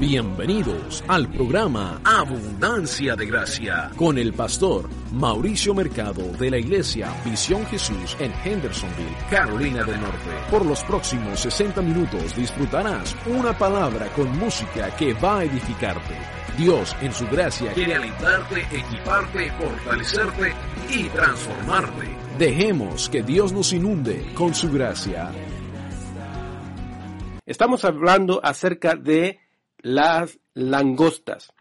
Bienvenidos 0.00 1.02
al 1.08 1.28
programa 1.28 2.00
Abundancia 2.04 3.16
de 3.16 3.26
Gracia 3.26 3.90
con 3.96 4.16
el 4.16 4.32
pastor 4.32 4.88
Mauricio 5.12 5.74
Mercado 5.74 6.22
de 6.38 6.52
la 6.52 6.58
iglesia 6.58 7.12
Visión 7.24 7.66
Jesús 7.66 8.16
en 8.20 8.32
Hendersonville, 8.44 9.16
Carolina 9.28 9.82
del 9.82 10.00
Norte. 10.00 10.30
Por 10.52 10.64
los 10.64 10.84
próximos 10.84 11.40
60 11.40 11.82
minutos 11.82 12.36
disfrutarás 12.36 13.16
una 13.26 13.58
palabra 13.58 14.06
con 14.12 14.30
música 14.38 14.94
que 14.96 15.14
va 15.14 15.40
a 15.40 15.44
edificarte. 15.44 16.14
Dios 16.56 16.94
en 17.00 17.12
su 17.12 17.26
gracia 17.26 17.72
quiere 17.72 17.96
alentarte, 17.96 18.60
equiparte, 18.70 19.50
fortalecerte 19.50 20.54
y 20.90 21.08
transformarte. 21.08 22.06
Dejemos 22.38 23.08
que 23.08 23.24
Dios 23.24 23.52
nos 23.52 23.72
inunde 23.72 24.32
con 24.34 24.54
su 24.54 24.70
gracia. 24.70 25.32
Estamos 27.44 27.84
hablando 27.84 28.40
acerca 28.44 28.94
de 28.94 29.47
las 29.78 30.38
langostas. 30.54 31.52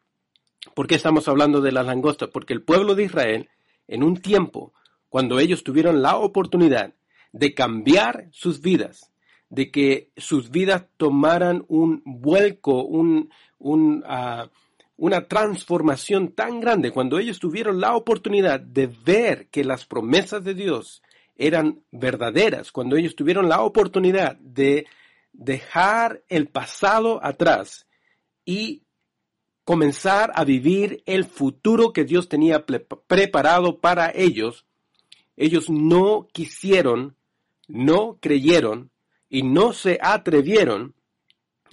¿Por 0.74 0.88
qué 0.88 0.96
estamos 0.96 1.28
hablando 1.28 1.62
de 1.62 1.72
las 1.72 1.86
langostas? 1.86 2.30
Porque 2.30 2.54
el 2.54 2.64
pueblo 2.64 2.96
de 2.96 3.04
Israel, 3.04 3.50
en 3.88 4.04
un 4.04 4.18
tiempo, 4.18 4.74
cuando 5.10 5.40
ellos 5.40 5.64
tuvieron 5.64 6.02
la 6.02 6.18
oportunidad 6.18 6.94
de 7.32 7.54
cambiar 7.54 8.28
sus 8.32 8.62
vidas, 8.62 9.12
de 9.50 9.72
que 9.72 10.12
sus 10.18 10.50
vidas 10.50 10.86
tomaran 10.98 11.64
un 11.68 12.02
vuelco, 12.06 12.84
un, 12.84 13.30
ah, 14.06 14.50
una 14.98 15.28
transformación 15.28 16.34
tan 16.34 16.60
grande, 16.60 16.92
cuando 16.92 17.20
ellos 17.20 17.40
tuvieron 17.40 17.80
la 17.80 17.96
oportunidad 17.96 18.60
de 18.60 18.88
ver 18.88 19.48
que 19.50 19.64
las 19.64 19.86
promesas 19.86 20.44
de 20.44 20.54
Dios 20.54 21.02
eran 21.38 21.82
verdaderas, 21.92 22.72
cuando 22.72 22.98
ellos 22.98 23.16
tuvieron 23.16 23.48
la 23.48 23.62
oportunidad 23.62 24.38
de 24.38 24.88
dejar 25.34 26.24
el 26.30 26.48
pasado 26.48 27.24
atrás 27.24 27.87
y 28.48 28.84
comenzar 29.66 30.32
a 30.34 30.46
vivir 30.46 31.04
el 31.06 31.26
futuro 31.26 31.92
que 31.92 32.06
Dios 32.06 32.30
tenía 32.30 32.66
preparado 32.66 33.82
para 33.82 34.10
ellos, 34.16 34.66
ellos 35.36 35.70
no 35.70 36.30
quisieron, 36.32 37.18
no 37.68 38.18
creyeron 38.22 38.90
y 39.30 39.44
no 39.44 39.74
se 39.74 40.00
atrevieron 40.02 40.96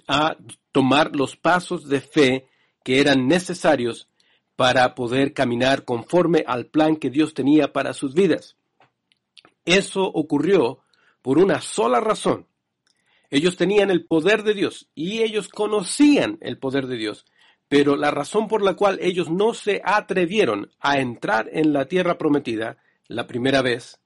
a 0.09 0.37
tomar 0.73 1.15
los 1.15 1.37
pasos 1.37 1.89
de 1.89 2.01
fe 2.01 2.49
que 2.83 3.01
eran 3.01 3.29
necesarios 3.29 4.09
para 4.57 4.97
poder 4.97 5.33
caminar 5.33 5.85
conforme 5.85 6.43
al 6.45 6.67
plan 6.67 6.97
que 6.97 7.09
Dios 7.09 7.35
tenía 7.35 7.73
para 7.73 7.95
sus 7.95 8.15
vidas. 8.15 8.57
Eso 9.65 10.03
ocurrió 10.03 10.81
por 11.23 11.39
una 11.39 11.61
sola 11.61 12.01
razón, 12.01 12.49
ellos 13.35 13.57
tenían 13.57 13.91
el 13.91 14.05
poder 14.05 14.45
de 14.45 14.55
Dios 14.55 14.89
y 14.95 15.23
ellos 15.23 15.49
conocían 15.49 16.39
el 16.41 16.57
poder 16.57 16.87
de 16.87 16.97
Dios, 16.97 17.27
pero 17.67 17.97
la 17.97 18.13
razón 18.13 18.47
por 18.47 18.63
la 18.63 18.75
cual 18.75 19.01
ellos 19.03 19.29
no 19.29 19.55
se 19.55 19.83
atrevieron 19.85 20.71
a 20.79 21.01
entrar 21.01 21.51
en 21.53 21.73
la 21.73 21.87
tierra 21.87 22.17
prometida 22.17 22.77
la 23.09 23.27
primera 23.27 23.61
vez, 23.61 23.99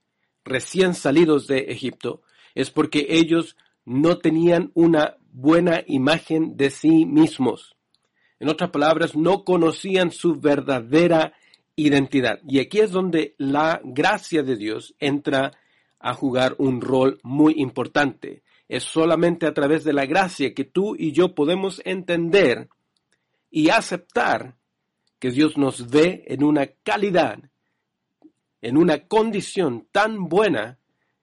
recién 0.43 0.95
salidos 0.95 1.45
de 1.45 1.59
Egipto, 1.69 2.23
es 2.55 2.71
porque 2.71 3.05
ellos 3.09 3.55
no 3.85 4.17
tenían 4.17 4.71
una 4.73 5.17
buena 5.31 5.83
imagen 5.85 6.57
de 6.57 6.71
sí 6.71 7.05
mismos. 7.05 7.75
En 8.39 8.49
otras 8.49 8.71
palabras, 8.71 9.15
no 9.15 9.43
conocían 9.43 10.09
su 10.09 10.39
verdadera 10.39 11.33
identidad. 11.75 12.39
Y 12.47 12.57
aquí 12.57 12.79
es 12.79 12.89
donde 12.89 13.35
la 13.37 13.79
gracia 13.83 14.41
de 14.41 14.55
Dios 14.55 14.95
entra 14.97 15.51
a 15.99 16.15
jugar 16.15 16.55
un 16.57 16.81
rol 16.81 17.19
muy 17.21 17.53
importante. 17.57 18.41
Es 18.69 18.83
solamente 18.83 19.45
a 19.47 19.53
través 19.53 19.83
de 19.83 19.91
la 19.91 20.05
gracia 20.05 20.53
que 20.53 20.63
tú 20.63 20.95
y 20.95 21.11
yo 21.11 21.35
podemos 21.35 21.81
entender 21.83 22.69
y 23.51 23.69
aceptar 23.69 24.55
que 25.19 25.31
Dios 25.31 25.57
nos 25.57 25.89
ve 25.89 26.23
en 26.27 26.43
una 26.43 26.67
calidad, 26.67 27.39
en 28.61 28.77
una 28.77 29.07
condición 29.07 29.87
tan 29.91 30.29
buena 30.29 30.79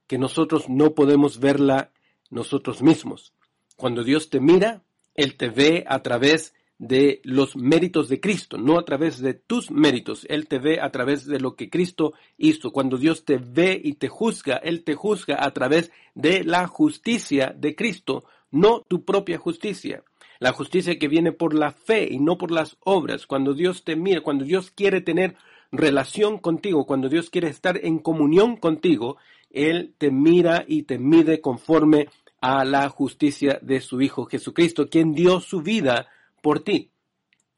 que 0.07 0.19
nosotros 0.19 0.69
no 0.69 0.95
podemos 0.95 1.41
verla 1.41 1.93
nosotros 2.31 2.83
mismos. 2.83 3.33
Cuando 3.77 4.05
Dios 4.05 4.29
te 4.29 4.41
mira, 4.41 4.83
Él 5.15 5.37
te 5.37 5.49
ve 5.49 5.85
a 5.87 6.03
través 6.03 6.53
de 6.79 7.21
los 7.25 7.57
méritos 7.57 8.09
de 8.09 8.21
Cristo, 8.21 8.59
no 8.59 8.79
a 8.79 8.85
través 8.85 9.21
de 9.21 9.35
tus 9.35 9.71
méritos. 9.71 10.27
Él 10.29 10.47
te 10.47 10.59
ve 10.59 10.81
a 10.81 10.91
través 10.91 11.27
de 11.27 11.41
lo 11.41 11.57
que 11.57 11.71
Cristo 11.71 12.13
hizo. 12.37 12.71
Cuando 12.71 12.99
Dios 12.99 13.25
te 13.25 13.39
ve 13.39 13.81
y 13.83 13.95
te 13.95 14.09
juzga, 14.09 14.57
Él 14.57 14.85
te 14.85 14.95
juzga 14.95 15.39
a 15.41 15.51
través 15.53 15.91
de 16.15 16.45
la 16.45 16.67
justicia 16.67 17.55
de 17.57 17.75
Cristo, 17.75 18.25
no 18.51 18.83
tu 18.83 19.05
propia 19.05 19.39
justicia. 19.39 20.03
La 20.39 20.53
justicia 20.53 20.99
que 20.99 21.09
viene 21.09 21.33
por 21.33 21.55
la 21.55 21.73
fe 21.73 22.09
y 22.11 22.19
no 22.19 22.37
por 22.37 22.51
las 22.51 22.77
obras. 22.85 23.27
Cuando 23.27 23.55
Dios 23.55 23.85
te 23.85 23.97
mira, 23.97 24.21
cuando 24.21 24.45
Dios 24.45 24.71
quiere 24.71 25.01
tener 25.01 25.35
relación 25.73 26.39
contigo, 26.39 26.85
cuando 26.87 27.09
Dios 27.09 27.31
quiere 27.31 27.49
estar 27.49 27.81
en 27.83 27.99
comunión 27.99 28.57
contigo, 28.57 29.17
Él 29.51 29.95
te 29.97 30.11
mira 30.11 30.65
y 30.69 30.83
te 30.83 30.99
mide 30.99 31.41
conforme 31.41 32.09
a 32.43 32.67
la 32.67 32.87
justicia 32.91 33.59
de 33.63 33.81
su 33.81 34.03
Hijo 34.03 34.27
Jesucristo, 34.27 34.91
quien 34.91 35.15
dio 35.15 35.41
su 35.41 35.63
vida 35.63 36.09
por 36.47 36.61
ti. 36.61 36.93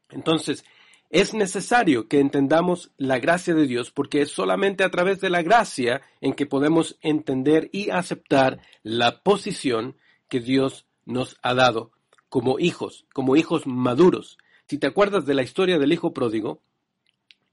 Entonces, 0.09 0.65
es 1.11 1.35
necesario 1.35 2.09
que 2.09 2.21
entendamos 2.21 2.91
la 2.97 3.19
gracia 3.19 3.53
de 3.55 3.67
Dios 3.67 3.91
porque 3.91 4.23
es 4.23 4.31
solamente 4.31 4.83
a 4.83 4.91
través 4.91 5.21
de 5.21 5.29
la 5.29 5.43
gracia 5.43 6.01
en 6.23 6.33
que 6.33 6.47
podemos 6.47 6.97
entender 7.03 7.69
y 7.71 7.91
aceptar 7.91 8.63
la 8.83 9.23
posición 9.23 9.99
que 10.31 10.41
Dios 10.41 10.87
nos 11.05 11.37
ha 11.43 11.53
dado 11.53 11.91
como 12.31 12.59
hijos, 12.59 13.05
como 13.13 13.37
hijos 13.37 13.67
maduros. 13.67 14.39
Si 14.67 14.79
te 14.79 14.87
acuerdas 14.87 15.27
de 15.27 15.35
la 15.35 15.43
historia 15.43 15.79
del 15.79 15.93
hijo 15.93 16.15
pródigo, 16.15 16.63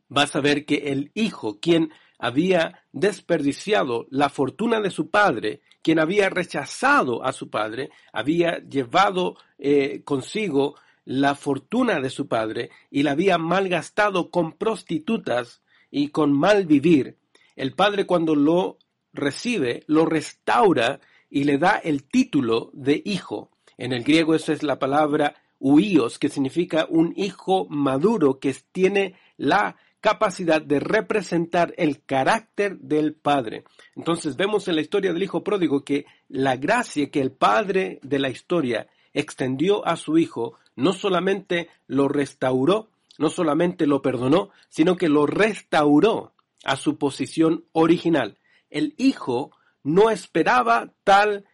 vas 0.07 0.38
a 0.38 0.40
ver 0.40 0.66
que 0.66 0.94
el 0.94 1.12
hijo, 1.16 1.59
quien 1.59 1.91
había 2.17 2.85
desperdiciado 2.94 4.07
la 4.09 4.29
fortuna 4.29 4.79
de 4.79 4.90
su 4.90 5.09
padre, 5.09 5.59
quien 5.81 6.00
había 6.00 6.29
rechazado 6.29 7.25
a 7.25 7.34
su 7.34 7.50
padre, 7.50 7.90
había 8.13 8.59
llevado 8.59 9.35
eh, 9.57 10.02
consigo 10.06 10.75
la 11.05 11.35
fortuna 11.35 11.99
de 12.01 12.09
su 12.09 12.27
padre 12.27 12.71
y 12.89 13.03
la 13.03 13.11
había 13.11 13.38
malgastado 13.38 14.31
con 14.31 14.53
prostitutas 14.53 15.61
y 15.91 16.09
con 16.09 16.33
mal 16.33 16.66
vivir, 16.66 17.17
el 17.55 17.73
padre 17.73 18.05
cuando 18.05 18.35
lo 18.35 18.79
recibe, 19.13 19.83
lo 19.88 20.05
restaura 20.05 20.99
y 21.29 21.45
le 21.45 21.57
da 21.57 21.77
el 21.77 22.03
título 22.03 22.69
de 22.73 23.01
hijo. 23.05 23.51
En 23.77 23.93
el 23.93 24.03
griego 24.03 24.35
esa 24.35 24.53
es 24.53 24.63
la 24.63 24.79
palabra 24.79 25.35
huíos, 25.59 26.19
que 26.19 26.29
significa 26.29 26.85
un 26.89 27.13
hijo 27.16 27.66
maduro 27.69 28.39
que 28.39 28.55
tiene 28.72 29.16
la 29.37 29.77
capacidad 30.01 30.61
de 30.61 30.79
representar 30.79 31.73
el 31.77 32.03
carácter 32.03 32.77
del 32.77 33.16
padre. 33.16 33.63
Entonces 33.95 34.35
vemos 34.35 34.67
en 34.67 34.75
la 34.75 34.81
historia 34.81 35.11
del 35.11 35.23
hijo 35.23 35.43
pródigo 35.43 35.83
que 35.83 36.05
la 36.27 36.57
gracia 36.57 37.09
que 37.09 37.22
el 37.22 37.31
padre 37.31 37.99
de 38.03 38.19
la 38.19 38.29
historia 38.29 38.87
extendió 39.15 39.87
a 39.87 39.95
su 39.95 40.19
hijo 40.19 40.59
no 40.75 40.93
solamente 40.93 41.69
lo 41.87 42.07
restauró, 42.07 42.89
no 43.17 43.29
solamente 43.29 43.87
lo 43.87 44.01
perdonó, 44.01 44.49
sino 44.69 44.97
que 44.97 45.09
lo 45.09 45.25
restauró 45.25 46.33
a 46.63 46.75
su 46.75 46.97
posición 46.97 47.65
original. 47.71 48.37
El 48.69 48.93
hijo 48.97 49.51
no 49.83 50.09
esperaba 50.09 50.93
tal 51.03 51.45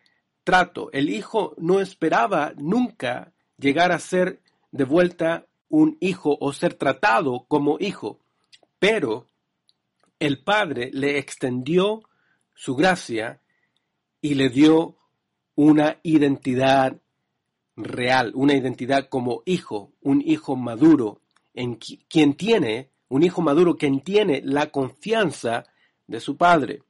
trato, 0.44 0.90
el 0.92 1.10
hijo 1.10 1.54
no 1.58 1.80
esperaba 1.80 2.54
nunca 2.58 3.32
llegar 3.58 3.92
a 3.92 4.00
ser 4.00 4.42
de 4.72 4.84
vuelta 4.84 5.46
un 5.70 5.98
hijo 6.00 6.38
o 6.40 6.52
ser 6.52 6.74
tratado 6.74 7.46
como 7.48 7.78
hijo, 7.80 8.20
pero 8.80 9.28
el 10.20 10.44
padre 10.44 10.90
le 10.94 11.20
extendió 11.20 12.02
su 12.56 12.76
gracia 12.76 13.42
y 14.22 14.34
le 14.34 14.50
dio 14.50 14.98
una 15.56 16.00
identidad 16.04 17.00
real, 17.84 18.32
una 18.36 18.54
identidad 18.54 19.10
como 19.10 19.44
hijo, 19.46 19.92
un 20.02 20.22
hijo 20.22 20.56
maduro, 20.56 21.22
en 21.54 21.76
quien 21.76 22.34
tiene, 22.36 22.90
un 23.10 23.24
hijo 23.24 23.42
maduro 23.42 23.76
quien 23.76 24.02
tiene 24.02 24.42
la 24.44 24.72
confianza 24.72 25.66
de 26.08 26.20
su 26.20 26.38
padre. 26.38 26.84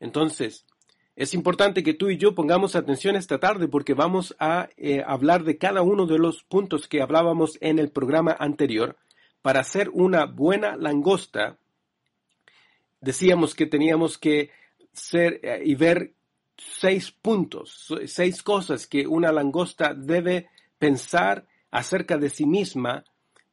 Entonces, 0.00 0.66
es 1.14 1.34
importante 1.34 1.82
que 1.82 1.94
tú 1.94 2.08
y 2.08 2.16
yo 2.16 2.34
pongamos 2.34 2.74
atención 2.74 3.16
esta 3.16 3.38
tarde 3.38 3.68
porque 3.68 3.92
vamos 3.92 4.34
a 4.38 4.68
eh, 4.76 5.02
hablar 5.06 5.44
de 5.44 5.58
cada 5.58 5.82
uno 5.82 6.06
de 6.06 6.18
los 6.18 6.42
puntos 6.42 6.88
que 6.88 7.02
hablábamos 7.02 7.58
en 7.60 7.78
el 7.78 7.90
programa 7.90 8.34
anterior. 8.38 8.96
Para 9.42 9.60
hacer 9.60 9.90
una 9.90 10.24
buena 10.24 10.76
langosta, 10.76 11.58
decíamos 13.00 13.54
que 13.54 13.66
teníamos 13.66 14.16
que 14.16 14.50
ser 14.92 15.40
eh, 15.42 15.62
y 15.64 15.74
ver 15.74 16.14
seis 16.78 17.10
puntos, 17.10 17.88
seis 18.06 18.42
cosas 18.42 18.86
que 18.86 19.06
una 19.06 19.32
langosta 19.32 19.94
debe 19.94 20.48
pensar 20.78 21.46
acerca 21.70 22.18
de 22.18 22.30
sí 22.30 22.46
misma 22.46 23.04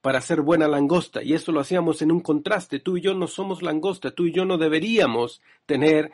para 0.02 0.22
ser 0.22 0.42
buena 0.42 0.68
langosta. 0.68 1.24
Y 1.24 1.34
eso 1.34 1.52
lo 1.52 1.60
hacíamos 1.60 2.02
en 2.02 2.12
un 2.12 2.22
contraste. 2.22 2.80
Tú 2.80 2.98
y 2.98 3.02
yo 3.02 3.14
no 3.14 3.28
somos 3.28 3.62
langosta, 3.62 4.12
tú 4.12 4.26
y 4.26 4.34
yo 4.34 4.46
no 4.46 4.58
deberíamos 4.58 5.42
tener 5.66 6.12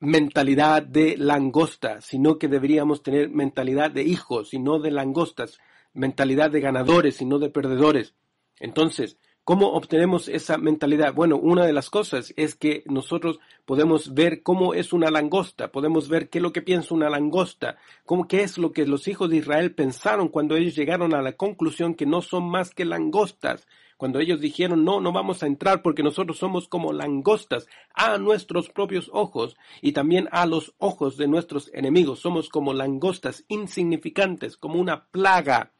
mentalidad 0.00 0.82
de 0.82 1.16
langosta, 1.16 2.00
sino 2.00 2.38
que 2.38 2.48
deberíamos 2.48 3.02
tener 3.02 3.30
mentalidad 3.30 3.90
de 3.90 4.02
hijos 4.02 4.52
y 4.52 4.58
no 4.58 4.78
de 4.78 4.90
langostas. 4.90 5.58
mentalidad 5.96 6.50
de 6.50 6.60
ganadores 6.60 7.20
y 7.22 7.24
no 7.24 7.38
de 7.38 7.50
perdedores. 7.50 8.14
Entonces, 8.58 9.16
¿cómo 9.44 9.72
obtenemos 9.72 10.28
esa 10.28 10.56
mentalidad? 10.56 11.12
Bueno, 11.14 11.36
una 11.36 11.66
de 11.66 11.72
las 11.72 11.90
cosas 11.90 12.32
es 12.36 12.54
que 12.54 12.82
nosotros 12.86 13.38
podemos 13.66 14.14
ver 14.14 14.42
cómo 14.42 14.74
es 14.74 14.92
una 14.92 15.10
langosta, 15.10 15.70
podemos 15.70 16.08
ver 16.08 16.30
qué 16.30 16.38
es 16.38 16.42
lo 16.42 16.52
que 16.52 16.62
piensa 16.62 16.94
una 16.94 17.10
langosta, 17.10 17.76
cómo, 18.06 18.26
qué 18.26 18.42
es 18.42 18.56
lo 18.58 18.72
que 18.72 18.86
los 18.86 19.06
hijos 19.06 19.30
de 19.30 19.36
Israel 19.36 19.74
pensaron 19.74 20.28
cuando 20.28 20.56
ellos 20.56 20.74
llegaron 20.74 21.14
a 21.14 21.22
la 21.22 21.32
conclusión 21.32 21.94
que 21.94 22.06
no 22.06 22.22
son 22.22 22.48
más 22.50 22.74
que 22.74 22.84
langostas, 22.84 23.66
cuando 23.96 24.18
ellos 24.18 24.40
dijeron, 24.40 24.84
no, 24.84 25.00
no 25.00 25.12
vamos 25.12 25.42
a 25.42 25.46
entrar 25.46 25.82
porque 25.82 26.02
nosotros 26.02 26.38
somos 26.38 26.66
como 26.66 26.92
langostas 26.92 27.66
a 27.94 28.18
nuestros 28.18 28.68
propios 28.68 29.08
ojos 29.12 29.56
y 29.80 29.92
también 29.92 30.28
a 30.32 30.46
los 30.46 30.74
ojos 30.78 31.16
de 31.16 31.28
nuestros 31.28 31.70
enemigos. 31.72 32.18
Somos 32.18 32.48
como 32.48 32.74
langostas 32.74 33.44
insignificantes, 33.48 34.56
como 34.56 34.80
una 34.80 35.06
plaga. 35.06 35.72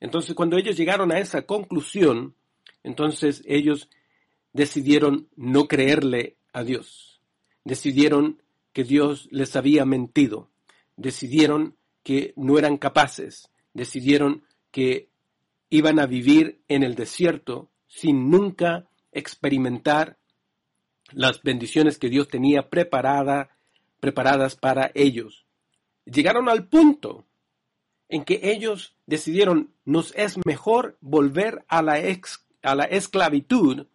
Entonces, 0.00 0.34
cuando 0.34 0.56
ellos 0.56 0.76
llegaron 0.76 1.12
a 1.12 1.20
esa 1.20 1.42
conclusión, 1.42 2.34
entonces 2.86 3.42
ellos 3.46 3.90
decidieron 4.52 5.28
no 5.34 5.66
creerle 5.66 6.36
a 6.52 6.62
Dios. 6.62 7.20
Decidieron 7.64 8.40
que 8.72 8.84
Dios 8.84 9.26
les 9.32 9.56
había 9.56 9.84
mentido. 9.84 10.50
Decidieron 10.96 11.76
que 12.04 12.32
no 12.36 12.60
eran 12.60 12.76
capaces. 12.76 13.50
Decidieron 13.74 14.44
que 14.70 15.08
iban 15.68 15.98
a 15.98 16.06
vivir 16.06 16.60
en 16.68 16.84
el 16.84 16.94
desierto 16.94 17.70
sin 17.88 18.30
nunca 18.30 18.88
experimentar 19.10 20.16
las 21.10 21.42
bendiciones 21.42 21.98
que 21.98 22.08
Dios 22.08 22.28
tenía 22.28 22.70
preparada, 22.70 23.50
preparadas 23.98 24.54
para 24.54 24.92
ellos. 24.94 25.44
Llegaron 26.04 26.48
al 26.48 26.68
punto 26.68 27.26
en 28.08 28.24
que 28.24 28.38
ellos 28.44 28.94
decidieron, 29.06 29.74
nos 29.84 30.14
es 30.14 30.38
mejor 30.46 30.98
volver 31.00 31.64
a 31.66 31.82
la, 31.82 31.98
a 32.66 32.74
la 32.74 32.84
esclavitud 32.84 33.86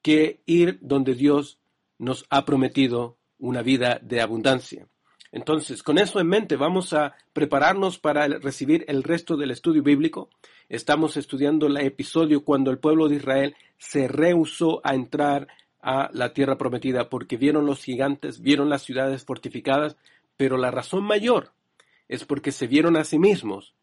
que 0.00 0.40
ir 0.46 0.78
donde 0.80 1.14
Dios 1.14 1.58
nos 1.98 2.24
ha 2.30 2.44
prometido 2.44 3.16
una 3.38 3.62
vida 3.62 3.98
de 4.00 4.20
abundancia. 4.20 4.86
Entonces, 5.32 5.82
con 5.82 5.98
eso 5.98 6.20
en 6.20 6.28
mente, 6.28 6.54
vamos 6.54 6.92
a 6.92 7.14
prepararnos 7.32 7.98
para 7.98 8.28
recibir 8.28 8.84
el 8.86 9.02
resto 9.02 9.36
del 9.36 9.50
estudio 9.50 9.82
bíblico. 9.82 10.30
Estamos 10.68 11.16
estudiando 11.16 11.66
el 11.66 11.76
episodio 11.78 12.44
cuando 12.44 12.70
el 12.70 12.78
pueblo 12.78 13.08
de 13.08 13.16
Israel 13.16 13.56
se 13.76 14.06
rehusó 14.06 14.80
a 14.84 14.94
entrar 14.94 15.48
a 15.82 16.08
la 16.12 16.32
tierra 16.32 16.56
prometida 16.56 17.08
porque 17.08 17.36
vieron 17.36 17.66
los 17.66 17.82
gigantes, 17.82 18.40
vieron 18.40 18.70
las 18.70 18.82
ciudades 18.82 19.24
fortificadas, 19.24 19.96
pero 20.36 20.56
la 20.56 20.70
razón 20.70 21.02
mayor 21.02 21.52
es 22.08 22.24
porque 22.24 22.52
se 22.52 22.68
vieron 22.68 22.96
a 22.96 23.02
sí 23.02 23.18
mismos 23.18 23.74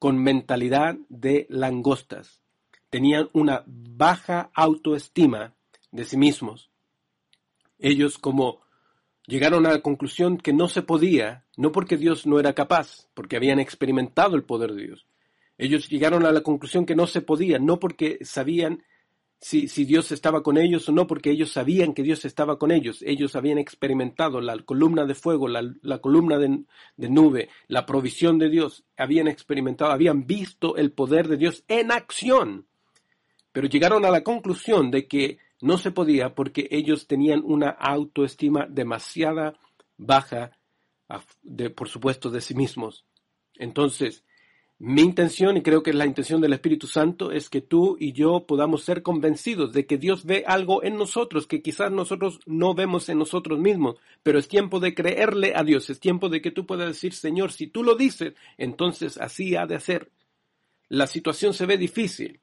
con 0.00 0.18
mentalidad 0.18 0.96
de 1.08 1.46
langostas. 1.48 2.42
Tenían 2.90 3.28
una 3.32 3.64
baja 3.66 4.50
autoestima 4.54 5.54
de 5.90 6.04
sí 6.04 6.16
mismos. 6.16 6.70
Ellos 7.78 8.18
como 8.18 8.62
llegaron 9.26 9.66
a 9.66 9.70
la 9.70 9.80
conclusión 9.80 10.38
que 10.38 10.52
no 10.52 10.68
se 10.68 10.82
podía, 10.82 11.44
no 11.56 11.72
porque 11.72 11.96
Dios 11.96 12.26
no 12.26 12.38
era 12.38 12.54
capaz, 12.54 13.08
porque 13.14 13.36
habían 13.36 13.58
experimentado 13.58 14.36
el 14.36 14.44
poder 14.44 14.72
de 14.72 14.84
Dios. 14.84 15.06
Ellos 15.58 15.88
llegaron 15.88 16.26
a 16.26 16.32
la 16.32 16.42
conclusión 16.42 16.86
que 16.86 16.94
no 16.94 17.06
se 17.06 17.22
podía, 17.22 17.58
no 17.58 17.80
porque 17.80 18.18
sabían 18.22 18.82
si, 19.40 19.68
si, 19.68 19.84
Dios 19.84 20.12
estaba 20.12 20.42
con 20.42 20.56
ellos 20.56 20.88
o 20.88 20.92
no, 20.92 21.06
porque 21.06 21.30
ellos 21.30 21.52
sabían 21.52 21.92
que 21.92 22.02
Dios 22.02 22.24
estaba 22.24 22.58
con 22.58 22.70
ellos. 22.70 23.02
Ellos 23.06 23.36
habían 23.36 23.58
experimentado 23.58 24.40
la 24.40 24.58
columna 24.60 25.04
de 25.04 25.14
fuego, 25.14 25.46
la, 25.46 25.74
la 25.82 25.98
columna 25.98 26.38
de, 26.38 26.64
de, 26.96 27.10
nube, 27.10 27.50
la 27.68 27.84
provisión 27.84 28.38
de 28.38 28.48
Dios. 28.48 28.84
Habían 28.96 29.28
experimentado, 29.28 29.92
habían 29.92 30.26
visto 30.26 30.76
el 30.76 30.92
poder 30.92 31.28
de 31.28 31.36
Dios 31.36 31.64
en 31.68 31.92
acción. 31.92 32.66
Pero 33.56 33.68
llegaron 33.68 34.04
a 34.04 34.10
la 34.10 34.22
conclusión 34.22 34.90
de 34.90 35.08
que 35.08 35.38
no 35.62 35.78
se 35.78 35.90
podía 35.90 36.34
porque 36.34 36.68
ellos 36.70 37.06
tenían 37.06 37.40
una 37.42 37.70
autoestima 37.70 38.66
demasiada 38.68 39.58
baja, 39.96 40.58
por 41.74 41.88
supuesto, 41.88 42.28
de 42.28 42.42
sí 42.42 42.54
mismos. 42.54 43.06
Entonces, 43.54 44.24
mi 44.78 45.00
intención, 45.00 45.56
y 45.56 45.62
creo 45.62 45.82
que 45.82 45.88
es 45.88 45.96
la 45.96 46.04
intención 46.04 46.42
del 46.42 46.52
Espíritu 46.52 46.86
Santo, 46.86 47.32
es 47.32 47.48
que 47.48 47.62
tú 47.62 47.96
y 47.98 48.12
yo 48.12 48.44
podamos 48.46 48.84
ser 48.84 49.02
convencidos 49.02 49.72
de 49.72 49.86
que 49.86 49.96
Dios 49.96 50.26
ve 50.26 50.44
algo 50.46 50.84
en 50.84 50.98
nosotros 50.98 51.46
que 51.46 51.62
quizás 51.62 51.90
nosotros 51.90 52.40
no 52.44 52.74
vemos 52.74 53.08
en 53.08 53.16
nosotros 53.16 53.58
mismos, 53.58 53.96
pero 54.22 54.38
es 54.38 54.48
tiempo 54.48 54.80
de 54.80 54.94
creerle 54.94 55.54
a 55.56 55.62
Dios, 55.62 55.88
es 55.88 55.98
tiempo 55.98 56.28
de 56.28 56.42
que 56.42 56.50
tú 56.50 56.66
puedas 56.66 56.88
decir, 56.88 57.14
Señor, 57.14 57.52
si 57.52 57.68
tú 57.68 57.82
lo 57.82 57.94
dices, 57.94 58.34
entonces 58.58 59.16
así 59.16 59.56
ha 59.56 59.64
de 59.64 59.80
ser. 59.80 60.10
La 60.90 61.06
situación 61.06 61.54
se 61.54 61.64
ve 61.64 61.78
difícil, 61.78 62.42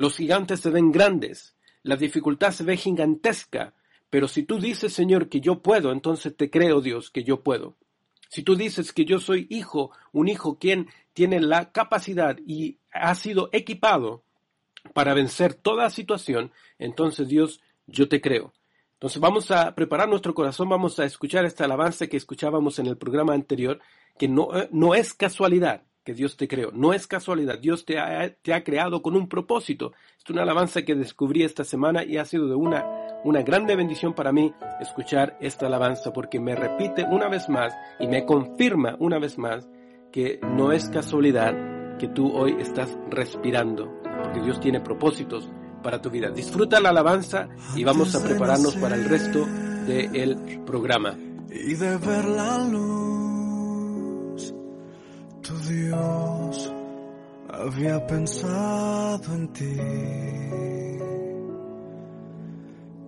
los 0.00 0.16
gigantes 0.16 0.60
se 0.60 0.70
ven 0.70 0.92
grandes, 0.92 1.54
la 1.82 1.94
dificultad 1.94 2.52
se 2.52 2.64
ve 2.64 2.78
gigantesca, 2.78 3.74
pero 4.08 4.28
si 4.28 4.44
tú 4.44 4.58
dices, 4.58 4.94
Señor, 4.94 5.28
que 5.28 5.42
yo 5.42 5.60
puedo, 5.60 5.92
entonces 5.92 6.34
te 6.34 6.48
creo, 6.48 6.80
Dios, 6.80 7.10
que 7.10 7.22
yo 7.22 7.42
puedo. 7.42 7.76
Si 8.30 8.42
tú 8.42 8.56
dices 8.56 8.94
que 8.94 9.04
yo 9.04 9.18
soy 9.18 9.46
hijo, 9.50 9.90
un 10.12 10.28
hijo 10.28 10.58
quien 10.58 10.88
tiene 11.12 11.38
la 11.38 11.70
capacidad 11.70 12.38
y 12.46 12.78
ha 12.90 13.14
sido 13.14 13.50
equipado 13.52 14.24
para 14.94 15.12
vencer 15.12 15.52
toda 15.52 15.90
situación, 15.90 16.50
entonces 16.78 17.28
Dios, 17.28 17.60
yo 17.86 18.08
te 18.08 18.22
creo. 18.22 18.54
Entonces 18.94 19.20
vamos 19.20 19.50
a 19.50 19.74
preparar 19.74 20.08
nuestro 20.08 20.32
corazón, 20.32 20.70
vamos 20.70 20.98
a 20.98 21.04
escuchar 21.04 21.44
esta 21.44 21.66
alabanza 21.66 22.06
que 22.06 22.16
escuchábamos 22.16 22.78
en 22.78 22.86
el 22.86 22.96
programa 22.96 23.34
anterior, 23.34 23.80
que 24.18 24.28
no, 24.28 24.58
eh, 24.58 24.70
no 24.72 24.94
es 24.94 25.12
casualidad, 25.12 25.82
que 26.10 26.14
Dios 26.14 26.36
te 26.36 26.48
creó. 26.48 26.72
No 26.72 26.92
es 26.92 27.06
casualidad, 27.06 27.60
Dios 27.60 27.84
te 27.84 28.00
ha, 28.00 28.34
te 28.42 28.52
ha, 28.52 28.64
creado 28.64 29.00
con 29.00 29.14
un 29.14 29.28
propósito. 29.28 29.92
Es 30.18 30.28
una 30.28 30.42
alabanza 30.42 30.82
que 30.82 30.96
descubrí 30.96 31.44
esta 31.44 31.62
semana 31.62 32.02
y 32.02 32.16
ha 32.16 32.24
sido 32.24 32.48
de 32.48 32.56
una, 32.56 32.84
una 33.22 33.42
grande 33.42 33.76
bendición 33.76 34.12
para 34.12 34.32
mí 34.32 34.52
escuchar 34.80 35.36
esta 35.40 35.66
alabanza 35.66 36.12
porque 36.12 36.40
me 36.40 36.56
repite 36.56 37.04
una 37.04 37.28
vez 37.28 37.48
más 37.48 37.72
y 38.00 38.08
me 38.08 38.24
confirma 38.24 38.96
una 38.98 39.20
vez 39.20 39.38
más 39.38 39.68
que 40.10 40.40
no 40.42 40.72
es 40.72 40.88
casualidad 40.88 41.54
que 41.96 42.08
tú 42.08 42.32
hoy 42.36 42.56
estás 42.58 42.98
respirando, 43.08 44.02
porque 44.24 44.40
Dios 44.40 44.58
tiene 44.58 44.80
propósitos 44.80 45.48
para 45.80 46.02
tu 46.02 46.10
vida. 46.10 46.30
Disfruta 46.30 46.80
la 46.80 46.88
alabanza 46.88 47.48
y 47.76 47.84
vamos 47.84 48.16
a 48.16 48.24
prepararnos 48.24 48.74
para 48.78 48.96
el 48.96 49.04
resto 49.04 49.46
del 49.86 50.60
programa. 50.66 51.16
Y 51.52 51.74
de 51.74 51.96
ver 51.98 52.24
la 52.24 52.58
luz 52.64 53.19
Dios 55.48 56.72
había 57.48 58.06
pensado 58.06 59.34
en 59.34 59.48
ti. 59.52 59.76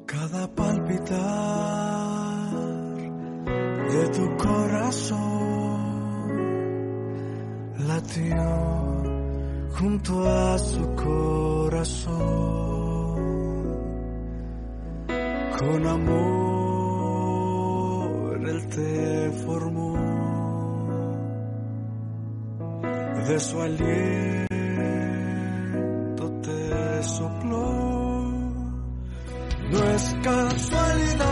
Cada 0.07 0.49
palpitar 0.55 1.11
de 3.91 4.09
tu 4.09 4.37
corazón 4.39 5.21
latió 7.87 8.35
junto 9.79 10.27
a 10.27 10.59
su 10.59 10.95
corazón. 10.95 12.23
Con 15.59 15.87
amor 15.87 16.53
él 18.49 18.67
te 18.69 19.31
formó 19.45 20.32
de 23.29 23.41
su 23.41 23.61
aliento 23.61 24.47
te 26.43 27.03
sopló. 27.03 28.33
No 29.71 29.85
es 29.95 30.17
casualidad, 30.23 31.32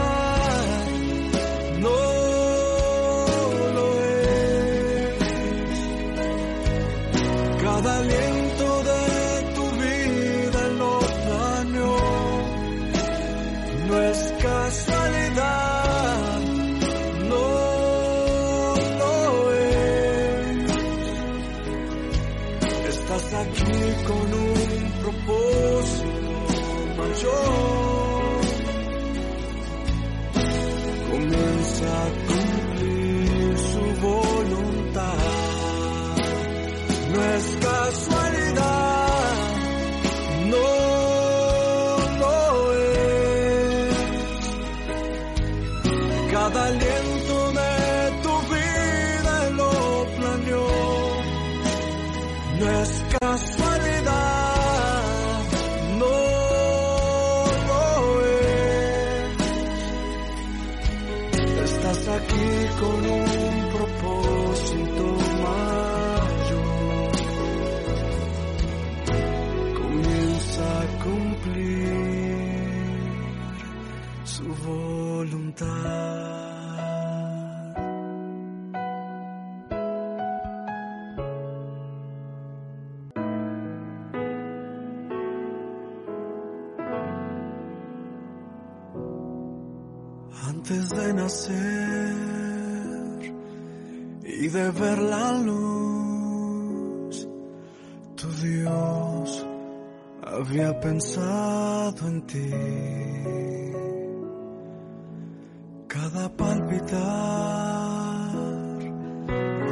Cada 106.13 106.29
palpitar 106.31 106.99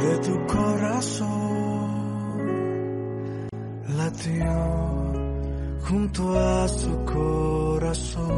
de 0.02 0.18
tu 0.18 0.46
corazón. 0.46 1.88
Latió 3.96 4.54
junto 5.88 6.38
a 6.38 6.68
su 6.68 7.04
corazón. 7.04 8.28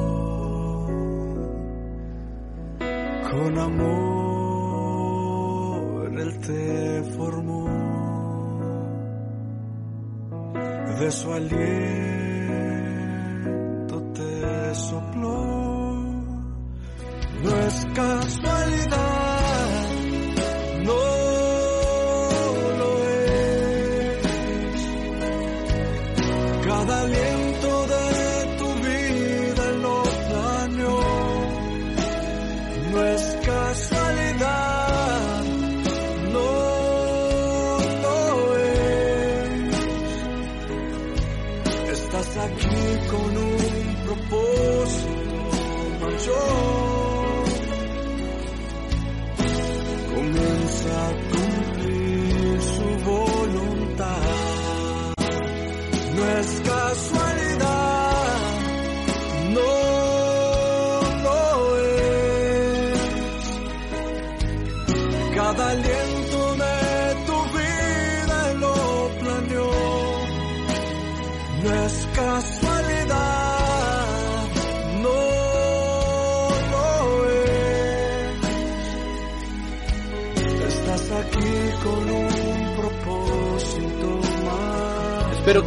Con 3.30 3.58
amor 3.58 4.00
Él 6.20 6.40
te 6.40 7.02
formó, 7.16 7.68
de 11.00 11.10
su 11.10 11.32
aliento 11.32 12.19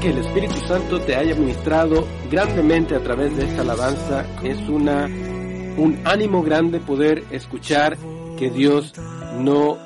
que 0.04 0.10
el 0.10 0.18
Espíritu 0.18 0.56
Santo 0.68 1.00
te 1.00 1.16
haya 1.16 1.34
ministrado 1.34 2.06
grandemente 2.30 2.94
a 2.94 3.02
través 3.02 3.38
de 3.38 3.46
esta 3.46 3.62
alabanza. 3.62 4.26
Es 4.44 4.60
una 4.68 5.06
un 5.06 6.02
ánimo 6.04 6.44
grande 6.44 6.82
poder 6.82 7.24
escuchar 7.32 7.98
que 8.38 8.50
Dios 8.50 8.92
no 9.40 9.78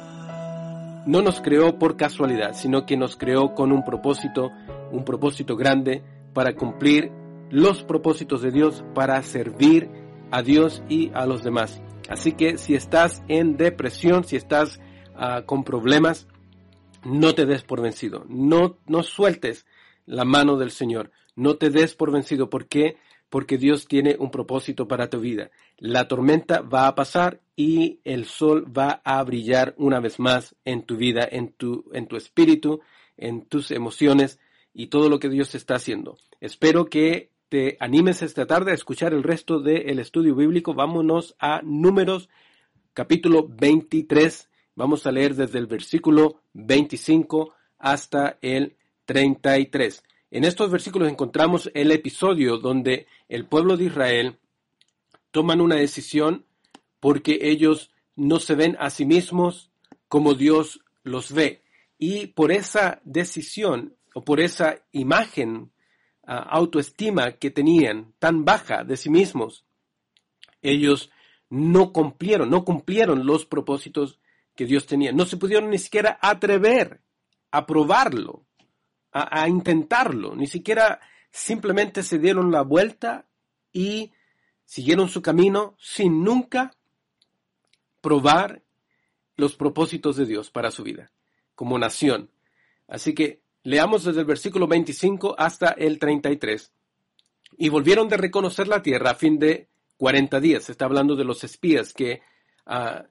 no 1.05 1.21
nos 1.21 1.39
creó 1.39 1.77
por 1.77 1.97
casualidad, 1.97 2.53
sino 2.53 2.87
que 2.87 2.97
nos 2.97 3.15
creó 3.15 3.53
con 3.53 3.71
un 3.71 3.85
propósito, 3.85 4.49
un 4.91 5.05
propósito 5.05 5.55
grande 5.55 6.01
para 6.33 6.55
cumplir 6.55 7.11
los 7.51 7.83
propósitos 7.83 8.41
de 8.41 8.49
Dios, 8.49 8.83
para 8.95 9.21
servir 9.21 9.87
a 10.31 10.41
Dios 10.41 10.81
y 10.89 11.11
a 11.13 11.27
los 11.27 11.43
demás. 11.43 11.79
Así 12.09 12.31
que 12.31 12.57
si 12.57 12.73
estás 12.73 13.21
en 13.27 13.55
depresión, 13.55 14.23
si 14.23 14.35
estás 14.35 14.79
ah, 15.15 15.43
con 15.45 15.63
problemas, 15.63 16.27
no 17.05 17.35
te 17.35 17.45
des 17.45 17.61
por 17.61 17.83
vencido, 17.83 18.25
no, 18.27 18.79
no 18.87 19.03
sueltes 19.03 19.67
la 20.07 20.25
mano 20.25 20.57
del 20.57 20.71
Señor, 20.71 21.11
no 21.35 21.57
te 21.57 21.69
des 21.69 21.93
por 21.93 22.11
vencido. 22.11 22.49
¿Por 22.49 22.67
qué? 22.67 22.97
Porque 23.29 23.57
Dios 23.59 23.87
tiene 23.87 24.15
un 24.17 24.31
propósito 24.31 24.87
para 24.87 25.09
tu 25.09 25.19
vida. 25.19 25.51
La 25.77 26.07
tormenta 26.07 26.61
va 26.61 26.87
a 26.87 26.95
pasar 26.95 27.41
y 27.55 27.99
el 28.03 28.25
sol 28.25 28.65
va 28.75 29.01
a 29.03 29.21
brillar 29.23 29.75
una 29.77 29.99
vez 29.99 30.19
más 30.19 30.55
en 30.65 30.83
tu 30.83 30.95
vida, 30.95 31.27
en 31.29 31.51
tu, 31.51 31.85
en 31.93 32.07
tu 32.07 32.15
espíritu, 32.15 32.79
en 33.17 33.45
tus 33.45 33.69
emociones 33.69 34.39
y 34.73 34.87
todo 34.87 35.09
lo 35.09 35.19
que 35.19 35.29
Dios 35.29 35.53
está 35.53 35.75
haciendo. 35.75 36.17
Espero 36.39 36.85
que 36.85 37.31
te 37.49 37.77
animes 37.79 38.21
esta 38.21 38.45
tarde 38.45 38.71
a 38.71 38.75
escuchar 38.75 39.13
el 39.13 39.23
resto 39.23 39.59
del 39.59 39.99
estudio 39.99 40.35
bíblico. 40.35 40.73
Vámonos 40.73 41.35
a 41.39 41.61
números 41.63 42.29
capítulo 42.93 43.47
23. 43.47 44.49
Vamos 44.75 45.05
a 45.05 45.11
leer 45.11 45.35
desde 45.35 45.59
el 45.59 45.67
versículo 45.67 46.41
25 46.53 47.53
hasta 47.77 48.37
el 48.41 48.77
33. 49.07 50.03
En 50.29 50.43
estos 50.43 50.69
versículos 50.69 51.09
encontramos 51.09 51.71
el 51.73 51.91
episodio 51.91 52.57
donde 52.57 53.07
el 53.29 53.45
pueblo 53.45 53.77
de 53.77 53.85
Israel 53.85 54.37
toman 55.31 55.61
una 55.61 55.75
decisión 55.75 56.45
porque 56.99 57.39
ellos 57.41 57.89
no 58.15 58.39
se 58.39 58.55
ven 58.55 58.75
a 58.79 58.89
sí 58.89 59.05
mismos 59.05 59.71
como 60.09 60.33
Dios 60.33 60.81
los 61.03 61.31
ve. 61.31 61.63
Y 61.97 62.27
por 62.27 62.51
esa 62.51 63.01
decisión 63.05 63.95
o 64.13 64.23
por 64.23 64.39
esa 64.39 64.83
imagen, 64.91 65.71
uh, 66.27 66.43
autoestima 66.49 67.33
que 67.33 67.49
tenían 67.49 68.13
tan 68.19 68.43
baja 68.43 68.83
de 68.83 68.97
sí 68.97 69.09
mismos, 69.09 69.65
ellos 70.61 71.09
no 71.49 71.93
cumplieron, 71.93 72.49
no 72.49 72.65
cumplieron 72.65 73.25
los 73.25 73.45
propósitos 73.45 74.19
que 74.55 74.65
Dios 74.65 74.85
tenía. 74.85 75.13
No 75.13 75.25
se 75.25 75.37
pudieron 75.37 75.69
ni 75.69 75.77
siquiera 75.77 76.19
atrever 76.21 77.01
a 77.51 77.65
probarlo, 77.65 78.46
a, 79.11 79.47
intentarlo, 79.47 80.35
ni 80.35 80.47
siquiera 80.47 80.99
simplemente 81.31 82.03
se 82.03 82.19
dieron 82.19 82.51
la 82.51 82.61
vuelta 82.61 83.25
y 83.73 84.11
siguieron 84.63 85.09
su 85.09 85.21
camino 85.21 85.75
sin 85.79 86.23
nunca 86.23 86.75
probar 88.01 88.61
los 89.35 89.55
propósitos 89.55 90.17
de 90.17 90.25
Dios 90.25 90.51
para 90.51 90.71
su 90.71 90.83
vida 90.83 91.11
como 91.55 91.79
nación. 91.79 92.29
Así 92.87 93.13
que 93.13 93.41
leamos 93.63 94.03
desde 94.03 94.19
el 94.21 94.25
versículo 94.25 94.67
25 94.67 95.35
hasta 95.37 95.69
el 95.69 95.97
33. 95.97 96.71
Y 97.57 97.69
volvieron 97.69 98.07
de 98.07 98.17
reconocer 98.17 98.67
la 98.67 98.83
tierra 98.83 99.11
a 99.11 99.15
fin 99.15 99.39
de 99.39 99.67
40 99.97 100.39
días. 100.39 100.65
Se 100.65 100.71
está 100.71 100.85
hablando 100.85 101.15
de 101.15 101.23
los 101.23 101.43
espías 101.43 101.93
que 101.93 102.21
uh, 102.67 103.03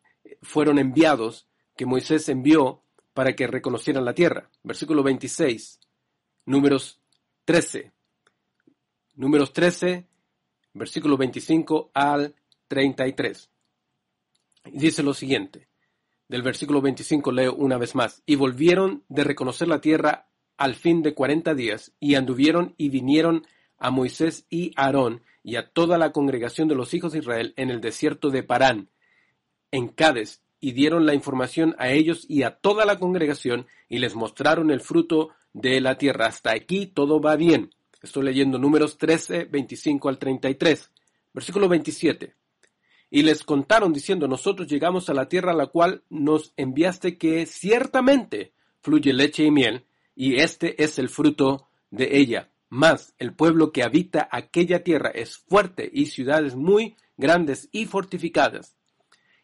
fueron 0.42 0.78
enviados, 0.78 1.48
que 1.76 1.86
Moisés 1.86 2.28
envió 2.28 2.82
para 3.12 3.34
que 3.34 3.48
reconocieran 3.48 4.04
la 4.04 4.14
tierra. 4.14 4.48
Versículo 4.62 5.02
26. 5.02 5.80
Números 6.46 7.00
13. 7.44 7.90
Números 9.16 9.52
13, 9.52 10.06
versículo 10.74 11.16
25 11.16 11.90
al 11.92 12.36
33. 12.68 13.50
Y 14.66 14.78
dice 14.78 15.02
lo 15.02 15.12
siguiente. 15.12 15.68
Del 16.28 16.42
versículo 16.42 16.80
25 16.80 17.32
leo 17.32 17.54
una 17.54 17.78
vez 17.78 17.96
más. 17.96 18.22
Y 18.26 18.36
volvieron 18.36 19.02
de 19.08 19.24
reconocer 19.24 19.66
la 19.66 19.80
tierra 19.80 20.28
al 20.56 20.76
fin 20.76 21.02
de 21.02 21.14
cuarenta 21.14 21.52
días, 21.54 21.92
y 21.98 22.14
anduvieron 22.14 22.74
y 22.78 22.90
vinieron 22.90 23.44
a 23.76 23.90
Moisés 23.90 24.46
y 24.48 24.72
Aarón 24.76 25.22
y 25.42 25.56
a 25.56 25.68
toda 25.70 25.98
la 25.98 26.12
congregación 26.12 26.68
de 26.68 26.76
los 26.76 26.94
hijos 26.94 27.12
de 27.12 27.18
Israel 27.18 27.54
en 27.56 27.70
el 27.70 27.80
desierto 27.80 28.30
de 28.30 28.44
Parán, 28.44 28.88
en 29.72 29.88
Cades, 29.88 30.42
y 30.60 30.72
dieron 30.72 31.06
la 31.06 31.14
información 31.14 31.74
a 31.78 31.90
ellos 31.90 32.24
y 32.28 32.44
a 32.44 32.52
toda 32.56 32.86
la 32.86 32.98
congregación, 32.98 33.66
y 33.88 33.98
les 33.98 34.14
mostraron 34.14 34.70
el 34.70 34.80
fruto 34.80 35.30
de 35.56 35.80
la 35.80 35.96
tierra. 35.96 36.26
Hasta 36.26 36.52
aquí 36.52 36.86
todo 36.86 37.20
va 37.20 37.34
bien. 37.36 37.70
Estoy 38.02 38.24
leyendo 38.24 38.58
números 38.58 38.98
13, 38.98 39.44
25 39.44 40.08
al 40.08 40.18
33. 40.18 40.90
Versículo 41.32 41.68
27. 41.68 42.34
Y 43.10 43.22
les 43.22 43.42
contaron 43.42 43.92
diciendo, 43.92 44.28
nosotros 44.28 44.68
llegamos 44.68 45.08
a 45.08 45.14
la 45.14 45.28
tierra 45.28 45.52
a 45.52 45.56
la 45.56 45.68
cual 45.68 46.02
nos 46.10 46.52
enviaste 46.56 47.16
que 47.16 47.46
ciertamente 47.46 48.52
fluye 48.82 49.12
leche 49.12 49.44
y 49.44 49.50
miel, 49.50 49.86
y 50.14 50.40
este 50.40 50.82
es 50.82 50.98
el 50.98 51.08
fruto 51.08 51.68
de 51.90 52.18
ella. 52.18 52.50
Mas 52.68 53.14
el 53.18 53.32
pueblo 53.32 53.72
que 53.72 53.82
habita 53.82 54.28
aquella 54.30 54.82
tierra 54.82 55.10
es 55.10 55.38
fuerte 55.38 55.88
y 55.90 56.06
ciudades 56.06 56.54
muy 56.54 56.96
grandes 57.16 57.68
y 57.72 57.86
fortificadas. 57.86 58.76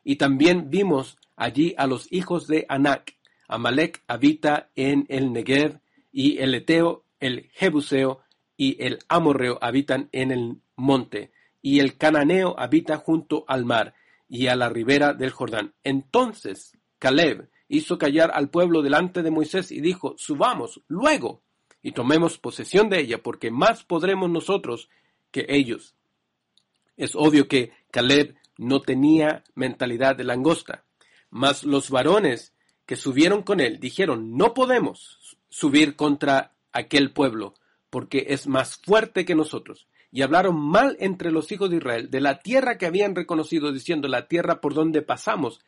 Y 0.04 0.16
también 0.16 0.68
vimos 0.68 1.16
allí 1.36 1.74
a 1.78 1.86
los 1.86 2.12
hijos 2.12 2.46
de 2.48 2.66
Anac. 2.68 3.16
Amalek 3.48 4.02
habita 4.08 4.70
en 4.74 5.06
el 5.08 5.32
Negev 5.32 5.80
y 6.12 6.38
el 6.38 6.54
Eteo, 6.54 7.04
el 7.18 7.50
Jebuseo 7.52 8.20
y 8.56 8.82
el 8.84 8.98
Amorreo 9.08 9.58
habitan 9.60 10.08
en 10.12 10.30
el 10.30 10.60
monte 10.76 11.32
y 11.62 11.80
el 11.80 11.96
Cananeo 11.96 12.54
habita 12.58 12.98
junto 12.98 13.44
al 13.48 13.64
mar 13.64 13.94
y 14.28 14.48
a 14.48 14.56
la 14.56 14.68
ribera 14.68 15.14
del 15.14 15.30
Jordán. 15.30 15.74
Entonces 15.82 16.76
Caleb 16.98 17.48
hizo 17.68 17.98
callar 17.98 18.30
al 18.34 18.50
pueblo 18.50 18.82
delante 18.82 19.22
de 19.22 19.30
Moisés 19.30 19.72
y 19.72 19.80
dijo, 19.80 20.14
subamos 20.18 20.82
luego 20.88 21.42
y 21.82 21.92
tomemos 21.92 22.38
posesión 22.38 22.88
de 22.88 23.00
ella, 23.00 23.22
porque 23.22 23.50
más 23.50 23.82
podremos 23.82 24.30
nosotros 24.30 24.88
que 25.30 25.46
ellos. 25.48 25.96
Es 26.96 27.16
obvio 27.16 27.48
que 27.48 27.72
Caleb 27.90 28.36
no 28.58 28.82
tenía 28.82 29.42
mentalidad 29.54 30.14
de 30.14 30.24
langosta, 30.24 30.84
mas 31.30 31.64
los 31.64 31.90
varones 31.90 32.54
que 32.86 32.96
subieron 32.96 33.42
con 33.42 33.60
él 33.60 33.80
dijeron, 33.80 34.36
no 34.36 34.54
podemos 34.54 35.38
subir 35.52 35.96
contra 35.96 36.54
aquel 36.72 37.12
pueblo, 37.12 37.52
porque 37.90 38.26
es 38.30 38.46
más 38.46 38.76
fuerte 38.76 39.26
que 39.26 39.34
nosotros. 39.34 39.86
Y 40.10 40.22
hablaron 40.22 40.58
mal 40.58 40.96
entre 40.98 41.30
los 41.30 41.52
hijos 41.52 41.70
de 41.70 41.76
Israel 41.76 42.10
de 42.10 42.20
la 42.20 42.40
tierra 42.40 42.78
que 42.78 42.86
habían 42.86 43.14
reconocido, 43.14 43.70
diciendo, 43.70 44.08
la 44.08 44.28
tierra 44.28 44.62
por 44.62 44.72
donde 44.72 45.02
pasamos, 45.02 45.60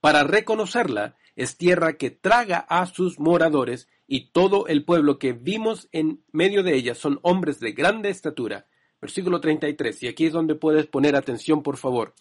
para 0.00 0.24
reconocerla, 0.24 1.16
es 1.36 1.56
tierra 1.56 1.92
que 1.92 2.10
traga 2.10 2.58
a 2.58 2.86
sus 2.86 3.20
moradores, 3.20 3.88
y 4.08 4.32
todo 4.32 4.66
el 4.66 4.84
pueblo 4.84 5.20
que 5.20 5.32
vimos 5.32 5.88
en 5.92 6.24
medio 6.32 6.64
de 6.64 6.74
ella 6.74 6.96
son 6.96 7.20
hombres 7.22 7.60
de 7.60 7.70
grande 7.70 8.10
estatura. 8.10 8.66
Versículo 9.00 9.40
33, 9.40 10.02
y 10.02 10.08
aquí 10.08 10.26
es 10.26 10.32
donde 10.32 10.56
puedes 10.56 10.86
poner 10.86 11.14
atención, 11.14 11.62
por 11.62 11.76
favor. 11.76 12.14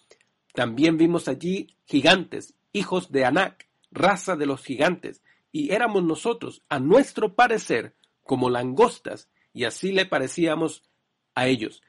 También 0.54 0.98
vimos 0.98 1.28
allí 1.28 1.76
gigantes, 1.86 2.54
hijos 2.72 3.12
de 3.12 3.26
Anac, 3.26 3.68
raza 3.92 4.36
de 4.36 4.46
los 4.46 4.64
gigantes, 4.64 5.24
y 5.52 5.72
éramos 5.72 6.04
nosotros, 6.04 6.64
a 6.70 6.80
nuestro 6.80 7.36
parecer, 7.36 7.96
como 8.24 8.50
langostas, 8.50 9.30
y 9.54 9.64
así 9.64 9.92
le 9.92 10.06
parecíamos 10.06 10.84
a 11.36 11.48
ellos. 11.48 11.82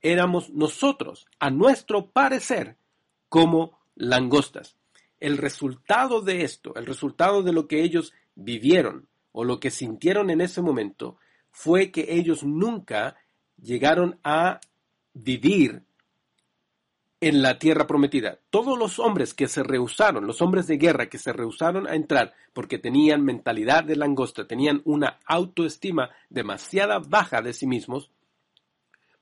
Éramos 0.00 0.50
nosotros, 0.50 1.26
a 1.38 1.50
nuestro 1.50 2.10
parecer, 2.10 2.76
como 3.28 3.78
langostas. 3.94 4.76
El 5.20 5.38
resultado 5.38 6.20
de 6.20 6.42
esto, 6.42 6.74
el 6.74 6.86
resultado 6.86 7.42
de 7.42 7.52
lo 7.52 7.68
que 7.68 7.82
ellos 7.82 8.12
vivieron 8.34 9.08
o 9.32 9.44
lo 9.44 9.60
que 9.60 9.70
sintieron 9.70 10.30
en 10.30 10.40
ese 10.40 10.60
momento, 10.60 11.16
fue 11.50 11.90
que 11.90 12.14
ellos 12.14 12.44
nunca 12.44 13.16
llegaron 13.56 14.18
a 14.24 14.60
vivir 15.12 15.84
en 17.24 17.40
la 17.40 17.58
tierra 17.58 17.86
prometida. 17.86 18.38
Todos 18.50 18.78
los 18.78 18.98
hombres 18.98 19.32
que 19.32 19.48
se 19.48 19.62
rehusaron, 19.62 20.26
los 20.26 20.42
hombres 20.42 20.66
de 20.66 20.76
guerra 20.76 21.08
que 21.08 21.16
se 21.16 21.32
rehusaron 21.32 21.86
a 21.86 21.94
entrar 21.94 22.34
porque 22.52 22.78
tenían 22.78 23.24
mentalidad 23.24 23.82
de 23.82 23.96
langosta, 23.96 24.46
tenían 24.46 24.82
una 24.84 25.20
autoestima 25.24 26.10
demasiada 26.28 26.98
baja 26.98 27.40
de 27.40 27.54
sí 27.54 27.66
mismos, 27.66 28.10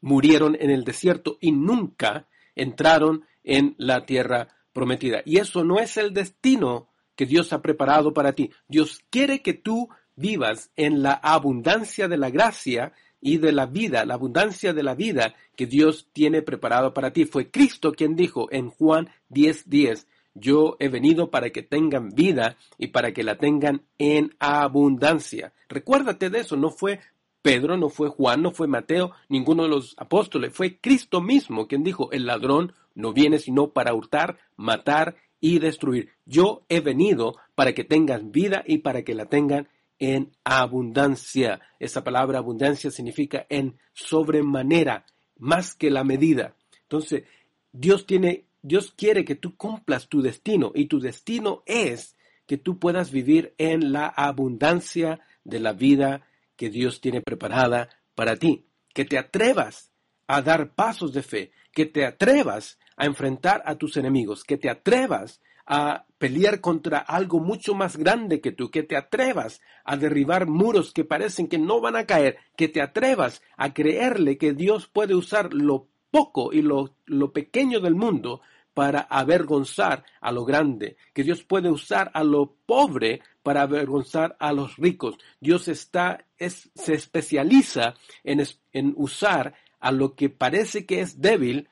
murieron 0.00 0.56
en 0.58 0.70
el 0.70 0.82
desierto 0.82 1.38
y 1.40 1.52
nunca 1.52 2.26
entraron 2.56 3.24
en 3.44 3.76
la 3.78 4.04
tierra 4.04 4.48
prometida. 4.72 5.22
Y 5.24 5.38
eso 5.38 5.62
no 5.62 5.78
es 5.78 5.96
el 5.96 6.12
destino 6.12 6.88
que 7.14 7.24
Dios 7.24 7.52
ha 7.52 7.62
preparado 7.62 8.12
para 8.12 8.32
ti. 8.32 8.50
Dios 8.66 9.04
quiere 9.10 9.42
que 9.42 9.54
tú 9.54 9.90
vivas 10.16 10.72
en 10.74 11.04
la 11.04 11.12
abundancia 11.12 12.08
de 12.08 12.16
la 12.16 12.30
gracia 12.30 12.94
y 13.22 13.38
de 13.38 13.52
la 13.52 13.66
vida, 13.66 14.04
la 14.04 14.14
abundancia 14.14 14.74
de 14.74 14.82
la 14.82 14.94
vida 14.94 15.34
que 15.56 15.66
Dios 15.66 16.08
tiene 16.12 16.42
preparado 16.42 16.92
para 16.92 17.12
ti. 17.12 17.24
Fue 17.24 17.50
Cristo 17.50 17.92
quien 17.92 18.16
dijo 18.16 18.48
en 18.50 18.68
Juan 18.68 19.08
10:10, 19.30 20.06
yo 20.34 20.76
he 20.80 20.88
venido 20.88 21.30
para 21.30 21.50
que 21.50 21.62
tengan 21.62 22.10
vida 22.10 22.56
y 22.78 22.88
para 22.88 23.12
que 23.12 23.22
la 23.22 23.38
tengan 23.38 23.82
en 23.98 24.34
abundancia. 24.40 25.52
Recuérdate 25.68 26.30
de 26.30 26.40
eso, 26.40 26.56
no 26.56 26.70
fue 26.70 27.00
Pedro, 27.42 27.76
no 27.76 27.90
fue 27.90 28.08
Juan, 28.08 28.42
no 28.42 28.50
fue 28.50 28.66
Mateo, 28.66 29.12
ninguno 29.28 29.62
de 29.62 29.68
los 29.68 29.94
apóstoles, 29.98 30.52
fue 30.52 30.78
Cristo 30.78 31.20
mismo 31.20 31.66
quien 31.68 31.84
dijo, 31.84 32.10
el 32.12 32.26
ladrón 32.26 32.72
no 32.94 33.12
viene 33.12 33.38
sino 33.38 33.70
para 33.70 33.94
hurtar, 33.94 34.38
matar 34.56 35.16
y 35.40 35.58
destruir. 35.58 36.10
Yo 36.24 36.62
he 36.68 36.80
venido 36.80 37.36
para 37.54 37.72
que 37.72 37.84
tengan 37.84 38.32
vida 38.32 38.64
y 38.66 38.78
para 38.78 39.02
que 39.02 39.14
la 39.14 39.26
tengan 39.26 39.68
en 40.02 40.32
abundancia. 40.42 41.60
Esa 41.78 42.02
palabra 42.02 42.38
abundancia 42.38 42.90
significa 42.90 43.46
en 43.48 43.78
sobremanera, 43.92 45.06
más 45.38 45.76
que 45.76 45.90
la 45.90 46.02
medida. 46.02 46.56
Entonces, 46.82 47.22
Dios 47.70 48.04
tiene, 48.04 48.46
Dios 48.62 48.92
quiere 48.96 49.24
que 49.24 49.36
tú 49.36 49.56
cumplas 49.56 50.08
tu 50.08 50.20
destino 50.20 50.72
y 50.74 50.86
tu 50.86 50.98
destino 50.98 51.62
es 51.66 52.16
que 52.46 52.58
tú 52.58 52.80
puedas 52.80 53.12
vivir 53.12 53.54
en 53.58 53.92
la 53.92 54.08
abundancia 54.08 55.20
de 55.44 55.60
la 55.60 55.72
vida 55.72 56.26
que 56.56 56.68
Dios 56.68 57.00
tiene 57.00 57.20
preparada 57.20 57.88
para 58.16 58.34
ti. 58.36 58.66
Que 58.92 59.04
te 59.04 59.18
atrevas 59.18 59.92
a 60.26 60.42
dar 60.42 60.74
pasos 60.74 61.12
de 61.12 61.22
fe, 61.22 61.52
que 61.72 61.86
te 61.86 62.04
atrevas 62.04 62.80
a 62.96 63.06
enfrentar 63.06 63.62
a 63.66 63.76
tus 63.76 63.96
enemigos, 63.96 64.42
que 64.42 64.58
te 64.58 64.68
atrevas 64.68 65.40
a 65.66 66.06
pelear 66.18 66.60
contra 66.60 66.98
algo 66.98 67.40
mucho 67.40 67.74
más 67.74 67.96
grande 67.96 68.40
que 68.40 68.52
tú, 68.52 68.70
que 68.70 68.82
te 68.82 68.96
atrevas 68.96 69.60
a 69.84 69.96
derribar 69.96 70.46
muros 70.46 70.92
que 70.92 71.04
parecen 71.04 71.48
que 71.48 71.58
no 71.58 71.80
van 71.80 71.96
a 71.96 72.06
caer, 72.06 72.36
que 72.56 72.68
te 72.68 72.80
atrevas 72.80 73.42
a 73.56 73.74
creerle 73.74 74.38
que 74.38 74.52
Dios 74.52 74.86
puede 74.86 75.14
usar 75.14 75.52
lo 75.52 75.88
poco 76.10 76.52
y 76.52 76.62
lo, 76.62 76.94
lo 77.06 77.32
pequeño 77.32 77.80
del 77.80 77.94
mundo 77.94 78.40
para 78.74 79.00
avergonzar 79.00 80.04
a 80.20 80.32
lo 80.32 80.44
grande, 80.44 80.96
que 81.12 81.24
Dios 81.24 81.42
puede 81.42 81.70
usar 81.70 82.10
a 82.14 82.24
lo 82.24 82.54
pobre 82.66 83.20
para 83.42 83.62
avergonzar 83.62 84.36
a 84.38 84.52
los 84.52 84.76
ricos. 84.76 85.16
Dios 85.40 85.68
está, 85.68 86.26
es, 86.38 86.70
se 86.74 86.94
especializa 86.94 87.94
en, 88.24 88.42
en 88.72 88.94
usar 88.96 89.54
a 89.80 89.92
lo 89.92 90.14
que 90.14 90.30
parece 90.30 90.86
que 90.86 91.00
es 91.00 91.20
débil 91.20 91.68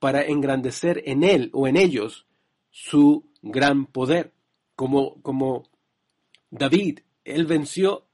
para 0.00 0.22
engrandecer 0.22 1.02
en 1.06 1.24
él 1.24 1.50
o 1.52 1.66
en 1.66 1.76
ellos 1.76 2.26
su 2.76 3.30
gran 3.40 3.86
poder, 3.86 4.32
como, 4.74 5.22
como 5.22 5.70
David, 6.50 7.02
él 7.24 7.46
venció 7.46 8.08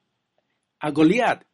a 0.78 0.90
Goliat, 0.90 1.44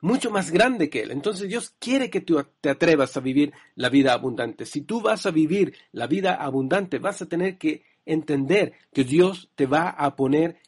mucho 0.00 0.30
más 0.30 0.50
grande 0.50 0.88
que 0.88 1.02
él. 1.02 1.10
Entonces 1.10 1.46
Dios 1.46 1.74
quiere 1.78 2.08
que 2.08 2.22
tú 2.22 2.42
te 2.62 2.70
atrevas 2.70 3.14
a 3.18 3.20
vivir 3.20 3.52
la 3.74 3.90
vida 3.90 4.14
abundante. 4.14 4.64
Si 4.64 4.80
tú 4.80 5.02
vas 5.02 5.26
a 5.26 5.30
vivir 5.30 5.76
la 5.92 6.06
vida 6.06 6.36
abundante, 6.36 6.98
vas 6.98 7.20
a 7.20 7.26
tener 7.26 7.58
que 7.58 7.82
entender 8.06 8.72
que 8.94 9.04
Dios 9.04 9.50
te 9.54 9.66
va 9.66 9.90
a 9.90 10.16
poner 10.16 10.58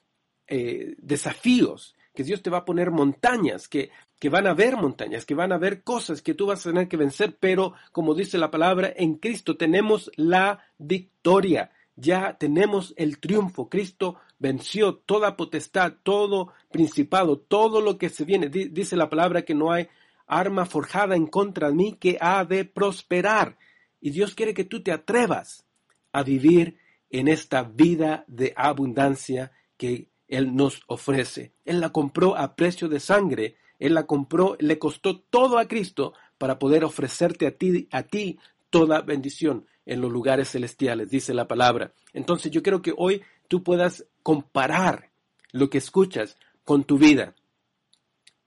eh, 0.49 0.97
desafíos, 0.99 1.97
que 2.21 2.25
Dios 2.25 2.43
te 2.43 2.51
va 2.51 2.59
a 2.59 2.65
poner 2.67 2.91
montañas, 2.91 3.67
que, 3.67 3.89
que 4.19 4.29
van 4.29 4.47
a 4.47 4.51
haber 4.51 4.77
montañas, 4.77 5.25
que 5.25 5.35
van 5.35 5.53
a 5.53 5.55
haber 5.55 5.83
cosas 5.83 6.21
que 6.21 6.35
tú 6.35 6.45
vas 6.45 6.61
a 6.61 6.71
tener 6.71 6.87
que 6.87 6.99
vencer, 6.99 7.39
pero 7.41 7.73
como 7.93 8.15
dice 8.15 8.37
la 8.37 8.51
palabra, 8.51 8.93
en 8.95 9.15
Cristo 9.15 9.57
tenemos 9.57 10.11
la 10.17 10.63
victoria, 10.77 11.71
ya 11.97 12.37
tenemos 12.37 12.93
el 12.99 13.21
triunfo. 13.21 13.71
Cristo 13.71 14.17
venció 14.39 14.97
toda 14.97 15.35
potestad, 15.35 15.95
todo 16.03 16.53
principado, 16.71 17.39
todo 17.39 17.81
lo 17.81 17.97
que 17.97 18.11
se 18.11 18.27
viene. 18.27 18.51
Dice 18.51 18.97
la 18.97 19.09
palabra 19.09 19.41
que 19.41 19.55
no 19.55 19.73
hay 19.73 19.89
arma 20.27 20.67
forjada 20.67 21.17
en 21.17 21.27
contra 21.27 21.69
de 21.69 21.75
mí 21.75 21.97
que 21.99 22.19
ha 22.21 22.45
de 22.45 22.67
prosperar. 22.67 23.57
Y 23.99 24.11
Dios 24.11 24.35
quiere 24.35 24.53
que 24.53 24.65
tú 24.65 24.83
te 24.83 24.93
atrevas 24.93 25.65
a 26.13 26.23
vivir 26.23 26.77
en 27.09 27.29
esta 27.29 27.63
vida 27.63 28.25
de 28.27 28.53
abundancia 28.57 29.53
que 29.79 30.11
él 30.31 30.55
nos 30.55 30.83
ofrece. 30.87 31.53
Él 31.65 31.81
la 31.81 31.91
compró 31.91 32.37
a 32.37 32.55
precio 32.55 32.89
de 32.89 33.01
sangre. 33.01 33.57
Él 33.79 33.95
la 33.95 34.07
compró, 34.07 34.57
le 34.61 34.79
costó 34.79 35.19
todo 35.19 35.59
a 35.59 35.67
Cristo 35.67 36.15
para 36.39 36.59
poder 36.59 36.85
ofrecerte 36.85 37.47
a 37.47 37.51
ti, 37.51 37.89
a 37.91 38.05
ti 38.05 38.39
toda 38.71 39.03
bendición 39.03 39.67
en 39.85 40.01
los 40.01 40.13
lugares 40.13 40.51
celestiales, 40.51 41.11
dice 41.11 41.35
la 41.35 41.49
palabra. 41.49 41.93
Entonces 42.13 42.53
yo 42.53 42.63
quiero 42.63 42.81
que 42.81 42.95
hoy 42.97 43.23
tú 43.49 43.65
puedas 43.65 44.07
comparar 44.23 45.11
lo 45.51 45.69
que 45.69 45.79
escuchas 45.79 46.37
con 46.65 46.85
tu 46.85 46.97
vida. 46.97 47.35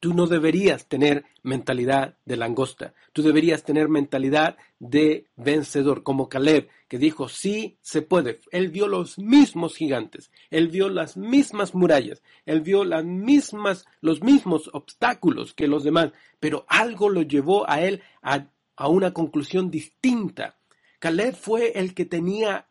Tú 0.04 0.14
no 0.14 0.28
deberías 0.28 0.90
tener 0.90 1.24
mentalidad 1.44 2.18
de 2.26 2.36
langosta. 2.36 2.94
Tú 3.14 3.22
deberías 3.22 3.64
tener 3.64 3.88
mentalidad 3.88 4.58
de 4.78 5.28
vencedor, 5.38 6.04
como 6.04 6.28
Caleb, 6.28 6.68
que 6.90 6.98
dijo, 6.98 7.30
sí 7.30 7.78
se 7.82 8.02
puede. 8.02 8.42
Él 8.52 8.68
vio 8.68 8.90
los 8.90 9.18
mismos 9.18 9.78
gigantes, 9.78 10.30
él 10.50 10.68
vio 10.68 10.90
las 10.90 11.16
mismas 11.16 11.74
murallas, 11.74 12.22
él 12.46 12.60
vio 12.60 12.84
las 12.84 13.06
mismas, 13.06 13.86
los 14.02 14.22
mismos 14.22 14.70
obstáculos 14.74 15.54
que 15.54 15.70
los 15.70 15.86
demás, 15.86 16.12
pero 16.42 16.66
algo 16.68 17.08
lo 17.08 17.22
llevó 17.22 17.64
a 17.70 17.80
él 17.80 18.02
a, 18.22 18.48
a 18.76 18.90
una 18.90 19.14
conclusión 19.14 19.72
distinta. 19.72 20.58
Caleb 21.00 21.34
fue 21.34 21.80
el 21.80 21.94
que 21.94 22.04
tenía 22.04 22.68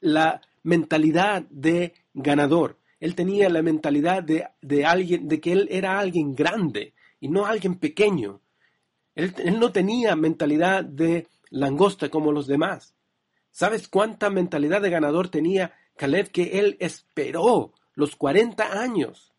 la 0.00 0.42
mentalidad 0.62 1.44
de 1.48 1.94
ganador. 2.12 2.76
Él 3.02 3.16
tenía 3.16 3.48
la 3.48 3.62
mentalidad 3.62 4.22
de, 4.22 4.46
de 4.60 4.84
alguien, 4.86 5.26
de 5.26 5.40
que 5.40 5.50
él 5.50 5.66
era 5.72 5.98
alguien 5.98 6.36
grande 6.36 6.94
y 7.18 7.26
no 7.26 7.46
alguien 7.46 7.74
pequeño. 7.80 8.42
Él, 9.16 9.34
no 9.58 9.72
tenía 9.72 10.14
mentalidad 10.14 10.84
de 10.84 11.26
langosta 11.50 12.10
como 12.10 12.30
los 12.30 12.46
demás. 12.46 12.94
¿Sabes 13.50 13.88
cuánta 13.88 14.30
mentalidad 14.30 14.80
de 14.80 14.90
ganador 14.90 15.30
tenía 15.30 15.74
Caleb 15.96 16.30
que 16.30 16.60
él 16.60 16.76
esperó 16.78 17.74
los 17.94 18.14
40 18.14 18.80
años? 18.80 19.32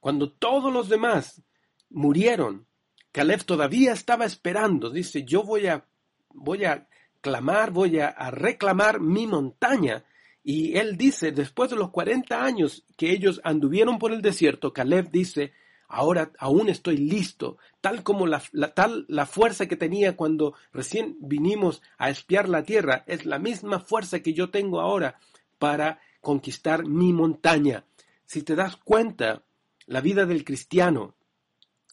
Cuando 0.00 0.32
todos 0.32 0.72
los 0.72 0.88
demás 0.88 1.40
murieron, 1.88 2.66
Caleb 3.12 3.44
todavía 3.44 3.92
estaba 3.92 4.24
esperando. 4.24 4.90
Dice, 4.90 5.22
yo 5.22 5.44
voy 5.44 5.68
a, 5.68 5.86
voy 6.30 6.64
a 6.64 6.88
clamar, 7.20 7.70
voy 7.70 8.00
a 8.00 8.28
reclamar 8.32 8.98
mi 8.98 9.28
montaña 9.28 10.04
y 10.44 10.76
él 10.76 10.96
dice, 10.96 11.30
después 11.30 11.70
de 11.70 11.76
los 11.76 11.90
40 11.90 12.44
años 12.44 12.84
que 12.96 13.12
ellos 13.12 13.40
anduvieron 13.44 13.98
por 13.98 14.12
el 14.12 14.22
desierto, 14.22 14.72
Caleb 14.72 15.10
dice, 15.10 15.52
ahora 15.86 16.32
aún 16.38 16.68
estoy 16.68 16.96
listo, 16.96 17.58
tal 17.80 18.02
como 18.02 18.26
la, 18.26 18.42
tal, 18.74 19.04
la 19.08 19.26
fuerza 19.26 19.66
que 19.66 19.76
tenía 19.76 20.16
cuando 20.16 20.54
recién 20.72 21.16
vinimos 21.20 21.82
a 21.96 22.10
espiar 22.10 22.48
la 22.48 22.64
tierra, 22.64 23.04
es 23.06 23.24
la 23.24 23.38
misma 23.38 23.78
fuerza 23.78 24.20
que 24.20 24.32
yo 24.32 24.50
tengo 24.50 24.80
ahora 24.80 25.18
para 25.58 26.00
conquistar 26.20 26.86
mi 26.86 27.12
montaña. 27.12 27.84
Si 28.24 28.42
te 28.42 28.56
das 28.56 28.76
cuenta, 28.76 29.44
la 29.86 30.00
vida 30.00 30.26
del 30.26 30.44
cristiano 30.44 31.14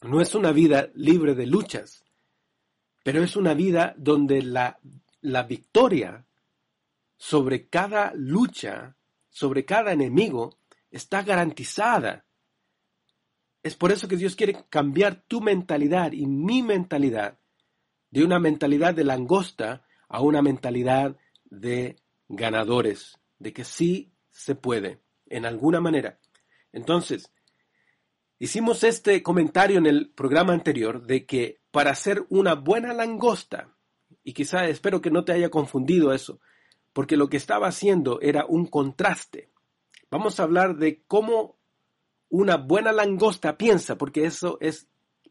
no 0.02 0.20
es 0.20 0.34
una 0.34 0.50
vida 0.50 0.90
libre 0.94 1.34
de 1.34 1.46
luchas, 1.46 2.04
pero 3.04 3.22
es 3.22 3.36
una 3.36 3.54
vida 3.54 3.94
donde 3.96 4.42
la, 4.42 4.80
la 5.20 5.44
victoria 5.44 6.24
sobre 7.20 7.68
cada 7.68 8.14
lucha, 8.14 8.96
sobre 9.28 9.66
cada 9.66 9.92
enemigo, 9.92 10.56
está 10.90 11.22
garantizada. 11.22 12.24
Es 13.62 13.76
por 13.76 13.92
eso 13.92 14.08
que 14.08 14.16
Dios 14.16 14.36
quiere 14.36 14.64
cambiar 14.70 15.16
tu 15.28 15.42
mentalidad 15.42 16.12
y 16.12 16.24
mi 16.24 16.62
mentalidad 16.62 17.38
de 18.10 18.24
una 18.24 18.38
mentalidad 18.38 18.94
de 18.94 19.04
langosta 19.04 19.86
a 20.08 20.22
una 20.22 20.40
mentalidad 20.40 21.18
de 21.44 21.96
ganadores, 22.26 23.18
de 23.38 23.52
que 23.52 23.64
sí 23.64 24.14
se 24.30 24.54
puede, 24.54 25.02
en 25.26 25.44
alguna 25.44 25.78
manera. 25.78 26.18
Entonces, 26.72 27.30
hicimos 28.38 28.82
este 28.82 29.22
comentario 29.22 29.76
en 29.76 29.84
el 29.86 30.10
programa 30.10 30.54
anterior 30.54 31.06
de 31.06 31.26
que 31.26 31.60
para 31.70 31.94
ser 31.94 32.24
una 32.30 32.54
buena 32.54 32.94
langosta, 32.94 33.76
y 34.24 34.32
quizá 34.32 34.66
espero 34.68 35.02
que 35.02 35.10
no 35.10 35.22
te 35.22 35.32
haya 35.32 35.50
confundido 35.50 36.14
eso, 36.14 36.40
porque 36.92 37.16
lo 37.16 37.28
que 37.28 37.36
estaba 37.36 37.68
haciendo 37.68 38.20
era 38.20 38.44
un 38.46 38.66
contraste. 38.66 39.52
Vamos 40.10 40.40
a 40.40 40.44
hablar 40.44 40.76
de 40.76 41.04
cómo 41.06 41.58
una 42.28 42.56
buena 42.56 42.92
langosta 42.92 43.56
piensa, 43.56 43.96
porque 43.96 44.24
eso 44.24 44.58
es 44.60 44.88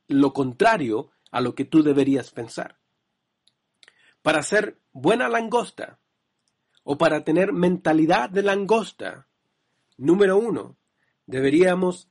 lo 0.07 0.33
contrario 0.33 1.11
a 1.31 1.41
lo 1.41 1.55
que 1.55 1.65
tú 1.65 1.83
deberías 1.83 2.31
pensar. 2.31 2.79
Para 4.21 4.43
ser 4.43 4.79
buena 4.91 5.29
langosta 5.29 5.99
o 6.83 6.97
para 6.97 7.23
tener 7.23 7.53
mentalidad 7.53 8.29
de 8.29 8.43
langosta, 8.43 9.27
número 9.97 10.37
uno, 10.37 10.77
deberíamos 11.25 12.09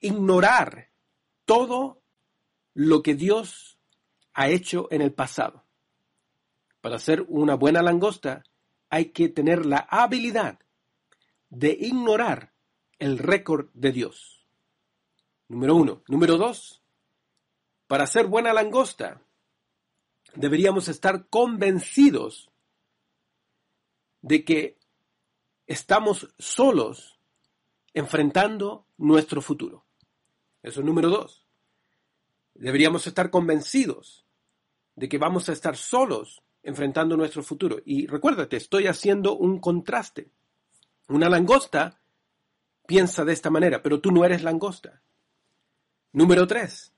ignorar 0.00 0.90
todo 1.44 2.02
lo 2.74 3.02
que 3.02 3.14
Dios 3.14 3.78
ha 4.32 4.48
hecho 4.48 4.88
en 4.90 5.02
el 5.02 5.12
pasado. 5.12 5.64
Para 6.80 6.98
ser 6.98 7.26
una 7.28 7.56
buena 7.56 7.82
langosta, 7.82 8.44
hay 8.90 9.06
que 9.06 9.28
tener 9.28 9.64
la 9.64 9.86
habilidad 9.88 10.58
de 11.48 11.70
ignorar 11.70 12.52
el 12.98 13.18
récord 13.18 13.68
de 13.72 13.92
Dios. 13.92 14.46
Número 15.48 15.74
uno. 15.76 16.02
Número 16.06 16.36
dos, 16.36 16.82
para 17.86 18.06
ser 18.06 18.26
buena 18.26 18.52
langosta, 18.52 19.22
deberíamos 20.34 20.88
estar 20.88 21.28
convencidos 21.28 22.50
de 24.22 24.44
que 24.44 24.78
estamos 25.66 26.28
solos 26.38 27.18
enfrentando 27.94 28.86
nuestro 28.96 29.40
futuro. 29.40 29.84
Eso 30.62 30.80
es 30.80 30.86
número 30.86 31.08
dos. 31.08 31.46
Deberíamos 32.54 33.06
estar 33.06 33.30
convencidos 33.30 34.26
de 34.94 35.08
que 35.08 35.18
vamos 35.18 35.48
a 35.48 35.52
estar 35.52 35.76
solos 35.76 36.42
enfrentando 36.62 37.16
nuestro 37.16 37.42
futuro. 37.42 37.78
Y 37.84 38.06
recuérdate, 38.06 38.56
estoy 38.56 38.86
haciendo 38.86 39.36
un 39.36 39.58
contraste. 39.60 40.30
Una 41.08 41.28
langosta 41.28 42.00
piensa 42.86 43.24
de 43.24 43.32
esta 43.32 43.50
manera, 43.50 43.82
pero 43.82 44.00
tú 44.00 44.10
no 44.10 44.24
eres 44.24 44.42
langosta. 44.42 45.02
Número 46.12 46.46
tres, 46.46 46.92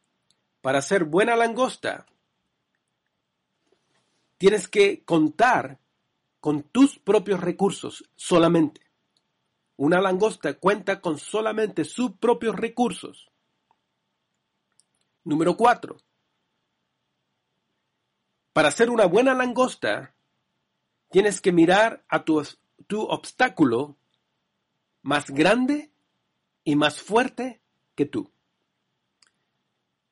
para 0.60 0.80
ser 0.80 1.04
buena 1.04 1.36
langosta, 1.36 2.06
tienes 4.38 4.68
que 4.68 5.04
contar 5.04 5.78
con 6.40 6.64
tus 6.64 6.98
propios 6.98 7.40
recursos 7.40 8.08
solamente. 8.16 8.80
Una 9.76 10.00
langosta 10.00 10.54
cuenta 10.54 11.00
con 11.00 11.18
solamente 11.18 11.84
sus 11.84 12.12
propios 12.12 12.56
recursos. 12.56 13.30
Número 15.24 15.56
cuatro, 15.56 15.98
para 18.52 18.70
ser 18.70 18.90
una 18.90 19.06
buena 19.06 19.34
langosta, 19.34 20.14
tienes 21.10 21.40
que 21.40 21.52
mirar 21.52 22.04
a 22.08 22.24
tu, 22.24 22.42
tu 22.86 23.02
obstáculo 23.02 23.96
más 25.02 25.30
grande 25.30 25.90
y 26.64 26.76
más 26.76 27.00
fuerte 27.00 27.60
que 27.94 28.06
tú. 28.06 28.30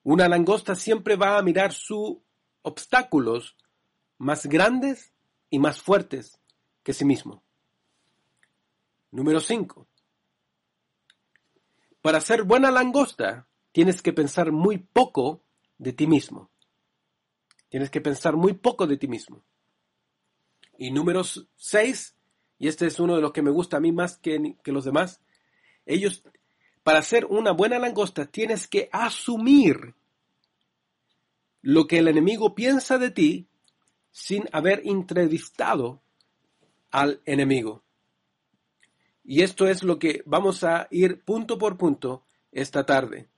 Una 0.03 0.29
langosta 0.29 0.75
siempre 0.75 1.17
va 1.17 1.39
a 1.39 1.43
mirar 1.43 1.73
sus 1.73 2.19
obstáculos 2.63 3.57
más 4.19 4.47
grandes 4.47 5.13
y 5.51 5.59
más 5.59 5.81
fuertes 5.81 6.41
que 6.83 6.93
sí 6.93 7.05
mismo. 7.05 7.43
Número 9.11 9.41
5. 9.41 9.87
Para 12.01 12.21
ser 12.21 12.45
buena 12.45 12.71
langosta, 12.71 13.49
tienes 13.73 14.01
que 14.03 14.13
pensar 14.13 14.53
muy 14.53 14.79
poco 14.79 15.43
de 15.79 15.93
ti 15.93 16.07
mismo. 16.07 16.51
Tienes 17.71 17.89
que 17.89 18.03
pensar 18.03 18.37
muy 18.37 18.53
poco 18.53 18.87
de 18.87 18.99
ti 18.99 19.09
mismo. 19.09 19.43
Y 20.77 20.91
número 20.91 21.23
seis, 21.57 22.17
y 22.59 22.69
este 22.69 22.87
es 22.87 23.01
uno 23.01 23.17
de 23.17 23.23
los 23.23 23.33
que 23.33 23.43
me 23.43 23.51
gusta 23.51 23.79
a 23.79 23.81
mí 23.81 23.93
más 23.93 24.19
que, 24.19 24.57
que 24.63 24.73
los 24.73 24.85
demás, 24.85 25.23
ellos, 25.87 26.23
para 26.83 27.01
ser 27.01 27.25
una 27.27 27.53
buena 27.53 27.79
langosta, 27.79 28.27
tienes 28.27 28.67
que 28.67 28.91
asumir 28.93 29.95
lo 31.63 31.87
que 31.87 31.99
el 31.99 32.09
enemigo 32.09 32.55
piensa 32.55 32.99
de 32.99 33.11
ti 33.11 33.49
sin 34.11 34.49
haber 34.53 34.83
entrevistado 34.85 36.03
al 36.91 37.23
enemigo. 37.25 37.85
Y 39.23 39.43
esto 39.43 39.69
es 39.69 39.85
lo 39.85 39.99
que 39.99 40.23
vamos 40.27 40.65
a 40.65 40.89
ir 40.91 41.23
punto 41.23 41.57
por 41.57 41.77
punto 41.77 42.25
esta 42.51 42.85
tarde. 42.85 43.29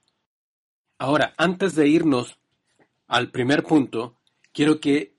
Ahora, 0.97 1.35
antes 1.37 1.75
de 1.75 1.89
irnos 1.89 2.39
al 3.09 3.31
primer 3.31 3.65
punto, 3.65 4.17
quiero 4.53 4.81
que 4.81 5.15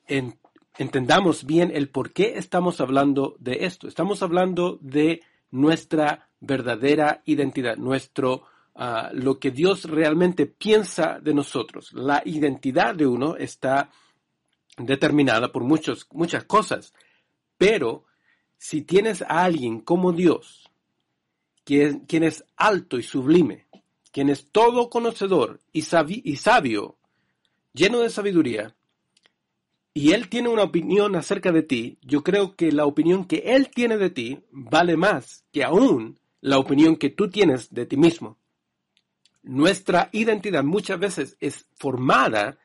entendamos 0.78 1.46
bien 1.46 1.72
el 1.74 1.90
por 1.90 2.12
qué 2.12 2.34
estamos 2.38 2.82
hablando 2.82 3.36
de 3.40 3.66
esto. 3.66 3.88
Estamos 3.88 4.24
hablando 4.24 4.78
de 4.82 5.22
nuestra 5.52 6.30
verdadera 6.40 7.22
identidad, 7.26 7.78
nuestro 7.78 8.44
ah, 8.76 9.12
lo 9.14 9.40
que 9.40 9.52
Dios 9.52 9.86
realmente 9.86 10.46
piensa 10.46 11.20
de 11.20 11.34
nosotros. 11.34 11.94
La 11.94 12.22
identidad 12.26 12.96
de 12.96 13.08
uno 13.08 13.36
está 13.36 13.92
determinada 14.78 15.52
por 15.52 15.64
muchos, 15.64 16.08
muchas 16.12 16.44
cosas, 16.46 16.94
pero 17.58 18.06
si 18.58 18.82
tienes 18.82 19.22
a 19.22 19.44
alguien 19.44 19.82
como 19.82 20.12
Dios, 20.12 20.70
quien, 21.64 22.02
quien 22.02 22.24
es 22.24 22.44
alto 22.58 22.98
y 22.98 23.04
sublime, 23.04 23.68
quien 24.12 24.30
es 24.30 24.50
todo 24.52 24.90
conocedor 24.90 25.60
y 25.72 25.84
sabio, 25.84 26.98
lleno 27.74 28.00
de 28.00 28.10
sabiduría, 28.10 28.76
y 29.94 30.14
él 30.14 30.28
tiene 30.28 30.50
una 30.50 30.64
opinión 30.64 31.16
acerca 31.16 31.52
de 31.52 31.62
ti, 31.62 32.00
yo 32.02 32.24
creo 32.24 32.56
que 32.56 32.72
la 32.72 32.86
opinión 32.86 33.26
que 33.26 33.44
él 33.46 33.70
tiene 33.70 33.98
de 33.98 34.10
ti 34.10 34.40
vale 34.52 34.98
más 34.98 35.46
que 35.52 35.64
aún 35.64 36.20
la 36.42 36.58
opinión 36.58 36.96
que 36.96 37.10
tú 37.10 37.30
tienes 37.30 37.74
de 37.74 37.86
ti 37.86 37.96
mismo. 37.96 38.38
Nuestra 39.44 40.10
identidad 40.12 40.64
muchas 40.64 41.00
veces 41.00 41.38
es 41.40 41.68
formada 41.76 42.58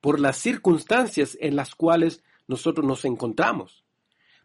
por 0.00 0.20
las 0.20 0.36
circunstancias 0.36 1.38
en 1.40 1.56
las 1.56 1.74
cuales 1.74 2.22
nosotros 2.46 2.86
nos 2.86 3.04
encontramos. 3.06 3.84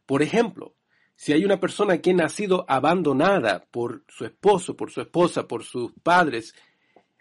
Por 0.05 0.21
ejemplo, 0.21 0.75
si 1.15 1.33
hay 1.33 1.43
una 1.43 1.59
persona 1.59 1.97
que 1.97 2.15
ha 2.23 2.29
sido 2.29 2.63
abandonada 2.69 3.65
por 3.69 4.05
su 4.07 4.23
esposo, 4.23 4.77
por 4.77 4.91
su 4.91 5.01
esposa, 5.01 5.47
por 5.47 5.65
sus 5.65 5.91
padres, 6.01 6.55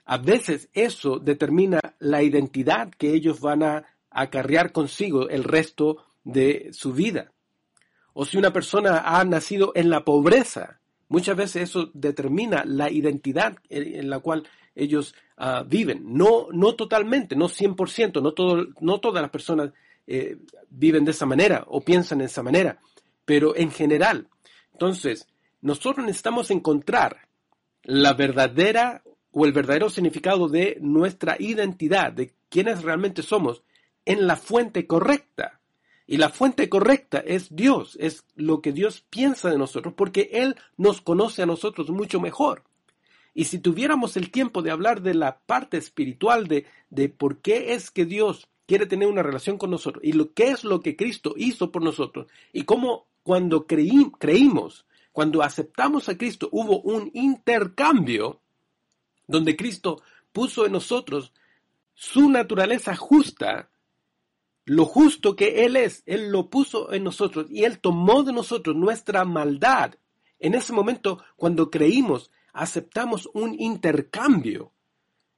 a 0.04 0.18
veces 0.18 0.68
eso 0.72 1.18
determina 1.18 1.80
la 1.98 2.22
identidad 2.22 2.90
que 2.90 3.12
ellos 3.12 3.40
van 3.40 3.64
a 3.64 3.97
acarrear 4.10 4.72
consigo 4.72 5.28
el 5.28 5.44
resto 5.44 6.04
de 6.24 6.70
su 6.72 6.92
vida. 6.92 7.32
O 8.12 8.24
si 8.24 8.36
una 8.36 8.52
persona 8.52 9.02
ha 9.04 9.24
nacido 9.24 9.72
en 9.74 9.90
la 9.90 10.04
pobreza, 10.04 10.80
muchas 11.08 11.36
veces 11.36 11.70
eso 11.70 11.90
determina 11.94 12.64
la 12.64 12.90
identidad 12.90 13.56
en 13.68 14.10
la 14.10 14.18
cual 14.20 14.48
ellos 14.74 15.14
ah, 15.36 15.64
viven. 15.66 16.02
No, 16.04 16.48
no 16.52 16.74
totalmente, 16.74 17.36
no 17.36 17.48
100%, 17.48 18.22
no, 18.22 18.32
todo, 18.32 18.66
no 18.80 19.00
todas 19.00 19.22
las 19.22 19.30
personas 19.30 19.72
eh, 20.06 20.38
viven 20.70 21.04
de 21.04 21.10
esa 21.10 21.26
manera 21.26 21.64
o 21.68 21.80
piensan 21.80 22.18
de 22.18 22.26
esa 22.26 22.42
manera, 22.42 22.78
pero 23.24 23.54
en 23.56 23.70
general. 23.70 24.28
Entonces, 24.72 25.26
nosotros 25.60 26.06
necesitamos 26.06 26.50
encontrar 26.50 27.28
la 27.82 28.14
verdadera 28.14 29.02
o 29.32 29.44
el 29.44 29.52
verdadero 29.52 29.90
significado 29.90 30.48
de 30.48 30.78
nuestra 30.80 31.36
identidad, 31.38 32.12
de 32.12 32.32
quiénes 32.48 32.82
realmente 32.82 33.22
somos, 33.22 33.62
en 34.08 34.26
la 34.26 34.36
fuente 34.36 34.86
correcta. 34.86 35.60
Y 36.06 36.16
la 36.16 36.30
fuente 36.30 36.70
correcta 36.70 37.18
es 37.18 37.54
Dios, 37.54 37.98
es 38.00 38.24
lo 38.34 38.62
que 38.62 38.72
Dios 38.72 39.04
piensa 39.10 39.50
de 39.50 39.58
nosotros, 39.58 39.92
porque 39.94 40.30
Él 40.32 40.56
nos 40.78 41.02
conoce 41.02 41.42
a 41.42 41.46
nosotros 41.46 41.90
mucho 41.90 42.18
mejor. 42.18 42.64
Y 43.34 43.44
si 43.44 43.58
tuviéramos 43.58 44.16
el 44.16 44.30
tiempo 44.30 44.62
de 44.62 44.70
hablar 44.70 45.02
de 45.02 45.12
la 45.12 45.40
parte 45.40 45.76
espiritual, 45.76 46.48
de, 46.48 46.64
de 46.88 47.10
por 47.10 47.42
qué 47.42 47.74
es 47.74 47.90
que 47.90 48.06
Dios 48.06 48.48
quiere 48.66 48.86
tener 48.86 49.08
una 49.08 49.22
relación 49.22 49.58
con 49.58 49.70
nosotros 49.70 50.02
y 50.02 50.12
lo 50.12 50.32
que 50.32 50.48
es 50.48 50.64
lo 50.64 50.80
que 50.80 50.96
Cristo 50.96 51.34
hizo 51.36 51.70
por 51.70 51.82
nosotros 51.82 52.28
y 52.52 52.64
cómo 52.64 53.06
cuando 53.22 53.66
creímos, 53.66 54.86
cuando 55.12 55.42
aceptamos 55.42 56.08
a 56.08 56.16
Cristo, 56.16 56.48
hubo 56.50 56.80
un 56.80 57.10
intercambio 57.12 58.40
donde 59.26 59.54
Cristo 59.54 60.00
puso 60.32 60.64
en 60.64 60.72
nosotros 60.72 61.34
su 61.92 62.30
naturaleza 62.30 62.96
justa, 62.96 63.68
lo 64.68 64.84
justo 64.84 65.34
que 65.34 65.64
Él 65.64 65.76
es, 65.76 66.02
Él 66.04 66.30
lo 66.30 66.50
puso 66.50 66.92
en 66.92 67.02
nosotros 67.02 67.46
y 67.48 67.64
Él 67.64 67.80
tomó 67.80 68.22
de 68.22 68.32
nosotros 68.32 68.76
nuestra 68.76 69.24
maldad. 69.24 69.94
En 70.38 70.54
ese 70.54 70.72
momento, 70.72 71.22
cuando 71.36 71.70
creímos, 71.70 72.30
aceptamos 72.52 73.30
un 73.32 73.54
intercambio 73.58 74.72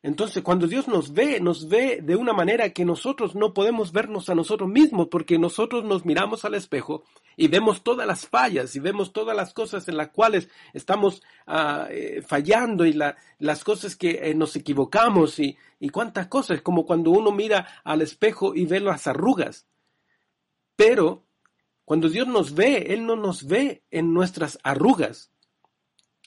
entonces, 0.02 0.42
cuando 0.42 0.66
Dios 0.66 0.88
nos 0.88 1.12
ve, 1.12 1.40
nos 1.40 1.68
ve 1.68 2.00
de 2.02 2.16
una 2.16 2.32
manera 2.32 2.70
que 2.70 2.86
nosotros 2.86 3.34
no 3.34 3.52
podemos 3.52 3.92
vernos 3.92 4.30
a 4.30 4.34
nosotros 4.34 4.70
mismos, 4.70 5.08
porque 5.10 5.38
nosotros 5.38 5.84
nos 5.84 6.06
miramos 6.06 6.46
al 6.46 6.54
espejo 6.54 7.04
y 7.36 7.48
vemos 7.48 7.82
todas 7.82 8.06
las 8.06 8.26
fallas 8.26 8.74
y 8.74 8.80
vemos 8.80 9.12
todas 9.12 9.36
las 9.36 9.52
cosas 9.52 9.88
en 9.88 9.98
las 9.98 10.08
cuales 10.08 10.48
estamos 10.72 11.22
ah, 11.46 11.86
eh, 11.90 12.22
fallando 12.26 12.86
y 12.86 12.94
las 12.94 13.64
cosas 13.64 13.94
que 13.94 14.20
eh, 14.22 14.34
nos 14.34 14.56
equivocamos 14.56 15.38
y, 15.38 15.58
y 15.78 15.90
cuántas 15.90 16.28
cosas, 16.28 16.62
como 16.62 16.86
cuando 16.86 17.10
uno 17.10 17.30
mira 17.30 17.68
al 17.84 18.00
espejo 18.00 18.54
y 18.54 18.64
ve 18.64 18.80
las 18.80 19.06
arrugas. 19.06 19.66
Pero 20.76 21.26
cuando 21.84 22.08
Dios 22.08 22.26
nos 22.26 22.54
ve, 22.54 22.86
Él 22.94 23.04
no 23.04 23.16
nos 23.16 23.46
ve 23.46 23.84
en 23.90 24.14
nuestras 24.14 24.58
arrugas, 24.62 25.30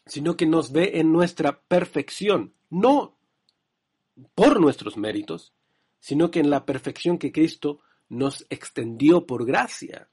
sino 0.05 0.38
que 0.38 0.45
nos 0.45 0.71
ve 0.71 0.99
en 0.99 1.12
nuestra 1.12 1.63
perfección. 1.63 2.53
No 2.69 3.12
por 4.36 4.60
nuestros 4.60 4.97
méritos, 4.97 5.54
sino 5.99 6.32
que 6.32 6.39
en 6.39 6.49
la 6.49 6.65
perfección 6.65 7.17
que 7.17 7.32
Cristo 7.32 7.80
nos 8.10 8.45
extendió 8.49 9.26
por 9.26 9.45
gracia. 9.45 10.10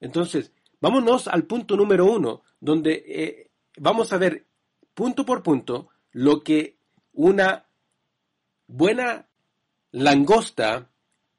Entonces, 0.00 0.52
vámonos 0.80 1.28
al 1.28 1.44
punto 1.44 1.76
número 1.76 2.06
uno, 2.06 2.42
donde 2.60 3.04
eh, 3.06 3.50
vamos 3.76 4.12
a 4.12 4.18
ver 4.18 4.46
punto 4.92 5.24
por 5.24 5.42
punto 5.42 5.88
lo 6.12 6.42
que 6.42 6.76
una 7.12 7.66
buena 8.66 9.28
langosta 9.92 10.90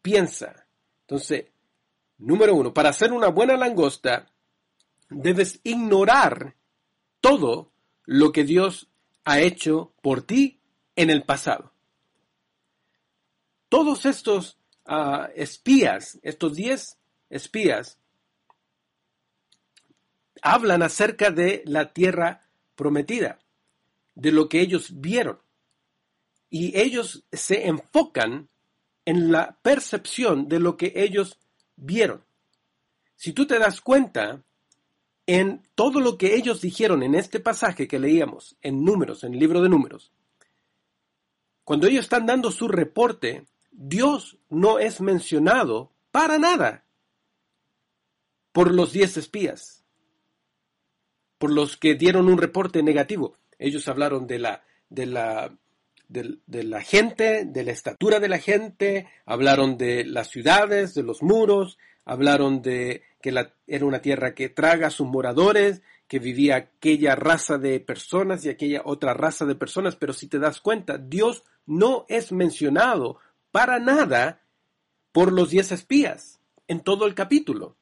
piensa. 0.02 0.68
Entonces, 1.02 1.46
número 2.18 2.56
uno, 2.56 2.74
para 2.74 2.94
ser 2.94 3.12
una 3.12 3.28
buena 3.28 3.58
langosta, 3.58 4.32
debes 5.10 5.60
ignorar 5.64 6.56
todo 7.22 7.72
lo 8.06 8.32
que 8.32 8.44
Dios 8.44 8.90
ha 9.24 9.40
hecho 9.40 9.94
por 10.02 10.22
ti 10.22 10.60
en 10.96 11.10
el 11.10 11.24
pasado 11.24 11.75
todos 13.70 14.06
estos 14.06 14.58
ah, 14.86 15.30
espías, 15.36 16.20
estos 16.22 16.56
diez 16.56 16.98
espías, 17.30 17.98
hablan 20.42 20.84
acerca 20.84 21.32
de 21.32 21.64
la 21.66 21.92
tierra 21.94 22.48
prometida, 22.76 23.40
de 24.14 24.32
lo 24.32 24.48
que 24.48 24.62
ellos 24.62 25.00
vieron. 25.02 25.40
Y 26.50 26.78
ellos 26.80 27.26
se 27.32 27.68
enfocan 27.68 28.50
en 29.06 29.32
la 29.32 29.58
percepción 29.62 30.48
de 30.48 30.60
lo 30.60 30.78
que 30.78 30.94
ellos 30.96 31.40
vieron. 31.76 32.24
Si 33.16 33.34
tú 33.34 33.46
te 33.46 33.60
das 33.60 33.82
cuenta, 33.82 34.44
en 35.28 35.64
todo 35.74 36.00
lo 36.00 36.18
que 36.18 36.36
ellos 36.36 36.62
dijeron 36.62 37.02
en 37.02 37.16
este 37.16 37.40
pasaje 37.40 37.88
que 37.88 38.00
leíamos, 38.00 38.58
en 38.62 38.84
números, 38.84 39.24
en 39.24 39.34
el 39.34 39.40
libro 39.40 39.62
de 39.62 39.70
números, 39.70 40.12
cuando 41.64 41.88
ellos 41.88 42.04
están 42.04 42.28
dando 42.28 42.52
su 42.52 42.68
reporte, 42.68 43.46
Dios 43.78 44.38
no 44.50 44.80
es 44.80 45.02
mencionado 45.02 45.92
para 46.12 46.40
nada 46.40 46.86
por 48.54 48.74
los 48.74 48.94
diez 48.94 49.18
espías, 49.18 49.84
por 51.38 51.52
los 51.52 51.76
que 51.76 51.96
dieron 51.96 52.30
un 52.30 52.38
reporte 52.38 52.82
negativo. 52.82 53.38
Ellos 53.60 53.88
hablaron 53.90 54.28
de 54.28 54.40
la, 54.40 54.64
de 54.90 55.06
la, 55.08 55.58
de, 56.08 56.64
la 56.64 56.82
gente, 56.82 57.44
de 57.44 57.64
la 57.64 57.74
estatura 57.74 58.22
de 58.22 58.30
la 58.30 58.40
gente, 58.40 59.10
hablaron 59.26 59.78
de 59.78 60.06
las 60.06 60.30
ciudades, 60.30 60.94
de 60.94 61.04
los 61.04 61.22
muros, 61.22 61.78
hablaron 62.06 62.62
de 62.62 63.04
que 63.22 63.34
la, 63.34 63.54
era 63.68 63.86
una 63.86 64.02
tierra 64.02 64.34
que 64.34 64.48
traga 64.48 64.88
a 64.88 64.92
sus 64.92 65.08
moradores, 65.08 65.82
que 66.08 66.20
vivía 66.20 66.56
aquella 66.56 67.16
raza 67.16 67.58
de 67.58 67.82
personas 67.82 68.46
y 68.46 68.50
aquella 68.50 68.84
otra 68.86 69.14
raza 69.14 69.46
de 69.46 69.56
personas, 69.56 69.98
pero 69.98 70.14
si 70.14 70.28
te 70.28 70.40
das 70.40 70.62
cuenta, 70.62 70.98
Dios 70.98 71.44
no 71.66 72.06
es 72.08 72.32
mencionado 72.32 73.18
para 73.56 73.80
nada 73.80 74.42
por 75.14 75.32
los 75.32 75.50
diez 75.50 75.72
espías 75.72 76.42
en 76.68 76.82
todo 76.82 77.06
el 77.06 77.16
capítulo. 77.16 77.78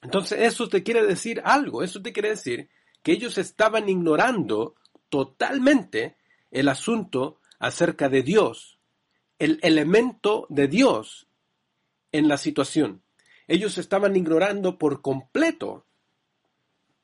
Entonces 0.00 0.42
eso 0.42 0.68
te 0.68 0.84
quiere 0.84 1.04
decir 1.04 1.42
algo, 1.44 1.82
eso 1.82 2.00
te 2.00 2.12
quiere 2.12 2.28
decir 2.28 2.68
que 3.02 3.10
ellos 3.10 3.36
estaban 3.36 3.88
ignorando 3.88 4.76
totalmente 5.08 6.14
el 6.52 6.68
asunto 6.68 7.40
acerca 7.58 8.08
de 8.08 8.22
Dios, 8.22 8.78
el 9.40 9.58
elemento 9.62 10.46
de 10.50 10.68
Dios 10.68 11.26
en 12.12 12.28
la 12.28 12.38
situación. 12.38 13.02
Ellos 13.48 13.78
estaban 13.78 14.14
ignorando 14.14 14.78
por 14.78 15.02
completo 15.02 15.84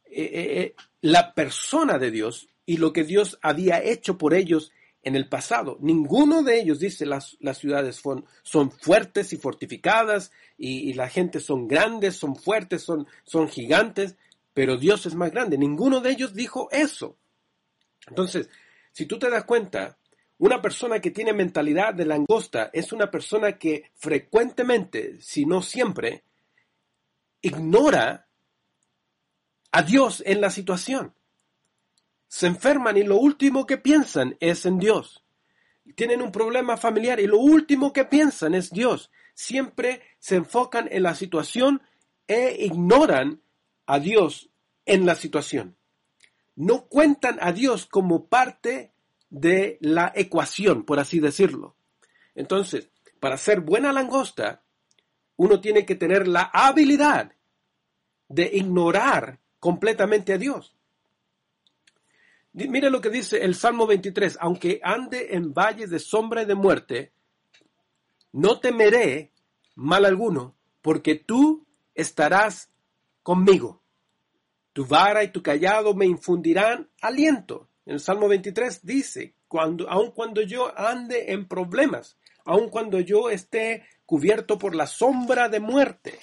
eh, 0.05 0.23
eh, 0.23 0.61
eh, 0.61 0.75
la 1.01 1.35
persona 1.35 1.99
de 1.99 2.13
Dios 2.13 2.49
y 2.65 2.77
lo 2.77 2.93
que 2.93 3.03
Dios 3.03 3.41
había 3.43 3.83
hecho 3.83 4.19
por 4.19 4.35
ellos 4.35 4.71
en 5.03 5.17
el 5.17 5.29
pasado. 5.29 5.79
Ninguno 5.81 6.43
de 6.43 6.61
ellos 6.61 6.79
dice 6.79 7.07
las, 7.07 7.37
las 7.41 7.59
ciudades 7.59 7.97
son, 7.97 8.25
son, 8.43 8.71
fuertes 8.71 9.33
y 9.33 9.37
fortificadas 9.37 10.31
y, 10.57 10.93
la 10.95 11.09
gente 11.09 11.41
son 11.41 11.67
grandes, 11.67 12.17
son 12.17 12.37
fuertes, 12.37 12.83
son, 12.83 13.07
son 13.25 13.49
gigantes, 13.49 14.17
pero 14.55 14.77
Dios 14.77 15.07
es 15.07 15.15
más 15.15 15.33
grande. 15.33 15.59
Ninguno 15.59 16.01
de 16.01 16.11
ellos 16.11 16.35
dijo 16.35 16.69
eso. 16.71 17.17
Entonces, 18.07 18.49
si 18.93 19.07
tú 19.07 19.19
te 19.19 19.29
das 19.29 19.45
cuenta, 19.45 19.99
una 20.39 20.63
persona 20.63 21.01
que 21.01 21.11
tiene 21.11 21.33
mentalidad 21.33 21.95
de 21.95 22.07
langosta 22.07 22.71
es 22.73 22.93
una 22.93 23.11
persona 23.11 23.59
que 23.59 23.91
frecuentemente, 23.95 25.21
si 25.21 25.47
no 25.47 25.63
siempre, 25.63 26.25
ignora 27.41 28.29
a 29.73 29.83
Dios 29.83 30.23
en 30.25 30.41
la 30.41 30.51
situación 30.51 31.15
se 32.33 32.47
enferman 32.47 32.97
y 32.97 33.03
lo 33.03 33.19
último 33.19 33.67
que 33.67 33.77
piensan 33.77 34.39
es 34.41 34.65
en 34.65 34.79
Dios. 34.79 35.23
Tienen 35.97 36.23
un 36.23 36.33
problema 36.33 36.79
familiar 36.79 37.21
y 37.21 37.27
lo 37.27 37.37
último 37.37 37.93
que 37.93 38.07
piensan 38.07 38.55
es 38.55 38.71
Dios. 38.71 39.11
Siempre 39.35 40.01
se 40.19 40.37
enfocan 40.37 40.89
en 40.91 41.03
la 41.03 41.15
situación 41.15 41.83
e 42.27 42.57
ignoran 42.65 43.43
a 43.85 43.99
Dios 43.99 44.49
en 44.87 45.05
la 45.05 45.15
situación. 45.15 45.77
No 46.57 46.87
cuentan 46.87 47.37
a 47.43 47.53
Dios 47.53 47.85
como 47.85 48.29
parte 48.29 48.95
de 49.29 49.77
la 49.83 50.11
ecuación, 50.15 50.85
por 50.85 51.01
así 51.01 51.21
decirlo. 51.21 51.77
Entonces, 52.35 52.89
para 53.21 53.37
ser 53.37 53.61
buena 53.61 53.93
langosta, 53.93 54.63
uno 55.37 55.61
tiene 55.61 55.85
que 55.85 55.97
tener 55.97 56.27
la 56.27 56.51
habilidad 56.55 57.33
de 58.29 58.51
ignorar 58.55 59.39
completamente 59.59 60.33
a 60.33 60.39
Dios. 60.39 60.75
Mire 62.55 62.91
lo 62.91 63.01
que 63.01 63.09
dice 63.09 63.43
el 63.45 63.55
Salmo 63.55 63.87
23, 63.87 64.39
aunque 64.41 64.81
ande 64.83 65.35
en 65.35 65.55
valles 65.55 65.89
de 65.89 65.99
sombra 65.99 66.43
y 66.43 66.45
de 66.45 66.55
muerte, 66.55 67.13
no 68.33 68.61
temeré 68.61 69.33
mal 69.75 70.05
alguno, 70.05 70.55
porque 70.83 71.15
tú 71.15 71.67
estarás 71.95 72.71
conmigo. 73.23 73.83
Tu 74.73 74.87
vara 74.87 75.25
y 75.25 75.33
tu 75.33 75.43
callado 75.43 75.95
me 75.95 76.07
infundirán 76.07 76.91
aliento. 77.01 77.69
En 77.87 77.95
el 77.95 78.01
Salmo 78.01 78.29
23 78.29 78.85
dice, 78.85 79.35
cuando, 79.49 79.89
aun 79.89 80.13
cuando 80.13 80.43
yo 80.43 80.79
ande 80.79 81.33
en 81.33 81.47
problemas, 81.47 82.17
aun 82.45 82.69
cuando 82.69 83.01
yo 83.01 83.31
esté 83.31 83.85
cubierto 84.07 84.59
por 84.59 84.75
la 84.75 84.87
sombra 84.87 85.49
de 85.49 85.61
muerte. 85.61 86.19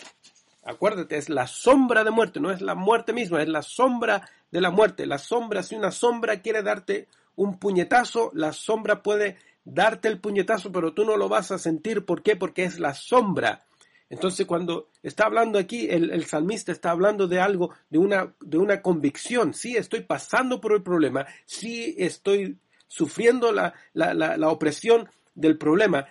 Acuérdate, 0.64 1.18
es 1.18 1.30
la 1.30 1.48
sombra 1.48 2.04
de 2.04 2.12
muerte, 2.12 2.40
no 2.40 2.52
es 2.52 2.62
la 2.62 2.76
muerte 2.76 3.14
misma, 3.14 3.42
es 3.42 3.50
la 3.50 3.62
sombra 3.62 4.30
de 4.52 4.62
la 4.62 4.72
muerte. 4.72 5.06
La 5.06 5.18
sombra, 5.18 5.64
si 5.64 5.76
una 5.76 5.92
sombra 5.92 6.42
quiere 6.42 6.64
darte 6.64 7.08
un 7.36 7.60
puñetazo, 7.60 8.32
la 8.34 8.54
sombra 8.54 9.02
puede 9.02 9.38
darte 9.64 10.08
el 10.08 10.20
puñetazo, 10.20 10.72
pero 10.72 10.94
tú 10.94 11.06
no 11.06 11.18
lo 11.18 11.30
vas 11.30 11.52
a 11.52 11.58
sentir. 11.58 12.06
¿Por 12.06 12.24
qué? 12.24 12.36
Porque 12.36 12.64
es 12.64 12.80
la 12.80 12.94
sombra. 12.94 13.64
Entonces, 14.10 14.48
cuando 14.48 14.90
está 15.04 15.26
hablando 15.26 15.60
aquí, 15.60 15.88
el, 15.88 16.10
el 16.12 16.26
salmista 16.26 16.72
está 16.72 16.92
hablando 16.92 17.28
de 17.28 17.40
algo, 17.40 17.72
de 17.90 18.00
una, 18.00 18.34
de 18.42 18.58
una 18.58 18.82
convicción. 18.82 19.54
Sí, 19.54 19.78
estoy 19.78 20.02
pasando 20.02 20.60
por 20.60 20.74
el 20.74 20.82
problema, 20.82 21.28
sí 21.46 21.96
estoy 21.98 22.58
sufriendo 22.88 23.52
la, 23.52 23.74
la, 23.94 24.16
la, 24.16 24.36
la 24.36 24.50
opresión 24.50 25.08
del 25.36 25.60
problema, 25.60 26.08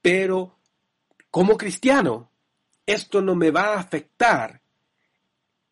pero 0.00 0.56
como 1.30 1.56
cristiano, 1.56 2.30
esto 2.86 3.20
no 3.20 3.34
me 3.34 3.50
va 3.50 3.74
a 3.74 3.80
afectar 3.80 4.60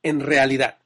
en 0.02 0.20
realidad. 0.20 0.78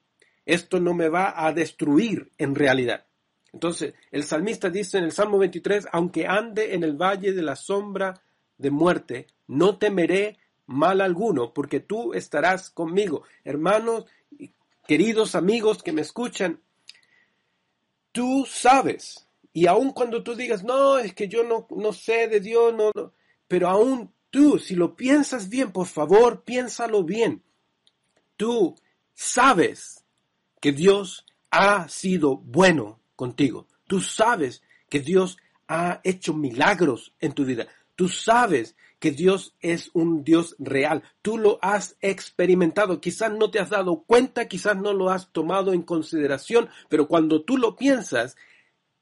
Esto 0.44 0.80
no 0.80 0.94
me 0.94 1.08
va 1.08 1.46
a 1.46 1.52
destruir 1.52 2.32
en 2.38 2.54
realidad. 2.54 3.06
Entonces, 3.52 3.94
el 4.10 4.24
salmista 4.24 4.70
dice 4.70 4.98
en 4.98 5.04
el 5.04 5.12
Salmo 5.12 5.38
23, 5.38 5.88
aunque 5.92 6.26
ande 6.26 6.74
en 6.74 6.84
el 6.84 6.96
valle 6.96 7.32
de 7.32 7.42
la 7.42 7.54
sombra 7.54 8.22
de 8.56 8.70
muerte, 8.70 9.26
no 9.46 9.78
temeré 9.78 10.38
mal 10.66 11.00
alguno, 11.00 11.52
porque 11.52 11.80
tú 11.80 12.14
estarás 12.14 12.70
conmigo. 12.70 13.24
Hermanos, 13.44 14.06
queridos 14.86 15.34
amigos 15.34 15.82
que 15.82 15.92
me 15.92 16.00
escuchan, 16.00 16.60
tú 18.10 18.46
sabes, 18.48 19.28
y 19.52 19.66
aun 19.66 19.92
cuando 19.92 20.22
tú 20.22 20.34
digas, 20.34 20.64
no, 20.64 20.98
es 20.98 21.12
que 21.14 21.28
yo 21.28 21.44
no, 21.44 21.66
no 21.70 21.92
sé 21.92 22.28
de 22.28 22.40
Dios, 22.40 22.72
no, 22.74 22.90
no, 22.94 23.12
pero 23.46 23.68
aún 23.68 24.12
tú, 24.30 24.58
si 24.58 24.74
lo 24.74 24.96
piensas 24.96 25.50
bien, 25.50 25.72
por 25.72 25.86
favor, 25.86 26.42
piénsalo 26.42 27.04
bien. 27.04 27.42
Tú 28.36 28.74
sabes 29.12 30.01
que 30.62 30.70
Dios 30.70 31.26
ha 31.50 31.88
sido 31.88 32.36
bueno 32.36 33.00
contigo. 33.16 33.66
Tú 33.88 34.00
sabes 34.00 34.62
que 34.88 35.00
Dios 35.00 35.36
ha 35.66 36.00
hecho 36.04 36.34
milagros 36.34 37.12
en 37.18 37.32
tu 37.32 37.44
vida. 37.44 37.66
Tú 37.96 38.08
sabes 38.08 38.76
que 39.00 39.10
Dios 39.10 39.56
es 39.60 39.90
un 39.92 40.22
Dios 40.22 40.54
real. 40.60 41.02
Tú 41.20 41.36
lo 41.36 41.58
has 41.62 41.96
experimentado. 42.00 43.00
Quizás 43.00 43.32
no 43.32 43.50
te 43.50 43.58
has 43.58 43.70
dado 43.70 44.04
cuenta, 44.04 44.46
quizás 44.46 44.76
no 44.76 44.92
lo 44.92 45.10
has 45.10 45.32
tomado 45.32 45.72
en 45.72 45.82
consideración, 45.82 46.68
pero 46.88 47.08
cuando 47.08 47.42
tú 47.42 47.58
lo 47.58 47.74
piensas, 47.74 48.36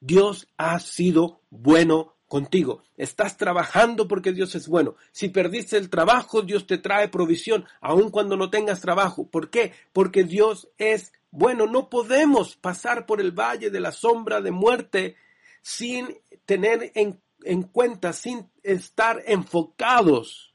Dios 0.01 0.49
ha 0.57 0.81
sido 0.81 1.43
bueno 1.51 2.17
contigo. 2.27 2.85
Estás 2.97 3.37
trabajando 3.37 4.09
porque 4.09 4.33
Dios 4.33 4.55
es 4.55 4.67
bueno. 4.67 4.95
Si 5.13 5.29
perdiste 5.29 5.77
el 5.77 5.91
trabajo, 5.91 6.41
Dios 6.41 6.67
te 6.67 6.79
trae 6.79 7.09
provisión, 7.09 7.67
aun 7.83 8.11
cuando 8.11 8.39
no 8.39 8.49
tengas 8.49 8.81
trabajo. 8.81 9.29
¿Por 9.29 9.51
qué? 9.51 9.75
Porque 9.93 10.25
Dios 10.25 10.71
es 10.79 11.13
bueno. 11.31 11.67
No 11.67 11.89
podemos 11.89 12.57
pasar 12.57 13.07
por 13.07 13.21
el 13.21 13.33
valle 13.33 13.71
de 13.71 13.81
la 13.81 13.93
sombra 13.93 14.41
de 14.41 14.51
muerte 14.51 15.17
sin 15.63 16.17
tener 16.45 16.93
en, 16.95 17.21
en 17.45 17.63
cuenta, 17.63 18.13
sin 18.13 18.51
estar 18.63 19.23
enfocados 19.27 20.55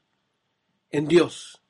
en 0.90 1.06
Dios. 1.06 1.62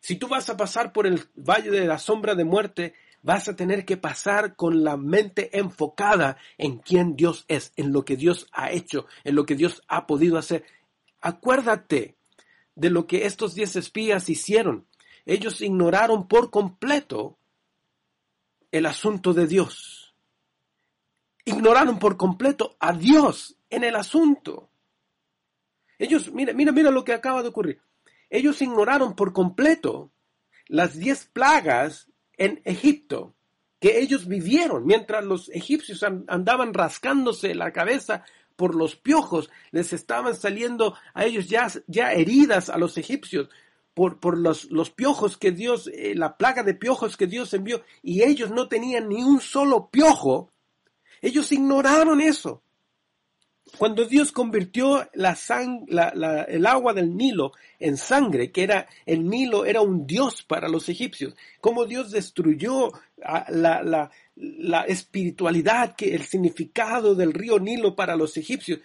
Si 0.00 0.16
tú 0.16 0.28
vas 0.28 0.50
a 0.50 0.56
pasar 0.56 0.92
por 0.92 1.06
el 1.06 1.28
valle 1.36 1.70
de 1.70 1.86
la 1.86 1.98
sombra 1.98 2.34
de 2.34 2.44
muerte, 2.44 2.94
vas 3.22 3.48
a 3.48 3.56
tener 3.56 3.84
que 3.84 3.96
pasar 3.96 4.56
con 4.56 4.82
la 4.82 4.96
mente 4.96 5.56
enfocada 5.56 6.36
en 6.58 6.78
quién 6.78 7.14
Dios 7.16 7.44
es, 7.48 7.72
en 7.76 7.92
lo 7.92 8.04
que 8.04 8.16
Dios 8.16 8.48
ha 8.52 8.72
hecho, 8.72 9.06
en 9.24 9.36
lo 9.36 9.46
que 9.46 9.54
Dios 9.54 9.82
ha 9.86 10.06
podido 10.06 10.38
hacer. 10.38 10.64
Acuérdate 11.20 12.16
de 12.74 12.90
lo 12.90 13.06
que 13.06 13.26
estos 13.26 13.54
diez 13.54 13.76
espías 13.76 14.28
hicieron. 14.28 14.86
Ellos 15.24 15.60
ignoraron 15.60 16.26
por 16.26 16.50
completo 16.50 17.38
el 18.72 18.86
asunto 18.86 19.32
de 19.32 19.46
Dios. 19.46 20.16
Ignoraron 21.44 21.98
por 21.98 22.16
completo 22.16 22.76
a 22.80 22.92
Dios 22.92 23.56
en 23.70 23.84
el 23.84 23.94
asunto. 23.94 24.70
Ellos, 25.98 26.32
mira, 26.32 26.52
mira, 26.52 26.72
mira 26.72 26.90
lo 26.90 27.04
que 27.04 27.12
acaba 27.12 27.42
de 27.42 27.50
ocurrir. 27.50 27.80
Ellos 28.30 28.60
ignoraron 28.62 29.14
por 29.14 29.32
completo 29.32 30.10
las 30.66 30.98
diez 30.98 31.26
plagas 31.26 32.08
en 32.36 32.60
Egipto 32.64 33.34
que 33.78 33.98
ellos 33.98 34.28
vivieron 34.28 34.86
mientras 34.86 35.24
los 35.24 35.48
egipcios 35.48 36.04
andaban 36.04 36.72
rascándose 36.72 37.52
la 37.54 37.72
cabeza 37.72 38.24
por 38.54 38.76
los 38.76 38.94
piojos, 38.94 39.50
les 39.72 39.92
estaban 39.92 40.36
saliendo 40.36 40.94
a 41.14 41.24
ellos 41.24 41.48
ya, 41.48 41.66
ya 41.88 42.12
heridas 42.12 42.70
a 42.70 42.78
los 42.78 42.96
egipcios 42.96 43.48
por, 43.94 44.20
por 44.20 44.38
los, 44.38 44.70
los, 44.70 44.90
piojos 44.90 45.36
que 45.36 45.52
Dios, 45.52 45.90
eh, 45.92 46.14
la 46.14 46.36
plaga 46.36 46.62
de 46.62 46.74
piojos 46.74 47.16
que 47.16 47.26
Dios 47.26 47.52
envió, 47.54 47.82
y 48.02 48.22
ellos 48.22 48.50
no 48.50 48.68
tenían 48.68 49.08
ni 49.08 49.22
un 49.22 49.40
solo 49.40 49.88
piojo, 49.90 50.50
ellos 51.20 51.52
ignoraron 51.52 52.20
eso. 52.20 52.62
Cuando 53.78 54.04
Dios 54.04 54.32
convirtió 54.32 55.08
la 55.14 55.34
sang, 55.34 55.86
la, 55.88 56.08
el 56.42 56.66
agua 56.66 56.92
del 56.92 57.16
Nilo 57.16 57.52
en 57.78 57.96
sangre, 57.96 58.50
que 58.50 58.64
era 58.64 58.86
el 59.06 59.28
Nilo 59.28 59.64
era 59.64 59.80
un 59.80 60.06
dios 60.06 60.42
para 60.42 60.68
los 60.68 60.88
egipcios, 60.88 61.34
como 61.60 61.86
Dios 61.86 62.10
destruyó 62.10 62.92
la, 63.16 63.82
la, 63.82 64.10
la 64.34 64.82
espiritualidad, 64.82 65.94
que 65.96 66.14
el 66.14 66.24
significado 66.24 67.14
del 67.14 67.32
río 67.32 67.58
Nilo 67.58 67.96
para 67.96 68.14
los 68.14 68.36
egipcios, 68.36 68.80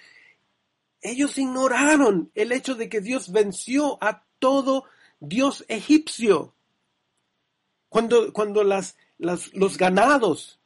ellos 1.02 1.38
ignoraron 1.38 2.32
el 2.34 2.52
hecho 2.52 2.76
de 2.76 2.88
que 2.88 3.02
Dios 3.02 3.32
venció 3.32 3.98
a 4.02 4.24
todo 4.40 4.86
Dios 5.20 5.66
egipcio. 5.68 6.54
Cuando, 7.90 8.34
cuando 8.34 8.64
las, 8.64 8.98
las, 9.18 9.54
los 9.54 9.78
ganados 9.78 10.60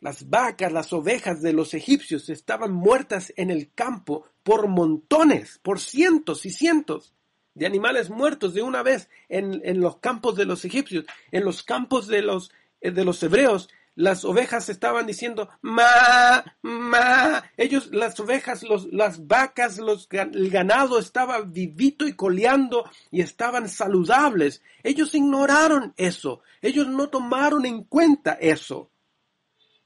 las 0.00 0.28
vacas, 0.28 0.72
las 0.72 0.92
ovejas 0.92 1.42
de 1.42 1.52
los 1.52 1.74
egipcios 1.74 2.28
estaban 2.28 2.72
muertas 2.72 3.32
en 3.36 3.50
el 3.50 3.72
campo 3.72 4.26
por 4.42 4.68
montones, 4.68 5.58
por 5.62 5.80
cientos 5.80 6.46
y 6.46 6.50
cientos 6.50 7.12
de 7.54 7.66
animales 7.66 8.10
muertos 8.10 8.52
de 8.52 8.62
una 8.62 8.82
vez 8.82 9.08
en, 9.28 9.62
en 9.64 9.80
los 9.80 9.96
campos 9.96 10.36
de 10.36 10.44
los 10.44 10.64
egipcios, 10.64 11.06
en 11.32 11.44
los 11.44 11.62
campos 11.62 12.06
de 12.06 12.22
los, 12.22 12.52
de 12.80 13.04
los 13.04 13.22
hebreos. 13.22 13.70
Las 13.96 14.26
ovejas 14.26 14.68
estaban 14.68 15.06
diciendo, 15.06 15.48
ma, 15.62 16.44
ma, 16.60 17.50
ellos, 17.56 17.88
las 17.92 18.20
ovejas, 18.20 18.62
los, 18.62 18.92
las 18.92 19.26
vacas, 19.26 19.78
los, 19.78 20.06
el 20.10 20.50
ganado 20.50 20.98
estaba 20.98 21.40
vivito 21.40 22.06
y 22.06 22.12
coleando 22.12 22.84
y 23.10 23.22
estaban 23.22 23.70
saludables. 23.70 24.62
Ellos 24.82 25.14
ignoraron 25.14 25.94
eso. 25.96 26.42
Ellos 26.60 26.86
no 26.86 27.08
tomaron 27.08 27.64
en 27.64 27.84
cuenta 27.84 28.32
eso. 28.34 28.90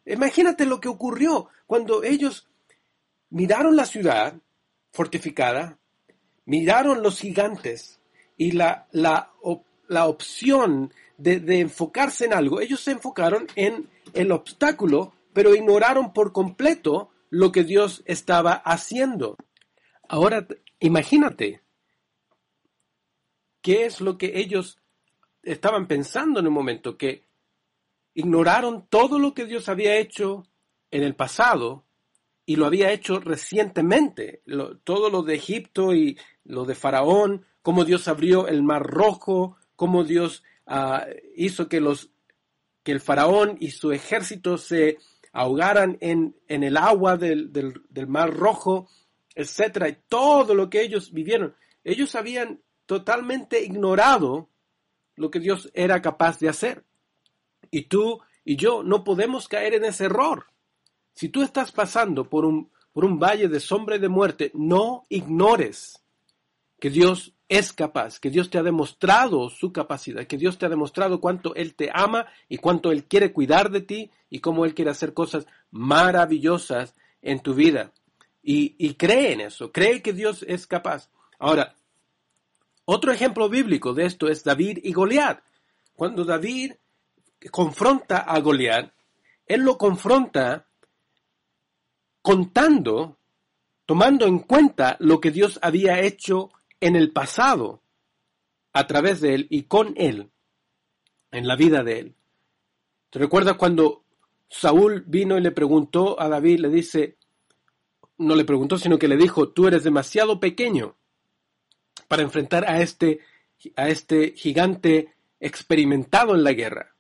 Imagínate 0.04 0.66
lo 0.66 0.80
que 0.80 0.88
ocurrió 0.88 1.48
cuando 1.68 2.02
ellos 2.02 2.48
miraron 3.28 3.76
la 3.76 3.86
ciudad 3.86 4.34
fortificada, 4.90 5.78
miraron 6.46 7.00
los 7.00 7.20
gigantes 7.20 8.00
y 8.36 8.50
la, 8.52 8.88
la, 8.90 9.30
la 9.86 10.06
opción 10.06 10.92
de, 11.16 11.38
de, 11.38 11.60
enfocarse 11.60 12.24
en 12.24 12.32
algo. 12.32 12.60
Ellos 12.60 12.80
se 12.80 12.90
enfocaron 12.90 13.46
en 13.54 13.88
el 14.14 14.32
obstáculo, 14.32 15.12
pero 15.32 15.54
ignoraron 15.54 16.12
por 16.12 16.32
completo 16.32 17.10
lo 17.30 17.52
que 17.52 17.64
Dios 17.64 18.02
estaba 18.06 18.52
haciendo. 18.52 19.36
Ahora, 20.08 20.46
imagínate, 20.80 21.62
¿qué 23.62 23.86
es 23.86 24.00
lo 24.00 24.18
que 24.18 24.38
ellos 24.40 24.78
estaban 25.42 25.86
pensando 25.86 26.40
en 26.40 26.48
un 26.48 26.54
momento? 26.54 26.96
Que 26.98 27.24
ignoraron 28.14 28.86
todo 28.88 29.18
lo 29.18 29.34
que 29.34 29.46
Dios 29.46 29.68
había 29.68 29.96
hecho 29.96 30.44
en 30.90 31.04
el 31.04 31.14
pasado 31.14 31.84
y 32.44 32.56
lo 32.56 32.66
había 32.66 32.90
hecho 32.90 33.20
recientemente, 33.20 34.42
todo 34.82 35.08
lo 35.08 35.22
de 35.22 35.36
Egipto 35.36 35.94
y 35.94 36.18
lo 36.42 36.64
de 36.64 36.74
Faraón, 36.74 37.46
cómo 37.62 37.84
Dios 37.84 38.08
abrió 38.08 38.48
el 38.48 38.64
mar 38.64 38.82
rojo, 38.82 39.56
cómo 39.76 40.02
Dios 40.02 40.42
uh, 40.66 40.98
hizo 41.36 41.68
que, 41.68 41.80
los, 41.80 42.10
que 42.82 42.92
el 42.92 43.00
Faraón 43.00 43.56
y 43.60 43.70
su 43.70 43.92
ejército 43.92 44.58
se 44.58 44.98
ahogaran 45.32 45.98
en, 46.00 46.36
en 46.48 46.62
el 46.62 46.76
agua 46.76 47.16
del, 47.16 47.52
del, 47.52 48.06
mar 48.06 48.34
rojo, 48.34 48.88
etcétera, 49.34 49.88
y 49.88 49.96
todo 50.08 50.54
lo 50.54 50.68
que 50.70 50.82
ellos 50.82 51.12
vivieron. 51.12 51.54
Ellos 51.84 52.14
habían 52.14 52.60
totalmente 52.86 53.62
ignorado 53.62 54.48
lo 55.16 55.30
que 55.30 55.40
Dios 55.40 55.70
era 55.74 56.02
capaz 56.02 56.38
de 56.38 56.48
hacer. 56.48 56.84
Y 57.70 57.82
tú 57.82 58.20
y 58.44 58.56
yo 58.56 58.82
no 58.82 59.04
podemos 59.04 59.46
caer 59.46 59.74
en 59.74 59.84
ese 59.84 60.06
error. 60.06 60.46
Si 61.14 61.28
tú 61.28 61.42
estás 61.42 61.70
pasando 61.72 62.28
por 62.28 62.44
un, 62.44 62.70
por 62.92 63.04
un 63.04 63.18
valle 63.18 63.48
de 63.48 63.60
sombra 63.60 63.96
y 63.96 64.00
de 64.00 64.08
muerte, 64.08 64.50
no 64.54 65.06
ignores 65.08 66.02
que 66.80 66.90
Dios 66.90 67.34
es 67.50 67.72
capaz, 67.72 68.20
que 68.20 68.30
Dios 68.30 68.48
te 68.48 68.58
ha 68.58 68.62
demostrado 68.62 69.50
su 69.50 69.72
capacidad, 69.72 70.24
que 70.24 70.38
Dios 70.38 70.56
te 70.56 70.66
ha 70.66 70.68
demostrado 70.68 71.20
cuánto 71.20 71.52
Él 71.56 71.74
te 71.74 71.90
ama 71.92 72.28
y 72.48 72.58
cuánto 72.58 72.92
Él 72.92 73.06
quiere 73.06 73.32
cuidar 73.32 73.72
de 73.72 73.80
ti 73.80 74.12
y 74.30 74.38
cómo 74.38 74.64
Él 74.64 74.72
quiere 74.72 74.92
hacer 74.92 75.14
cosas 75.14 75.48
maravillosas 75.72 76.94
en 77.22 77.40
tu 77.40 77.54
vida. 77.54 77.92
Y, 78.40 78.94
cree 78.94 79.32
en 79.32 79.40
eso, 79.40 79.72
cree 79.72 80.00
que 80.00 80.12
Dios 80.12 80.44
es 80.46 80.68
capaz. 80.68 81.10
Ahora, 81.40 81.74
otro 82.84 83.10
ejemplo 83.10 83.48
bíblico 83.48 83.94
de 83.94 84.06
esto 84.06 84.28
es 84.28 84.44
David 84.44 84.78
y 84.84 84.92
Goliat. 84.92 85.42
Cuando 85.94 86.24
David 86.24 86.74
confronta 87.50 88.18
a 88.18 88.38
Goliat, 88.38 88.92
él 89.46 89.62
lo 89.62 89.76
confronta 89.76 90.68
contando, 92.22 93.18
tomando 93.86 94.28
en 94.28 94.38
cuenta 94.38 94.96
lo 95.00 95.20
que 95.20 95.32
Dios 95.32 95.58
había 95.62 95.98
hecho 95.98 96.52
en 96.80 96.96
el 96.96 97.12
pasado 97.12 97.82
a 98.72 98.86
través 98.86 99.20
de 99.20 99.34
él 99.34 99.46
y 99.50 99.64
con 99.64 99.94
él, 99.96 100.30
en 101.30 101.46
la 101.46 101.56
vida 101.56 101.82
de 101.82 101.98
él. 101.98 102.14
¿Te 103.10 103.18
recuerdas 103.18 103.56
cuando 103.56 104.04
Saúl 104.48 105.04
vino 105.06 105.38
y 105.38 105.40
le 105.40 105.50
preguntó 105.50 106.20
a 106.20 106.28
David, 106.28 106.60
le 106.60 106.68
dice, 106.68 107.16
no 108.18 108.34
le 108.34 108.44
preguntó, 108.44 108.78
sino 108.78 108.98
que 108.98 109.08
le 109.08 109.16
dijo, 109.16 109.48
tú 109.50 109.66
eres 109.66 109.84
demasiado 109.84 110.40
pequeño 110.40 110.96
para 112.08 112.22
enfrentar 112.22 112.68
a 112.68 112.80
este, 112.80 113.20
a 113.76 113.88
este 113.88 114.32
gigante 114.36 115.14
experimentado 115.38 116.34
en 116.34 116.44
la 116.44 116.52
guerra. 116.52 116.94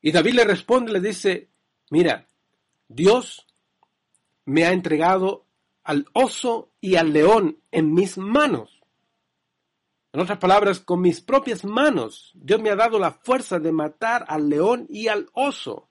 Y 0.00 0.12
David 0.12 0.34
le 0.34 0.44
responde, 0.44 0.92
le 0.92 1.00
dice, 1.00 1.48
mira, 1.90 2.28
Dios 2.88 3.46
me 4.44 4.64
ha 4.64 4.72
entregado 4.72 5.43
al 5.84 6.06
oso 6.14 6.70
y 6.80 6.96
al 6.96 7.12
león 7.12 7.60
en 7.70 7.92
mis 7.92 8.18
manos. 8.18 8.80
En 10.12 10.20
otras 10.20 10.38
palabras, 10.38 10.80
con 10.80 11.00
mis 11.00 11.20
propias 11.20 11.64
manos, 11.64 12.32
Dios 12.34 12.60
me 12.60 12.70
ha 12.70 12.76
dado 12.76 12.98
la 12.98 13.12
fuerza 13.12 13.58
de 13.58 13.72
matar 13.72 14.24
al 14.28 14.48
león 14.48 14.86
y 14.88 15.08
al 15.08 15.28
oso. 15.32 15.88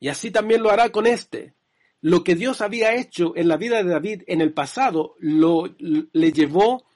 Y 0.00 0.08
así 0.08 0.30
también 0.30 0.62
lo 0.62 0.70
hará 0.70 0.90
con 0.90 1.06
este. 1.06 1.54
Lo 2.00 2.24
que 2.24 2.34
Dios 2.34 2.60
había 2.60 2.94
hecho 2.94 3.34
en 3.36 3.48
la 3.48 3.56
vida 3.56 3.82
de 3.82 3.90
David 3.90 4.22
en 4.26 4.40
el 4.40 4.52
pasado 4.52 5.14
lo, 5.18 5.64
le 5.78 6.32
llevó 6.32 6.86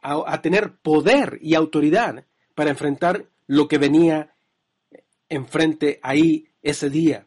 a, 0.00 0.22
a 0.26 0.42
tener 0.42 0.76
poder 0.76 1.38
y 1.40 1.54
autoridad 1.54 2.24
para 2.54 2.70
enfrentar 2.70 3.26
lo 3.46 3.66
que 3.66 3.78
venía 3.78 4.34
enfrente 5.28 6.00
ahí 6.02 6.48
ese 6.60 6.90
día. 6.90 7.26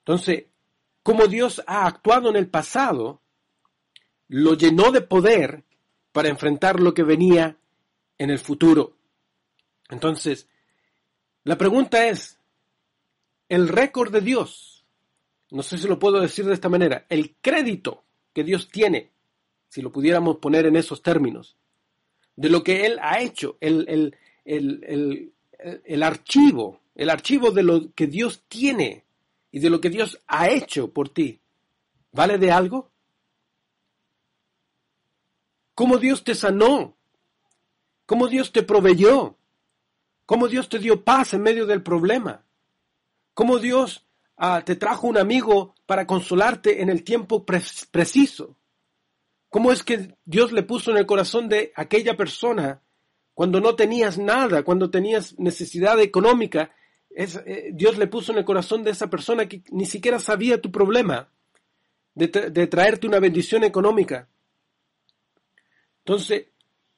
Entonces, 0.00 0.44
como 1.02 1.26
Dios 1.26 1.62
ha 1.66 1.86
actuado 1.86 2.28
en 2.30 2.36
el 2.36 2.48
pasado, 2.48 3.20
lo 4.28 4.54
llenó 4.54 4.90
de 4.90 5.00
poder 5.00 5.64
para 6.12 6.28
enfrentar 6.28 6.80
lo 6.80 6.94
que 6.94 7.02
venía 7.02 7.56
en 8.18 8.30
el 8.30 8.38
futuro. 8.38 8.96
Entonces, 9.90 10.48
la 11.42 11.58
pregunta 11.58 12.06
es, 12.08 12.38
el 13.48 13.68
récord 13.68 14.12
de 14.12 14.20
Dios, 14.20 14.84
no 15.50 15.62
sé 15.62 15.78
si 15.78 15.86
lo 15.86 15.98
puedo 15.98 16.20
decir 16.20 16.46
de 16.46 16.54
esta 16.54 16.68
manera, 16.68 17.06
el 17.08 17.34
crédito 17.40 18.04
que 18.32 18.44
Dios 18.44 18.68
tiene, 18.68 19.10
si 19.68 19.82
lo 19.82 19.92
pudiéramos 19.92 20.38
poner 20.38 20.66
en 20.66 20.76
esos 20.76 21.02
términos, 21.02 21.56
de 22.36 22.48
lo 22.48 22.62
que 22.64 22.86
Él 22.86 22.98
ha 23.02 23.20
hecho, 23.20 23.56
el, 23.60 23.86
el, 23.88 24.16
el, 24.44 25.32
el 25.84 26.02
archivo, 26.02 26.80
el 26.94 27.10
archivo 27.10 27.50
de 27.50 27.62
lo 27.62 27.92
que 27.92 28.06
Dios 28.06 28.44
tiene 28.48 29.04
y 29.50 29.60
de 29.60 29.70
lo 29.70 29.80
que 29.80 29.90
Dios 29.90 30.20
ha 30.26 30.48
hecho 30.48 30.92
por 30.92 31.08
ti, 31.08 31.40
¿vale 32.12 32.38
de 32.38 32.50
algo? 32.50 32.90
¿Cómo 35.74 35.98
Dios 35.98 36.22
te 36.22 36.34
sanó? 36.34 36.96
¿Cómo 38.06 38.28
Dios 38.28 38.52
te 38.52 38.62
proveyó? 38.62 39.36
¿Cómo 40.26 40.48
Dios 40.48 40.68
te 40.68 40.78
dio 40.78 41.04
paz 41.04 41.34
en 41.34 41.42
medio 41.42 41.66
del 41.66 41.82
problema? 41.82 42.44
¿Cómo 43.34 43.58
Dios 43.58 44.06
ah, 44.36 44.62
te 44.64 44.76
trajo 44.76 45.08
un 45.08 45.18
amigo 45.18 45.74
para 45.86 46.06
consolarte 46.06 46.80
en 46.80 46.90
el 46.90 47.02
tiempo 47.02 47.44
preciso? 47.44 48.56
¿Cómo 49.50 49.72
es 49.72 49.82
que 49.82 50.16
Dios 50.24 50.52
le 50.52 50.62
puso 50.62 50.90
en 50.90 50.98
el 50.98 51.06
corazón 51.06 51.48
de 51.48 51.72
aquella 51.74 52.16
persona 52.16 52.82
cuando 53.34 53.60
no 53.60 53.74
tenías 53.74 54.16
nada, 54.16 54.62
cuando 54.62 54.90
tenías 54.90 55.38
necesidad 55.38 56.00
económica? 56.00 56.70
Eh, 57.10 57.70
Dios 57.72 57.98
le 57.98 58.06
puso 58.06 58.32
en 58.32 58.38
el 58.38 58.44
corazón 58.44 58.84
de 58.84 58.92
esa 58.92 59.10
persona 59.10 59.48
que 59.48 59.62
ni 59.70 59.86
siquiera 59.86 60.18
sabía 60.20 60.60
tu 60.60 60.70
problema, 60.70 61.32
de 62.14 62.66
traerte 62.68 63.08
una 63.08 63.18
bendición 63.18 63.64
económica. 63.64 64.28
Entonces, 66.04 66.48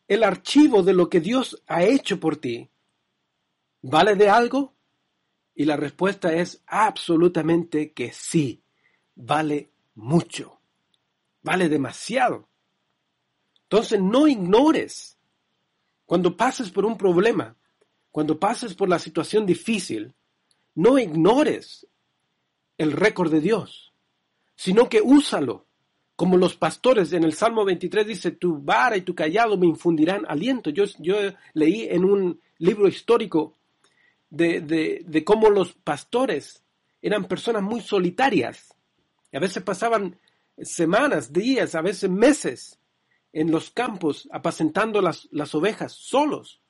el 0.08 0.24
archivo 0.24 0.82
de 0.82 0.92
lo 0.92 1.08
que 1.08 1.20
Dios 1.20 1.62
ha 1.68 1.84
hecho 1.84 2.18
por 2.18 2.36
ti, 2.36 2.68
¿vale 3.82 4.16
de 4.16 4.28
algo? 4.28 4.74
Y 5.54 5.64
la 5.64 5.76
respuesta 5.76 6.32
es 6.34 6.62
absolutamente 6.66 7.92
que 7.92 8.12
sí, 8.12 8.64
vale 9.14 9.70
mucho, 9.94 10.60
vale 11.42 11.68
demasiado. 11.68 12.48
Entonces 13.62 14.00
no 14.00 14.26
ignores, 14.26 15.16
cuando 16.04 16.36
pases 16.36 16.70
por 16.70 16.84
un 16.84 16.98
problema, 16.98 17.56
cuando 18.10 18.40
pases 18.40 18.74
por 18.74 18.88
la 18.88 18.98
situación 18.98 19.46
difícil, 19.46 20.14
no 20.74 20.98
ignores 20.98 21.86
el 22.76 22.90
récord 22.90 23.30
de 23.30 23.40
Dios, 23.40 23.92
sino 24.56 24.88
que 24.88 25.00
úsalo, 25.00 25.65
como 26.16 26.38
los 26.38 26.56
pastores 26.56 27.12
en 27.12 27.24
el 27.24 27.34
Salmo 27.34 27.64
23 27.66 28.06
dice, 28.06 28.30
tu 28.30 28.58
vara 28.58 28.96
y 28.96 29.02
tu 29.02 29.14
callado 29.14 29.58
me 29.58 29.66
infundirán 29.66 30.24
aliento. 30.26 30.70
Yo, 30.70 30.84
leí 31.52 31.86
en 31.90 32.04
un 32.06 32.40
libro 32.58 32.88
histórico 32.88 33.54
de, 34.30 35.22
cómo 35.26 35.50
los 35.50 35.74
pastores 35.74 36.64
eran 37.02 37.26
personas 37.26 37.62
muy 37.62 37.82
solitarias. 37.82 38.74
A 39.30 39.38
veces 39.38 39.62
pasaban 39.62 40.18
semanas, 40.58 41.34
días, 41.34 41.74
a 41.74 41.82
veces 41.82 42.08
meses 42.08 42.78
en 43.34 43.50
los 43.50 43.70
campos 43.70 44.26
apacentando 44.32 45.02
las, 45.02 45.54
ovejas 45.54 45.92
solos. 45.92 46.62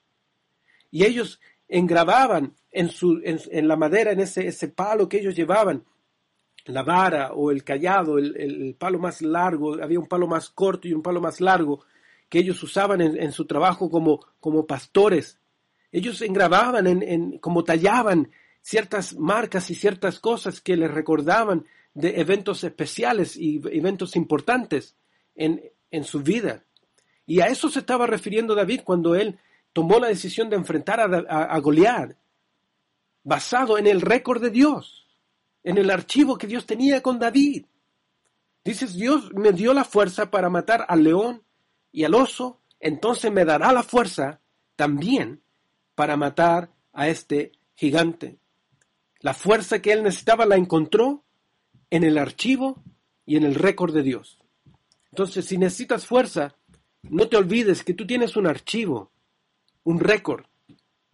Y 0.91 1.05
ellos 1.05 1.41
engrababan 1.69 2.57
en, 2.73 2.89
su, 2.89 3.21
en, 3.23 3.69
la 3.69 3.77
madera, 3.77 4.11
en 4.11 4.19
ese, 4.19 4.49
ese, 4.49 4.69
palo 4.69 5.09
que 5.09 5.19
ellos 5.19 5.37
llevaban, 5.37 5.85
la 6.67 6.83
vara 6.83 7.33
o 7.33 7.51
el 7.51 7.65
callado, 7.65 8.19
el, 8.19 8.37
el, 8.37 8.75
palo 8.75 8.99
más 8.99 9.23
largo, 9.23 9.83
había 9.83 9.99
un 9.99 10.07
palo 10.07 10.27
más 10.27 10.51
corto 10.51 10.89
y 10.89 10.93
un 10.93 11.03
palo 11.03 11.21
más 11.21 11.41
largo 11.41 11.85
que 12.29 12.41
ellos 12.41 12.63
usaban 12.63 13.01
en, 13.01 13.21
en 13.21 13.33
su 13.33 13.47
trabajo 13.47 13.91
como, 13.91 14.21
como 14.41 14.67
pastores 14.67 15.39
ellos 15.97 16.21
engrababan, 16.21 16.87
en, 16.87 17.39
como 17.39 17.65
tallaban 17.65 18.31
ciertas 18.61 19.15
marcas 19.17 19.71
y 19.71 19.75
ciertas 19.75 20.19
cosas 20.21 20.61
que 20.61 20.77
les 20.77 20.91
recordaban 20.91 21.65
de 21.95 22.21
eventos 22.21 22.65
especiales 22.65 23.35
y 23.35 23.63
eventos 23.71 24.15
importantes 24.15 24.95
en, 25.35 25.63
en 25.91 26.05
su 26.05 26.21
vida. 26.21 26.65
Y 27.25 27.41
a 27.41 27.47
eso 27.47 27.71
se 27.71 27.79
estaba 27.79 28.07
refiriendo 28.07 28.55
David 28.55 28.83
cuando 28.85 29.15
él 29.15 29.39
tomó 29.73 29.99
la 29.99 30.09
decisión 30.09 30.51
de 30.51 30.57
enfrentar 30.57 31.01
a, 31.01 31.45
a, 31.45 31.59
Goliat, 31.61 32.13
basado 33.23 33.79
en 33.79 33.87
el 33.87 34.03
récord 34.03 34.43
de 34.43 34.51
Dios, 34.51 35.06
en 35.67 35.79
el 35.79 35.91
archivo 35.91 36.39
que 36.39 36.47
Dios 36.47 36.65
tenía 36.65 37.03
con 37.03 37.19
David. 37.19 37.67
Dices, 38.65 38.95
Dios 38.95 39.33
me 39.35 39.51
dio 39.51 39.75
la 39.75 39.85
fuerza 39.85 40.31
para 40.31 40.49
matar 40.49 40.87
al 40.89 41.03
león 41.03 41.43
y 41.91 42.05
al 42.05 42.15
oso, 42.15 42.61
entonces 42.79 43.33
me 43.33 43.45
dará 43.45 43.73
la 43.73 43.83
fuerza 43.83 44.41
también 44.77 45.43
para 45.97 46.17
matar 46.17 46.71
a 46.93 47.09
este 47.09 47.51
gigante. 47.75 48.39
La 49.19 49.35
fuerza 49.35 49.83
que 49.83 49.93
él 49.93 50.05
necesitaba 50.05 50.47
la 50.47 50.55
encontró 50.55 51.25
en 51.91 52.05
el 52.05 52.17
archivo 52.17 52.81
y 53.25 53.37
en 53.37 53.43
el 53.43 53.57
récord 53.57 53.93
de 53.93 54.05
Dios. 54.05 54.39
Entonces, 55.11 55.47
si 55.47 55.59
necesitas 55.59 56.07
fuerza, 56.07 56.55
no 57.03 57.29
te 57.29 57.37
olvides 57.37 57.83
que 57.83 57.95
tú 57.95 58.07
tienes 58.07 58.37
un 58.37 58.47
archivo, 58.47 59.11
un 59.83 59.99
récord 59.99 60.47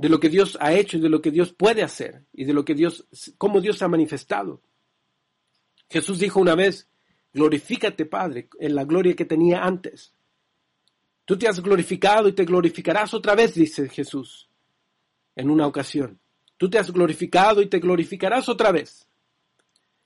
de 0.02 0.08
lo 0.08 0.18
que 0.18 0.28
Dios 0.28 0.58
ha 0.60 0.72
hecho 0.72 0.96
y 0.96 1.00
de 1.00 1.08
lo 1.08 1.22
que 1.22 1.30
Dios 1.30 1.52
puede 1.52 1.84
hacer 1.84 2.24
y 2.32 2.44
de 2.44 2.52
lo 2.52 2.64
que 2.64 2.74
Dios, 2.74 3.06
cómo 3.38 3.60
Dios 3.60 3.82
ha 3.82 3.88
manifestado. 3.88 4.60
Jesús 5.88 6.18
dijo 6.18 6.40
una 6.40 6.56
vez, 6.56 6.88
glorifícate 7.32 8.04
Padre 8.04 8.48
en 8.58 8.74
la 8.74 8.82
gloria 8.84 9.14
que 9.14 9.24
tenía 9.24 9.62
antes. 9.62 10.12
Tú 11.24 11.38
te 11.38 11.46
has 11.46 11.60
glorificado 11.60 12.26
y 12.26 12.32
te 12.32 12.44
glorificarás 12.44 13.14
otra 13.14 13.36
vez, 13.36 13.54
dice 13.54 13.88
Jesús 13.88 14.48
en 15.36 15.50
una 15.50 15.68
ocasión. 15.68 16.18
Tú 16.56 16.68
te 16.68 16.80
has 16.80 16.90
glorificado 16.90 17.62
y 17.62 17.66
te 17.66 17.78
glorificarás 17.78 18.48
otra 18.48 18.72
vez. 18.72 19.06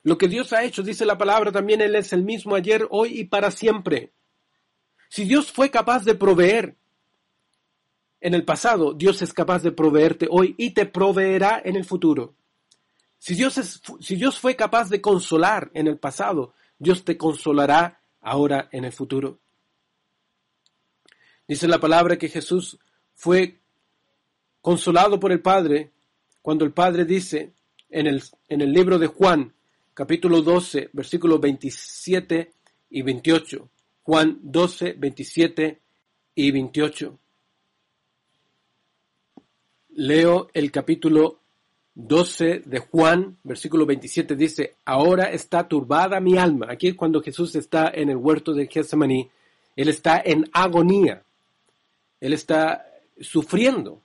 Lo 0.02 0.18
que 0.18 0.28
Dios 0.28 0.52
ha 0.52 0.62
hecho, 0.62 0.82
dice 0.82 1.06
la 1.06 1.16
palabra, 1.16 1.50
también 1.50 1.80
Él 1.80 1.96
es 1.96 2.12
el 2.12 2.22
mismo 2.22 2.54
ayer, 2.54 2.86
hoy 2.90 3.18
y 3.20 3.24
para 3.24 3.50
siempre. 3.50 4.12
Si 5.08 5.24
Dios 5.24 5.50
fue 5.50 5.70
capaz 5.70 6.04
de 6.04 6.14
proveer 6.14 6.76
en 8.20 8.34
el 8.34 8.44
pasado, 8.44 8.94
Dios 8.94 9.22
es 9.22 9.32
capaz 9.32 9.62
de 9.62 9.72
proveerte 9.72 10.26
hoy 10.30 10.54
y 10.58 10.70
te 10.70 10.86
proveerá 10.86 11.60
en 11.64 11.76
el 11.76 11.84
futuro. 11.84 12.34
Si 13.18 13.34
Dios, 13.34 13.58
es, 13.58 13.80
si 14.00 14.16
Dios 14.16 14.38
fue 14.38 14.56
capaz 14.56 14.88
de 14.88 15.00
consolar 15.00 15.70
en 15.74 15.86
el 15.86 15.98
pasado, 15.98 16.54
Dios 16.78 17.04
te 17.04 17.16
consolará 17.16 18.00
ahora 18.20 18.68
en 18.72 18.84
el 18.84 18.92
futuro. 18.92 19.38
Dice 21.48 21.68
la 21.68 21.78
palabra 21.78 22.16
que 22.16 22.28
Jesús 22.28 22.78
fue 23.14 23.60
consolado 24.60 25.20
por 25.20 25.32
el 25.32 25.40
Padre 25.40 25.92
cuando 26.42 26.64
el 26.64 26.72
Padre 26.72 27.04
dice 27.04 27.54
en 27.88 28.06
el, 28.06 28.22
en 28.48 28.60
el 28.60 28.72
libro 28.72 28.98
de 28.98 29.06
Juan, 29.06 29.54
capítulo 29.94 30.42
12, 30.42 30.90
versículos 30.92 31.40
27 31.40 32.52
y 32.90 33.02
28. 33.02 33.70
Juan 34.02 34.38
12, 34.42 34.92
27 34.98 35.80
y 36.34 36.50
28. 36.50 37.18
Leo 39.96 40.48
el 40.52 40.70
capítulo 40.70 41.40
12 41.94 42.64
de 42.66 42.78
Juan, 42.80 43.38
versículo 43.42 43.86
27, 43.86 44.36
dice, 44.36 44.76
ahora 44.84 45.30
está 45.30 45.66
turbada 45.66 46.20
mi 46.20 46.36
alma. 46.36 46.66
Aquí 46.68 46.88
es 46.88 46.94
cuando 46.94 47.22
Jesús 47.22 47.54
está 47.54 47.90
en 47.94 48.10
el 48.10 48.16
huerto 48.16 48.52
de 48.52 48.66
Getsemaní, 48.66 49.30
Él 49.74 49.88
está 49.88 50.20
en 50.22 50.50
agonía, 50.52 51.22
Él 52.20 52.34
está 52.34 52.86
sufriendo. 53.22 54.02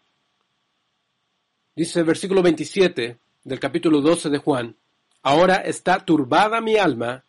Dice 1.75 1.99
el 1.99 2.05
versículo 2.05 2.41
27 2.41 3.17
del 3.43 3.59
capítulo 3.59 3.99
12 3.99 4.29
de 4.29 4.37
Juan, 4.37 4.77
ahora 5.21 5.55
está 5.55 6.05
turbada 6.05 6.61
mi 6.61 6.77
alma, 6.77 7.25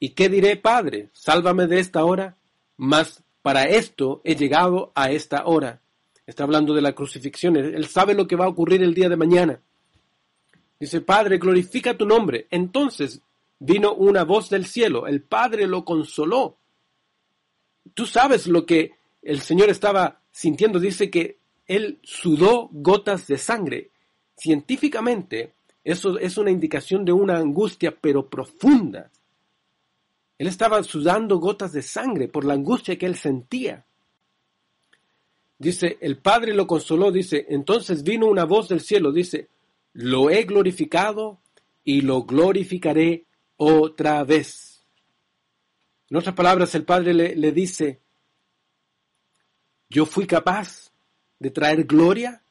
¿y 0.00 0.10
qué 0.10 0.30
diré, 0.30 0.56
Padre? 0.56 1.10
Sálvame 1.12 1.66
de 1.66 1.80
esta 1.80 2.06
hora, 2.06 2.38
mas 2.78 3.22
para 3.42 3.64
esto 3.64 4.22
he 4.24 4.34
llegado 4.34 4.92
a 4.94 5.10
esta 5.10 5.44
hora. 5.44 5.82
Está 6.28 6.44
hablando 6.44 6.74
de 6.74 6.82
la 6.82 6.92
crucifixión, 6.92 7.56
Él 7.56 7.86
sabe 7.86 8.12
lo 8.12 8.28
que 8.28 8.36
va 8.36 8.44
a 8.44 8.48
ocurrir 8.48 8.82
el 8.82 8.92
día 8.92 9.08
de 9.08 9.16
mañana. 9.16 9.62
Dice, 10.78 11.00
Padre, 11.00 11.38
glorifica 11.38 11.96
tu 11.96 12.04
nombre. 12.04 12.46
Entonces 12.50 13.22
vino 13.58 13.94
una 13.94 14.24
voz 14.24 14.50
del 14.50 14.66
cielo, 14.66 15.06
el 15.06 15.22
Padre 15.22 15.66
lo 15.66 15.86
consoló. 15.86 16.58
Tú 17.94 18.04
sabes 18.04 18.46
lo 18.46 18.66
que 18.66 18.92
el 19.22 19.40
Señor 19.40 19.70
estaba 19.70 20.20
sintiendo. 20.30 20.78
Dice 20.78 21.08
que 21.08 21.38
Él 21.66 21.98
sudó 22.02 22.68
gotas 22.72 23.26
de 23.26 23.38
sangre. 23.38 23.90
Científicamente, 24.36 25.54
eso 25.82 26.18
es 26.18 26.36
una 26.36 26.50
indicación 26.50 27.06
de 27.06 27.12
una 27.12 27.38
angustia, 27.38 27.96
pero 27.98 28.28
profunda. 28.28 29.10
Él 30.36 30.46
estaba 30.46 30.82
sudando 30.82 31.38
gotas 31.38 31.72
de 31.72 31.80
sangre 31.80 32.28
por 32.28 32.44
la 32.44 32.52
angustia 32.52 32.98
que 32.98 33.06
él 33.06 33.16
sentía. 33.16 33.86
Dice, 35.58 35.98
el 36.00 36.18
Padre 36.18 36.54
lo 36.54 36.66
consoló, 36.66 37.10
dice, 37.10 37.46
entonces 37.48 38.04
vino 38.04 38.26
una 38.26 38.44
voz 38.44 38.68
del 38.68 38.80
cielo, 38.80 39.10
dice, 39.10 39.48
lo 39.92 40.30
he 40.30 40.44
glorificado 40.44 41.40
y 41.82 42.02
lo 42.02 42.22
glorificaré 42.22 43.26
otra 43.56 44.22
vez. 44.22 44.86
En 46.08 46.16
otras 46.16 46.34
palabras, 46.34 46.74
el 46.76 46.84
Padre 46.84 47.12
le, 47.12 47.34
le 47.34 47.52
dice, 47.52 48.00
yo 49.90 50.06
fui 50.06 50.26
capaz 50.26 50.92
de 51.40 51.50
traer 51.50 51.84
gloria 51.84 52.42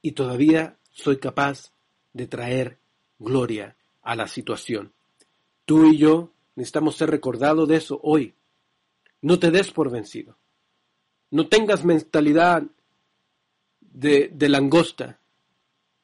y 0.00 0.12
todavía 0.12 0.78
soy 0.90 1.18
capaz 1.18 1.72
de 2.12 2.26
traer 2.26 2.78
gloria 3.18 3.76
a 4.02 4.16
la 4.16 4.28
situación. 4.28 4.92
Tú 5.66 5.86
y 5.86 5.98
yo 5.98 6.32
necesitamos 6.54 6.96
ser 6.96 7.10
recordados 7.10 7.68
de 7.68 7.76
eso 7.76 8.00
hoy. 8.02 8.34
No 9.20 9.38
te 9.38 9.50
des 9.50 9.70
por 9.70 9.90
vencido. 9.90 10.36
No 11.32 11.48
tengas 11.48 11.84
mentalidad 11.84 12.62
de, 13.80 14.30
de 14.32 14.48
langosta 14.48 15.18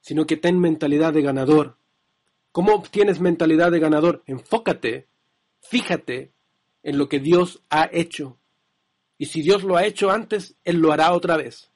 sino 0.09 0.26
que 0.26 0.39
ten 0.39 0.59
mentalidad 0.59 1.12
de 1.12 1.20
ganador. 1.20 1.76
¿Cómo 2.51 2.74
obtienes 2.74 3.20
mentalidad 3.20 3.70
de 3.70 3.79
ganador? 3.79 4.22
Enfócate, 4.24 5.07
fíjate 5.61 6.33
en 6.83 6.97
lo 6.97 7.11
que 7.11 7.20
Dios 7.20 7.61
ha 7.68 7.91
hecho. 7.93 8.39
Y 9.18 9.26
si 9.26 9.43
Dios 9.43 9.64
lo 9.64 9.76
ha 9.76 9.85
hecho 9.85 10.11
antes, 10.11 10.57
Él 10.64 10.79
lo 10.79 10.93
hará 10.93 11.12
otra 11.12 11.37
vez. 11.37 11.70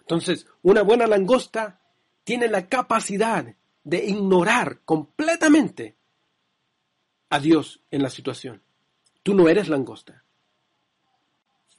Entonces, 0.00 0.46
una 0.60 0.82
buena 0.82 1.06
langosta 1.06 1.80
tiene 2.22 2.48
la 2.48 2.68
capacidad 2.68 3.46
de 3.82 4.04
ignorar 4.04 4.80
completamente 4.84 5.96
a 7.30 7.38
Dios 7.40 7.80
en 7.90 8.02
la 8.02 8.10
situación. 8.10 8.62
Tú 9.22 9.34
no 9.34 9.48
eres 9.48 9.68
langosta. 9.70 10.22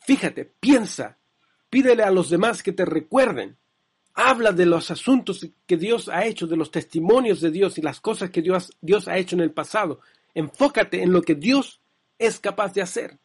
Fíjate, 0.01 0.45
piensa, 0.45 1.17
pídele 1.69 2.03
a 2.03 2.11
los 2.11 2.29
demás 2.29 2.61
que 2.61 2.73
te 2.73 2.85
recuerden 2.85 3.57
habla 4.13 4.51
de 4.51 4.65
los 4.65 4.91
asuntos 4.91 5.47
que 5.65 5.77
Dios 5.77 6.09
ha 6.09 6.25
hecho, 6.25 6.47
de 6.47 6.57
los 6.57 6.71
testimonios 6.71 7.41
de 7.41 7.51
Dios 7.51 7.77
y 7.77 7.81
las 7.81 7.99
cosas 7.99 8.29
que 8.29 8.41
Dios, 8.41 8.75
Dios 8.81 9.07
ha 9.07 9.17
hecho 9.17 9.35
en 9.35 9.41
el 9.41 9.51
pasado. 9.51 10.01
Enfócate 10.33 11.01
en 11.01 11.11
lo 11.11 11.21
que 11.21 11.35
Dios 11.35 11.79
es 12.17 12.39
capaz 12.39 12.73
de 12.73 12.81
hacer. 12.81 13.17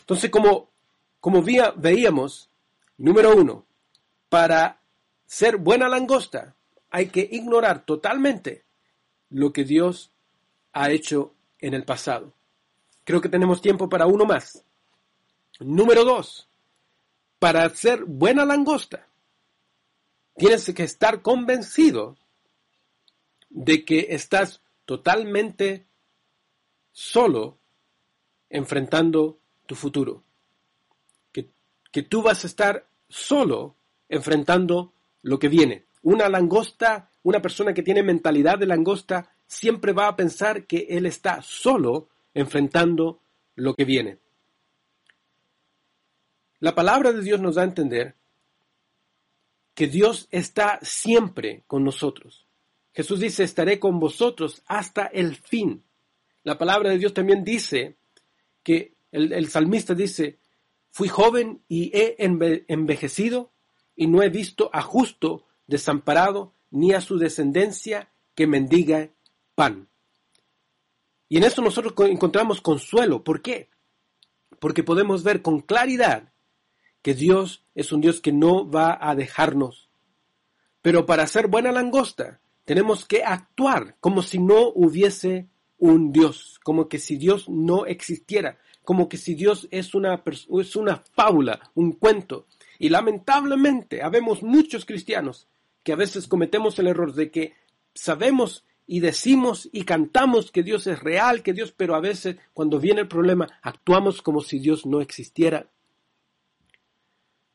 Entonces, 0.00 0.30
como, 0.30 0.70
como 1.20 1.42
veíamos, 1.42 2.50
número 2.98 3.34
uno, 3.34 3.66
para 4.28 4.80
ser 5.26 5.56
buena 5.56 5.88
langosta 5.88 6.54
hay 6.90 7.06
que 7.06 7.28
ignorar 7.30 7.84
totalmente 7.84 8.64
lo 9.30 9.52
que 9.52 9.64
Dios 9.64 10.12
ha 10.72 10.90
hecho 10.90 11.34
en 11.60 11.74
el 11.74 11.84
pasado. 11.84 12.34
Creo 13.10 13.20
que 13.20 13.28
tenemos 13.28 13.60
tiempo 13.60 13.88
para 13.88 14.06
uno 14.06 14.24
más. 14.24 14.64
Número 15.58 16.04
dos, 16.04 16.48
para 17.40 17.68
ser 17.70 18.04
buena 18.04 18.44
langosta, 18.44 19.04
tienes 20.36 20.72
que 20.72 20.84
estar 20.84 21.20
convencido 21.20 22.16
de 23.48 23.84
que 23.84 24.06
estás 24.10 24.62
totalmente 24.84 25.86
solo 26.92 27.58
enfrentando 28.48 29.40
tu 29.66 29.74
futuro. 29.74 30.22
Que, 31.32 31.50
que, 31.90 32.04
tú 32.04 32.22
vas 32.22 32.44
a 32.44 32.46
estar 32.46 32.86
solo 33.08 33.74
enfrentando 34.08 34.92
lo 35.22 35.40
que 35.40 35.48
viene. 35.48 35.86
Una 36.02 36.28
langosta, 36.28 37.10
una 37.24 37.42
persona 37.42 37.74
que 37.74 37.82
tiene 37.82 38.04
mentalidad 38.04 38.56
de 38.56 38.66
langosta, 38.66 39.32
siempre 39.48 39.92
va 39.92 40.06
a 40.06 40.14
pensar 40.14 40.64
que 40.68 40.86
él 40.90 41.06
está 41.06 41.42
solo 41.42 42.06
enfrentando 42.34 43.20
lo 43.54 43.74
que 43.74 43.84
viene. 43.84 44.18
La 46.58 46.74
palabra 46.74 47.12
de 47.12 47.22
Dios 47.22 47.40
nos 47.40 47.54
da 47.54 47.62
a 47.62 47.66
entender 47.66 48.14
que 49.74 49.86
Dios 49.86 50.28
está 50.30 50.78
siempre 50.82 51.62
con 51.66 51.84
nosotros. 51.84 52.46
Jesús 52.92 53.20
dice, 53.20 53.44
estaré 53.44 53.78
con 53.78 53.98
vosotros 53.98 54.62
hasta 54.66 55.06
el 55.06 55.36
fin. 55.36 55.82
La 56.42 56.58
palabra 56.58 56.90
de 56.90 56.98
Dios 56.98 57.14
también 57.14 57.44
dice 57.44 57.96
que 58.62 58.94
el, 59.12 59.48
salmista 59.48 59.94
dice, 59.94 60.38
fui 60.90 61.08
joven 61.08 61.62
y 61.68 61.96
he 61.96 62.16
envejecido 62.18 63.52
y 63.96 64.06
no 64.06 64.22
he 64.22 64.28
visto 64.28 64.70
a 64.72 64.82
justo 64.82 65.46
desamparado 65.66 66.52
ni 66.70 66.92
a 66.92 67.00
su 67.00 67.18
descendencia 67.18 68.10
que 68.34 68.46
mendiga 68.46 69.10
pan. 69.54 69.88
Y 71.30 71.36
en 71.36 71.44
esto 71.44 71.62
nosotros 71.62 71.94
encontramos 72.10 72.60
consuelo. 72.60 73.22
¿Por 73.22 73.40
qué? 73.40 73.70
Porque 74.58 74.82
podemos 74.82 75.22
ver 75.22 75.42
con 75.42 75.60
claridad 75.60 76.32
que 77.02 77.14
Dios 77.14 77.64
es 77.76 77.92
un 77.92 78.00
Dios 78.00 78.20
que 78.20 78.32
no 78.32 78.68
va 78.68 78.98
a 79.00 79.14
dejarnos. 79.14 79.88
Pero 80.82 81.06
para 81.06 81.28
ser 81.28 81.46
buena 81.46 81.70
langosta, 81.70 82.40
tenemos 82.64 83.04
que 83.04 83.22
actuar 83.22 83.96
como 84.00 84.22
si 84.22 84.40
no 84.40 84.72
hubiese 84.74 85.48
un 85.78 86.12
Dios, 86.12 86.58
como 86.64 86.88
que 86.88 86.98
si 86.98 87.16
Dios 87.16 87.48
no 87.48 87.86
existiera, 87.86 88.58
como 88.84 89.08
que 89.08 89.16
si 89.16 89.34
Dios 89.34 89.68
es 89.70 89.94
una, 89.94 90.24
es 90.26 90.74
una 90.74 91.04
fábula, 91.14 91.70
un 91.74 91.92
cuento. 91.92 92.48
Y 92.80 92.88
lamentablemente, 92.88 94.02
habemos 94.02 94.42
muchos 94.42 94.84
cristianos 94.84 95.46
que 95.84 95.92
a 95.92 95.96
veces 95.96 96.26
cometemos 96.26 96.76
el 96.80 96.88
error 96.88 97.14
de 97.14 97.30
que 97.30 97.54
sabemos 97.94 98.64
y 98.92 98.98
decimos 98.98 99.68
y 99.70 99.84
cantamos 99.84 100.50
que 100.50 100.64
Dios 100.64 100.88
es 100.88 100.98
real, 100.98 101.44
que 101.44 101.52
Dios, 101.52 101.70
pero 101.70 101.94
a 101.94 102.00
veces 102.00 102.38
cuando 102.52 102.80
viene 102.80 103.02
el 103.02 103.06
problema 103.06 103.46
actuamos 103.62 104.20
como 104.20 104.40
si 104.40 104.58
Dios 104.58 104.84
no 104.84 105.00
existiera. 105.00 105.70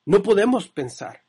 No 0.06 0.24
podemos 0.24 0.70
pensar 0.70 1.26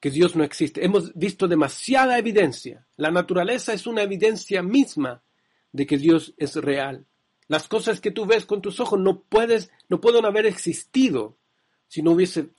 que 0.00 0.10
Dios 0.10 0.34
no 0.34 0.42
existe. 0.42 0.84
Hemos 0.84 1.14
visto 1.14 1.46
demasiada 1.46 2.18
evidencia. 2.18 2.84
La 2.96 3.12
naturaleza 3.12 3.72
es 3.74 3.86
una 3.86 4.02
evidencia 4.02 4.60
misma 4.60 5.22
de 5.70 5.86
que 5.86 5.96
Dios 5.96 6.34
es 6.36 6.56
real. 6.56 7.06
Las 7.46 7.68
cosas 7.68 8.00
que 8.00 8.10
tú 8.10 8.26
ves 8.26 8.44
con 8.44 8.60
tus 8.60 8.80
ojos 8.80 8.98
no 8.98 9.22
puedes, 9.22 9.70
no 9.88 10.00
pueden 10.00 10.24
haber 10.24 10.46
existido 10.46 11.38
si 11.86 12.02
no 12.02 12.10
hubiese 12.10 12.50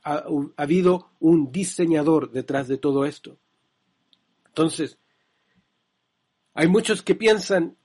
habido 0.56 1.12
un 1.20 1.52
diseñador 1.52 2.32
detrás 2.32 2.70
de 2.70 2.78
todo 2.78 3.04
esto. 3.04 3.38
Entonces, 4.47 4.97
hay 6.54 6.68
muchos 6.68 7.02
que 7.02 7.16
piensan, 7.16 7.78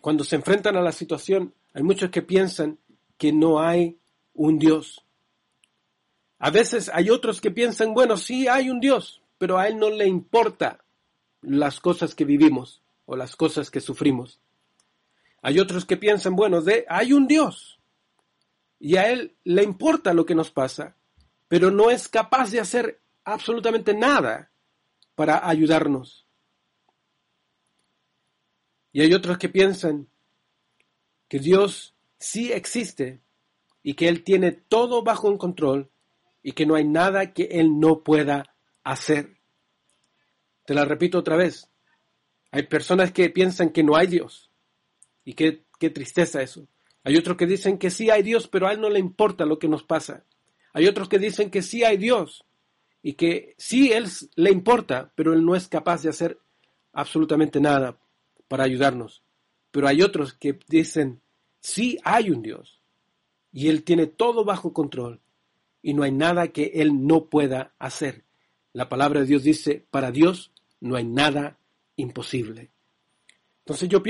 cuando 0.00 0.24
se 0.24 0.36
enfrentan 0.36 0.76
a 0.76 0.82
la 0.82 0.92
situación, 0.92 1.54
hay 1.74 1.82
muchos 1.82 2.10
que 2.10 2.22
piensan 2.22 2.78
que 3.18 3.32
no 3.32 3.60
hay 3.60 3.98
un 4.34 4.58
Dios. 4.58 5.04
A 6.38 6.50
veces 6.50 6.90
hay 6.92 7.10
otros 7.10 7.40
que 7.40 7.50
piensan, 7.50 7.94
bueno, 7.94 8.16
sí 8.16 8.48
hay 8.48 8.68
un 8.68 8.80
Dios, 8.80 9.22
pero 9.38 9.58
a 9.58 9.68
Él 9.68 9.78
no 9.78 9.90
le 9.90 10.06
importa 10.06 10.84
las 11.40 11.80
cosas 11.80 12.14
que 12.14 12.24
vivimos 12.24 12.82
o 13.06 13.16
las 13.16 13.36
cosas 13.36 13.70
que 13.70 13.80
sufrimos. 13.80 14.40
Hay 15.40 15.58
otros 15.58 15.84
que 15.84 15.96
piensan, 15.96 16.36
bueno, 16.36 16.62
de, 16.62 16.86
hay 16.88 17.12
un 17.12 17.26
Dios 17.26 17.80
y 18.78 18.96
a 18.96 19.10
Él 19.10 19.36
le 19.44 19.62
importa 19.62 20.14
lo 20.14 20.26
que 20.26 20.34
nos 20.34 20.50
pasa, 20.50 20.96
pero 21.48 21.70
no 21.70 21.90
es 21.90 22.08
capaz 22.08 22.50
de 22.50 22.60
hacer 22.60 23.00
absolutamente 23.24 23.94
nada 23.94 24.50
para 25.14 25.48
ayudarnos. 25.48 26.21
Y 28.92 29.00
hay 29.00 29.14
otros 29.14 29.38
que 29.38 29.48
piensan 29.48 30.08
que 31.28 31.38
Dios 31.38 31.94
sí 32.18 32.52
existe 32.52 33.20
y 33.82 33.94
que 33.94 34.08
Él 34.08 34.22
tiene 34.22 34.52
todo 34.52 35.02
bajo 35.02 35.28
un 35.28 35.38
control 35.38 35.90
y 36.42 36.52
que 36.52 36.66
no 36.66 36.74
hay 36.74 36.84
nada 36.84 37.32
que 37.32 37.44
Él 37.44 37.80
no 37.80 38.02
pueda 38.02 38.54
hacer. 38.84 39.38
Te 40.66 40.74
la 40.74 40.84
repito 40.84 41.18
otra 41.18 41.36
vez. 41.36 41.70
Hay 42.50 42.64
personas 42.64 43.12
que 43.12 43.30
piensan 43.30 43.70
que 43.70 43.82
no 43.82 43.96
hay 43.96 44.08
Dios. 44.08 44.50
Y 45.24 45.32
qué, 45.34 45.64
qué 45.78 45.88
tristeza 45.88 46.42
eso. 46.42 46.68
Hay 47.02 47.16
otros 47.16 47.36
que 47.36 47.46
dicen 47.46 47.78
que 47.78 47.90
sí 47.90 48.10
hay 48.10 48.22
Dios, 48.22 48.46
pero 48.46 48.68
a 48.68 48.72
Él 48.72 48.80
no 48.80 48.90
le 48.90 48.98
importa 48.98 49.46
lo 49.46 49.58
que 49.58 49.68
nos 49.68 49.84
pasa. 49.84 50.24
Hay 50.74 50.86
otros 50.86 51.08
que 51.08 51.18
dicen 51.18 51.50
que 51.50 51.62
sí 51.62 51.82
hay 51.82 51.96
Dios 51.96 52.44
y 53.02 53.14
que 53.14 53.54
sí 53.56 53.92
Él 53.92 54.06
le 54.36 54.50
importa, 54.50 55.12
pero 55.14 55.32
Él 55.32 55.44
no 55.44 55.56
es 55.56 55.66
capaz 55.66 56.02
de 56.02 56.10
hacer 56.10 56.38
absolutamente 56.92 57.58
nada 57.58 57.98
para 58.52 58.64
ayudarnos. 58.64 59.22
Pero 59.70 59.88
hay 59.88 60.02
otros 60.02 60.34
que 60.34 60.58
dicen, 60.68 61.22
sí 61.60 61.98
hay 62.04 62.28
un 62.28 62.42
Dios 62.42 62.82
y 63.50 63.68
Él 63.68 63.82
tiene 63.82 64.06
todo 64.06 64.44
bajo 64.44 64.74
control 64.74 65.22
y 65.80 65.94
no 65.94 66.02
hay 66.02 66.12
nada 66.12 66.48
que 66.48 66.72
Él 66.74 67.06
no 67.06 67.30
pueda 67.30 67.72
hacer. 67.78 68.24
La 68.74 68.90
palabra 68.90 69.20
de 69.20 69.26
Dios 69.26 69.42
dice, 69.42 69.86
para 69.90 70.10
Dios 70.10 70.52
no 70.80 70.96
hay 70.96 71.04
nada 71.04 71.56
imposible. 71.96 72.68
Entonces 73.60 73.88
yo 73.88 74.02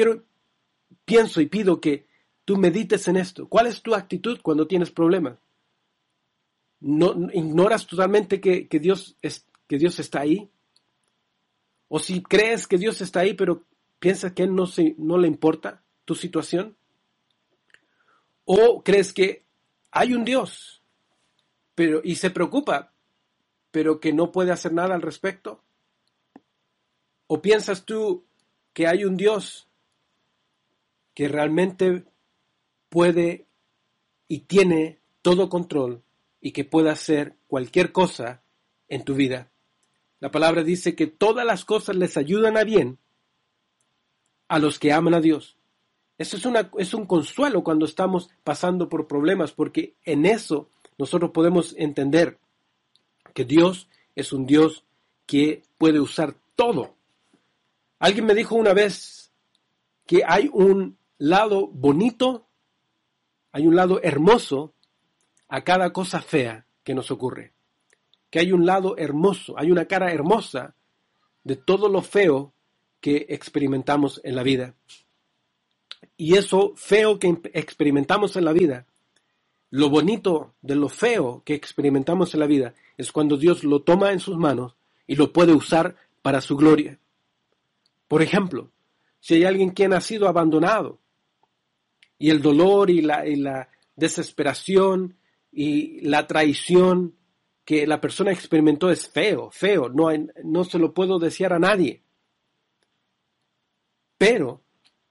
pienso 1.05 1.40
y 1.40 1.47
pido 1.47 1.80
que 1.80 2.09
tú 2.45 2.57
medites 2.57 3.07
en 3.07 3.18
esto. 3.18 3.49
¿Cuál 3.49 3.68
es 3.68 3.80
tu 3.80 3.95
actitud 3.95 4.40
cuando 4.43 4.66
tienes 4.66 4.90
problemas? 4.90 5.38
¿No, 6.80 7.14
¿Ignoras 7.32 7.86
totalmente 7.86 8.40
que, 8.40 8.66
Dios 8.80 9.16
es, 9.22 9.47
que 9.68 9.78
Dios 9.78 10.01
está 10.01 10.22
ahí? 10.22 10.51
¿O 11.86 12.01
si 12.01 12.24
crees 12.24 12.66
que 12.66 12.76
Dios 12.76 13.01
está 13.03 13.20
ahí, 13.20 13.34
pero 13.34 13.66
piensas 14.03 14.33
que 14.33 14.43
Él 14.43 14.53
no, 14.57 14.67
se, 14.67 14.97
no 14.99 15.17
le 15.17 15.29
importa 15.29 15.85
tu 16.05 16.17
situación? 16.17 16.77
¿O 18.45 18.83
crees 18.83 19.13
que 19.13 19.45
hay 19.93 20.13
un 20.13 20.25
Dios 20.25 20.83
pero, 21.77 22.01
y 22.03 22.17
se 22.17 22.31
preocupa, 22.31 22.93
pero 23.71 24.01
que 24.01 24.13
no 24.13 24.33
puede 24.33 24.51
hacer 24.51 24.73
nada 24.73 24.97
al 24.97 25.03
respecto? 25.03 25.63
¿O 27.29 27.41
piensas 27.41 27.85
tú 27.85 28.27
que 28.73 28.89
hay 28.89 29.05
un 29.05 29.17
Dios 29.17 29.69
que 31.15 31.29
realmente 31.29 32.05
puede 32.89 33.47
y 34.27 34.41
tiene 34.41 34.99
todo 35.23 35.49
control 35.49 36.03
y 36.41 36.51
que 36.51 36.65
puede 36.65 36.91
hacer 36.91 37.37
cualquier 37.47 37.93
cosa 37.93 38.43
en 38.89 39.05
tu 39.05 39.15
vida? 39.15 39.53
La 40.19 40.33
palabra 40.33 40.65
dice 40.65 40.97
que 40.97 41.07
todas 41.07 41.47
las 41.47 41.65
cosas 41.65 41.95
les 41.95 42.17
ayudan 42.17 42.57
a 42.57 42.65
bien 42.65 42.99
a 44.53 44.59
los 44.59 44.79
que 44.79 44.93
aman 44.93 45.15
a 45.15 45.21
Dios. 45.23 45.57
Eso 46.19 46.37
es, 46.37 46.45
una, 46.45 46.71
es 46.77 46.93
un 46.93 47.07
consuelo 47.07 47.65
cuando 47.65 47.87
estamos 47.87 48.29
pasando 48.45 48.91
por 48.91 49.07
problemas, 49.07 49.53
porque 49.53 49.95
en 50.05 50.27
eso 50.27 50.69
nosotros 50.99 51.31
podemos 51.31 51.75
entender 51.79 52.39
que 53.33 53.47
Dios 53.47 53.89
es 54.15 54.31
un 54.31 54.45
Dios 54.45 54.85
que 55.25 55.63
puede 55.79 56.01
usar 56.01 56.35
todo. 56.55 56.95
Alguien 57.99 58.27
me 58.27 58.35
dijo 58.35 58.55
una 58.55 58.75
vez 58.75 59.33
que 60.05 60.23
hay 60.27 60.51
un 60.53 60.99
lado 61.17 61.69
bonito, 61.69 62.47
hay 63.53 63.67
un 63.67 63.75
lado 63.75 64.01
hermoso 64.03 64.75
a 65.49 65.65
cada 65.65 65.95
cosa 65.95 66.21
fea 66.21 66.67
que 66.85 66.95
nos 66.95 67.11
ocurre. 67.11 67.55
Que 68.29 68.41
hay 68.41 68.53
un 68.53 68.67
lado 68.67 68.99
hermoso, 68.99 69.55
hay 69.57 69.71
una 69.71 69.87
cara 69.87 70.13
hermosa 70.13 70.75
de 71.43 71.57
todo 71.57 71.89
lo 71.89 72.03
feo 72.03 72.53
que 73.03 73.27
experimentamos 73.29 74.23
en 74.25 74.37
la 74.37 74.43
vida. 74.43 74.75
Y 76.17 76.37
eso 76.37 76.73
feo 76.77 77.19
que 77.19 77.37
experimentamos 77.53 78.37
en 78.37 78.47
la 78.47 78.53
vida, 78.53 78.87
lo 79.69 79.91
bonito 79.91 80.55
de 80.63 80.77
lo 80.77 80.89
feo 80.89 81.43
que 81.45 81.55
experimentamos 81.55 82.33
en 82.33 82.41
la 82.41 82.47
vida, 82.47 82.75
es 82.97 83.13
cuando 83.13 83.37
Dios 83.37 83.65
lo 83.65 83.83
toma 83.83 84.13
en 84.13 84.21
sus 84.21 84.39
manos 84.39 84.77
y 85.07 85.17
lo 85.17 85.33
puede 85.33 85.53
usar 85.53 85.97
para 86.23 86.41
su 86.41 86.57
gloria. 86.57 86.99
Por 88.07 88.23
ejemplo, 88.23 88.71
si 89.19 89.35
hay 89.35 89.45
alguien 89.45 89.73
que 89.73 89.87
ha 89.87 90.01
sido 90.01 90.29
abandonado 90.29 90.99
y 92.19 92.31
el 92.31 92.41
dolor 92.41 92.89
y 92.89 93.03
la, 93.03 93.27
y 93.27 93.37
la 93.37 93.69
desesperación 93.97 95.17
y 95.51 96.01
la 96.03 96.27
traición 96.27 97.17
que 97.65 97.87
la 97.87 98.01
persona 98.01 98.31
experimentó 98.31 98.91
es 98.91 99.09
feo, 99.09 99.51
feo, 99.51 99.89
no, 99.89 100.09
no 100.45 100.65
se 100.65 100.79
lo 100.79 100.93
puedo 100.95 101.19
desear 101.19 101.53
a 101.53 101.59
nadie. 101.59 102.03
Pero 104.23 104.62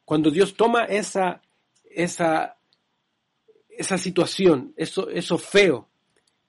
cuando 0.06 0.32
Dios 0.32 0.56
toma 0.56 0.86
esa, 0.86 1.42
esa, 1.84 2.56
esa 3.68 3.98
situación, 3.98 4.74
eso, 4.78 5.10
eso 5.10 5.38
feo, 5.38 5.90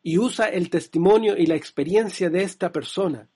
y 0.00 0.16
usa 0.16 0.46
el 0.46 0.70
testimonio 0.70 1.36
y 1.36 1.46
la 1.46 1.56
experiencia 1.56 2.30
de 2.30 2.44
esta 2.44 2.70
persona 2.70 3.28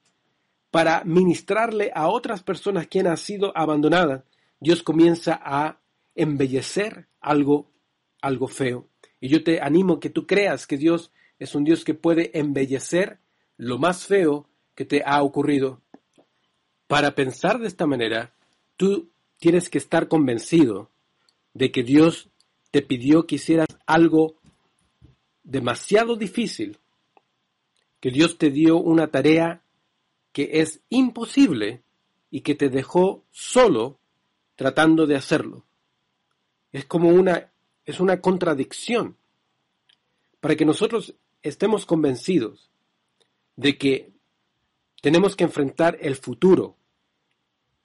para 0.70 1.02
ministrarle 1.02 1.90
a 1.92 2.06
otras 2.06 2.44
personas 2.44 2.86
que 2.86 3.00
han 3.00 3.16
sido 3.16 3.50
abandonadas, 3.58 4.22
Dios 4.60 4.84
comienza 4.84 5.40
a 5.42 5.80
embellecer 6.14 7.08
algo, 7.20 7.72
algo 8.20 8.46
feo. 8.46 8.86
Y 9.18 9.26
yo 9.26 9.42
te 9.42 9.60
animo 9.60 9.98
que 9.98 10.10
tú 10.10 10.24
creas 10.24 10.68
que 10.68 10.76
Dios 10.76 11.10
es 11.40 11.56
un 11.56 11.64
Dios 11.64 11.84
que 11.84 11.94
puede 11.94 12.30
embellecer 12.38 13.18
lo 13.56 13.76
más 13.78 14.06
feo 14.06 14.48
que 14.76 14.84
te 14.84 15.02
ha 15.04 15.20
ocurrido. 15.24 15.80
Para 16.86 17.16
pensar 17.16 17.58
de 17.58 17.66
esta 17.66 17.88
manera, 17.88 18.32
tú 18.76 19.10
tienes 19.38 19.68
que 19.68 19.78
estar 19.78 20.08
convencido 20.08 20.90
de 21.54 21.70
que 21.72 21.82
Dios 21.82 22.28
te 22.70 22.82
pidió 22.82 23.26
que 23.26 23.36
hicieras 23.36 23.68
algo 23.86 24.36
demasiado 25.42 26.16
difícil, 26.16 26.78
que 28.00 28.10
Dios 28.10 28.38
te 28.38 28.50
dio 28.50 28.78
una 28.78 29.08
tarea 29.08 29.62
que 30.32 30.60
es 30.60 30.80
imposible 30.90 31.82
y 32.30 32.42
que 32.42 32.54
te 32.54 32.68
dejó 32.68 33.24
solo 33.30 33.98
tratando 34.56 35.06
de 35.06 35.16
hacerlo. 35.16 35.64
Es 36.72 36.84
como 36.84 37.08
una, 37.08 37.50
es 37.84 38.00
una 38.00 38.20
contradicción. 38.20 39.16
Para 40.40 40.56
que 40.56 40.66
nosotros 40.66 41.14
estemos 41.42 41.86
convencidos 41.86 42.70
de 43.56 43.78
que 43.78 44.12
tenemos 45.00 45.36
que 45.36 45.44
enfrentar 45.44 45.96
el 46.00 46.16
futuro 46.16 46.76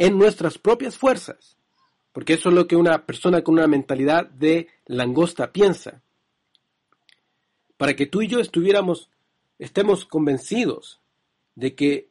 en 0.02 0.18
nuestras 0.18 0.58
propias 0.58 0.98
fuerzas, 0.98 1.58
porque 2.12 2.34
eso 2.34 2.50
es 2.50 2.56
lo 2.56 2.68
que 2.68 2.76
una 2.76 3.06
persona 3.06 3.44
con 3.44 3.54
una 3.54 3.68
mentalidad 3.68 4.26
de 4.26 4.68
langosta 4.88 5.52
piensa. 5.52 6.02
Para 7.78 7.96
que 7.96 8.08
tú 8.08 8.24
y 8.24 8.28
yo 8.28 8.40
estuviéramos, 8.40 9.12
estemos 9.60 10.06
convencidos 10.06 11.02
de 11.54 11.76
que 11.76 12.10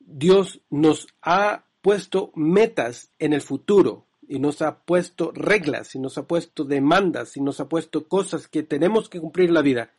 Dios 0.00 0.60
nos 0.68 1.06
ha 1.22 1.62
puesto 1.80 2.32
metas 2.34 3.12
en 3.20 3.34
el 3.34 3.40
futuro 3.40 4.06
y 4.26 4.40
nos 4.40 4.60
ha 4.60 4.80
puesto 4.80 5.30
reglas 5.30 5.94
y 5.94 6.00
nos 6.00 6.18
ha 6.18 6.26
puesto 6.26 6.64
demandas 6.64 7.36
y 7.36 7.40
nos 7.40 7.60
ha 7.60 7.68
puesto 7.68 8.08
cosas 8.08 8.48
que 8.48 8.64
tenemos 8.64 9.08
que 9.08 9.20
cumplir 9.20 9.50
en 9.50 9.54
la 9.54 9.62
vida, 9.62 9.92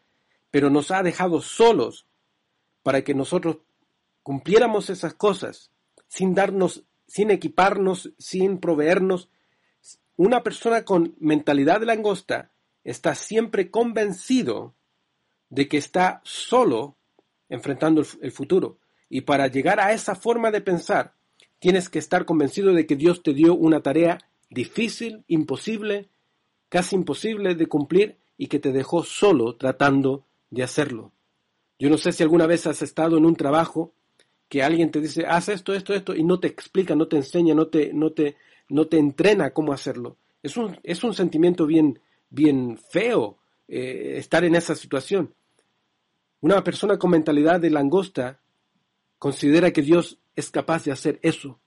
pero 0.51 0.69
nos 0.69 0.91
ha 0.91 1.03
dejado 1.03 1.41
solos 1.41 2.05
para 2.83 3.01
que 3.05 3.13
nosotros 3.13 3.59
cumpliéramos 4.23 4.89
esas 4.89 5.13
cosas 5.13 5.71
sin 6.09 6.35
darnos, 6.35 6.83
sin 7.07 7.31
equiparnos, 7.31 8.11
sin 8.17 8.57
proveernos. 8.57 9.29
Una 10.17 10.43
persona 10.43 10.83
con 10.83 11.15
mentalidad 11.19 11.79
de 11.79 11.85
langosta 11.85 12.51
está 12.83 13.15
siempre 13.15 13.71
convencido 13.71 14.73
de 15.49 15.69
que 15.69 15.77
está 15.77 16.19
solo 16.25 16.97
enfrentando 17.47 18.03
el, 18.21 18.31
futuro. 18.31 18.79
Y 19.07 19.21
para 19.21 19.47
llegar 19.47 19.79
a 19.79 19.93
esa 19.93 20.15
forma 20.15 20.51
de 20.51 20.61
pensar, 20.61 21.13
tienes 21.59 21.89
que 21.89 21.99
estar 21.99 22.25
convencido 22.25 22.73
de 22.73 22.85
que 22.85 22.95
Dios 22.95 23.23
te 23.23 23.33
dio 23.33 23.55
una 23.55 23.81
tarea 23.81 24.19
difícil, 24.49 25.23
imposible, 25.27 26.09
casi 26.69 26.95
imposible 26.95 27.55
de 27.55 27.67
cumplir 27.67 28.17
y 28.37 28.47
que 28.47 28.59
te 28.59 28.71
dejó 28.71 29.03
solo 29.03 29.55
tratando 29.55 30.25
de 30.49 30.63
hacerlo. 30.63 31.11
Yo 31.77 31.89
no 31.89 31.97
sé 31.97 32.11
si 32.11 32.23
alguna 32.23 32.45
vez 32.45 32.67
has 32.67 32.81
estado 32.81 33.17
en 33.17 33.25
un 33.25 33.35
trabajo 33.35 33.93
que 34.49 34.63
alguien 34.63 34.91
te 34.91 34.99
dice, 34.99 35.25
haz 35.25 35.49
esto, 35.49 35.73
esto, 35.73 35.93
esto, 35.93 36.15
y 36.15 36.23
no 36.23 36.39
te 36.39 36.47
explica, 36.47 36.95
no 36.95 37.07
te 37.07 37.15
enseña, 37.15 37.53
no 37.53 37.67
te, 37.67 37.93
no 37.93 38.11
te, 38.11 38.35
no 38.69 38.87
te 38.87 38.97
entrena 38.97 39.51
cómo 39.51 39.71
hacerlo. 39.71 40.17
Es 40.43 40.57
un, 40.57 40.77
es 40.83 41.03
un 41.03 41.13
sentimiento 41.13 41.65
bien, 41.65 41.99
bien 42.29 42.77
feo 42.89 43.37
eh, 43.67 44.15
estar 44.17 44.43
en 44.43 44.55
esa 44.55 44.75
situación. 44.75 45.33
Una 46.41 46.63
persona 46.63 46.97
con 46.97 47.11
mentalidad 47.11 47.59
de 47.59 47.69
langosta 47.69 48.39
Considera 49.19 49.71
que 49.71 49.81
Dios 49.81 50.17
es 50.33 50.49
capaz 50.49 50.85
de 50.85 50.93
hacer 50.93 51.19
eso. 51.21 51.59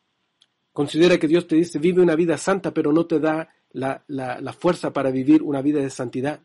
Considera 0.72 1.18
que 1.18 1.28
Dios 1.28 1.46
te 1.46 1.54
dice, 1.54 1.78
vive 1.78 2.00
una 2.00 2.16
vida 2.16 2.38
santa, 2.38 2.72
pero 2.72 2.92
no 2.92 3.04
te 3.04 3.20
da 3.20 3.50
la, 3.72 4.02
la, 4.08 4.40
la 4.40 4.52
fuerza 4.54 4.94
para 4.94 5.10
vivir 5.10 5.42
una 5.42 5.60
vida 5.60 5.80
de 5.80 5.90
santidad. 5.90 6.40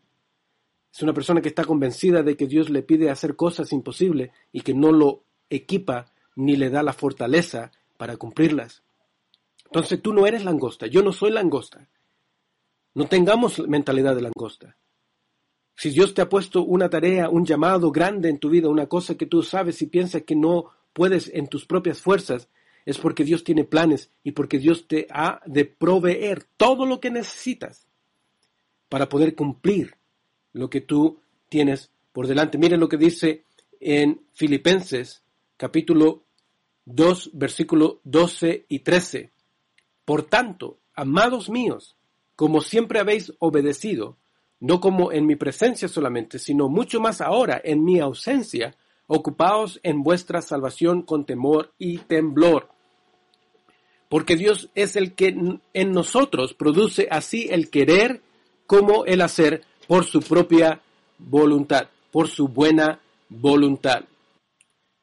Es 0.94 1.02
una 1.02 1.14
persona 1.14 1.42
que 1.42 1.48
está 1.48 1.64
convencida 1.64 2.24
de 2.24 2.36
que 2.36 2.46
Dios 2.46 2.70
le 2.70 2.84
pide 2.84 3.10
hacer 3.10 3.38
cosas 3.38 3.72
imposibles 3.72 4.32
y 4.52 4.62
que 4.62 4.74
no 4.74 4.92
lo 4.92 5.24
equipa 5.50 6.12
ni 6.38 6.56
le 6.56 6.70
da 6.70 6.84
la 6.84 6.94
fortaleza 6.94 7.72
para 7.98 8.16
cumplirlas. 8.16 8.84
Entonces 9.66 10.02
tú 10.02 10.14
no 10.14 10.26
eres 10.26 10.46
langosta, 10.46 10.88
yo 10.88 11.04
no 11.04 11.12
soy 11.12 11.32
langosta. 11.32 11.90
No 12.94 13.08
tengamos 13.08 13.60
mentalidad 13.68 14.16
de 14.16 14.22
langosta. 14.22 14.78
Si 15.76 15.90
Dios 15.90 16.14
te 16.14 16.22
ha 16.22 16.30
puesto 16.30 16.64
una 16.64 16.90
tarea, 16.90 17.30
un 17.30 17.46
llamado 17.46 17.92
grande 17.92 18.30
en 18.30 18.40
tu 18.40 18.50
vida, 18.50 18.70
una 18.70 18.88
cosa 18.88 19.16
que 19.16 19.26
tú 19.26 19.44
sabes 19.44 19.82
y 19.82 19.88
piensas 19.88 20.24
que 20.24 20.36
no 20.36 20.72
puedes 20.94 21.30
en 21.34 21.48
tus 21.48 21.66
propias 21.66 22.02
fuerzas, 22.02 22.50
es 22.86 22.98
porque 22.98 23.24
Dios 23.24 23.44
tiene 23.44 23.64
planes 23.64 24.12
y 24.24 24.32
porque 24.32 24.60
Dios 24.60 24.88
te 24.88 25.08
ha 25.10 25.42
de 25.46 25.66
proveer 25.66 26.46
todo 26.56 26.86
lo 26.86 27.00
que 27.00 27.12
necesitas 27.12 27.88
para 28.90 29.10
poder 29.10 29.36
cumplir 29.36 29.96
lo 30.54 30.70
que 30.70 30.82
tú 30.82 31.20
tienes 31.50 31.92
por 32.14 32.28
delante. 32.28 32.58
Miren 32.58 32.80
lo 32.80 32.90
que 32.90 32.98
dice 32.98 33.44
en 33.80 34.22
Filipenses 34.34 35.24
capítulo 35.58 36.24
2, 36.88 37.32
versículo 37.34 38.00
12 38.06 38.66
y 38.70 38.80
13. 38.80 39.32
Por 40.06 40.24
tanto, 40.24 40.80
amados 40.96 41.50
míos, 41.50 41.98
como 42.36 42.62
siempre 42.62 43.00
habéis 43.00 43.34
obedecido, 43.40 44.18
no 44.60 44.80
como 44.80 45.12
en 45.12 45.26
mi 45.26 45.36
presencia 45.36 45.88
solamente, 45.90 46.40
sino 46.40 46.70
mucho 46.70 47.00
más 47.02 47.20
ahora 47.20 47.62
en 47.64 47.84
mi 47.84 48.00
ausencia, 48.00 48.76
ocupaos 49.06 49.80
en 49.84 50.02
vuestra 50.02 50.42
salvación 50.42 51.02
con 51.02 51.26
temor 51.26 51.74
y 51.78 51.98
temblor. 52.00 52.70
Porque 54.10 54.38
Dios 54.38 54.70
es 54.74 54.96
el 54.96 55.14
que 55.14 55.60
en 55.74 55.92
nosotros 55.92 56.54
produce 56.54 57.10
así 57.12 57.48
el 57.52 57.70
querer 57.70 58.22
como 58.66 59.06
el 59.06 59.22
hacer 59.22 59.64
por 59.88 60.06
su 60.06 60.22
propia 60.22 60.82
voluntad, 61.18 61.90
por 62.12 62.30
su 62.30 62.48
buena 62.48 63.02
voluntad. 63.28 64.06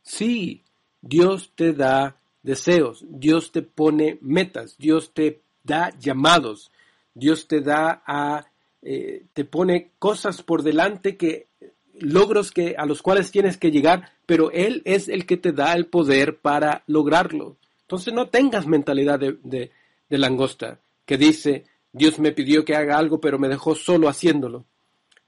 Sí, 0.02 0.63
Dios 1.06 1.52
te 1.54 1.74
da 1.74 2.16
deseos, 2.42 3.04
Dios 3.08 3.52
te 3.52 3.60
pone 3.60 4.18
metas, 4.22 4.76
Dios 4.78 5.12
te 5.12 5.42
da 5.62 5.90
llamados, 5.98 6.70
Dios 7.12 7.46
te 7.46 7.60
da 7.60 8.02
a, 8.06 8.46
eh, 8.80 9.26
te 9.34 9.44
pone 9.44 9.90
cosas 9.98 10.42
por 10.42 10.62
delante 10.62 11.16
que 11.16 11.48
logros 12.00 12.50
que 12.52 12.74
a 12.78 12.86
los 12.86 13.02
cuales 13.02 13.30
tienes 13.30 13.58
que 13.58 13.70
llegar, 13.70 14.12
pero 14.24 14.50
él 14.50 14.80
es 14.86 15.08
el 15.08 15.26
que 15.26 15.36
te 15.36 15.52
da 15.52 15.74
el 15.74 15.86
poder 15.86 16.38
para 16.38 16.82
lograrlo. 16.86 17.56
Entonces 17.82 18.14
no 18.14 18.28
tengas 18.28 18.66
mentalidad 18.66 19.18
de, 19.18 19.36
de, 19.42 19.70
de 20.08 20.18
langosta 20.18 20.80
que 21.04 21.18
dice 21.18 21.64
Dios 21.92 22.18
me 22.18 22.32
pidió 22.32 22.64
que 22.64 22.74
haga 22.74 22.96
algo, 22.96 23.20
pero 23.20 23.38
me 23.38 23.48
dejó 23.48 23.74
solo 23.74 24.08
haciéndolo. 24.08 24.64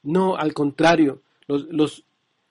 No, 0.02 0.36
al 0.36 0.54
contrario, 0.54 1.22
los, 1.46 1.66
los, 1.66 2.04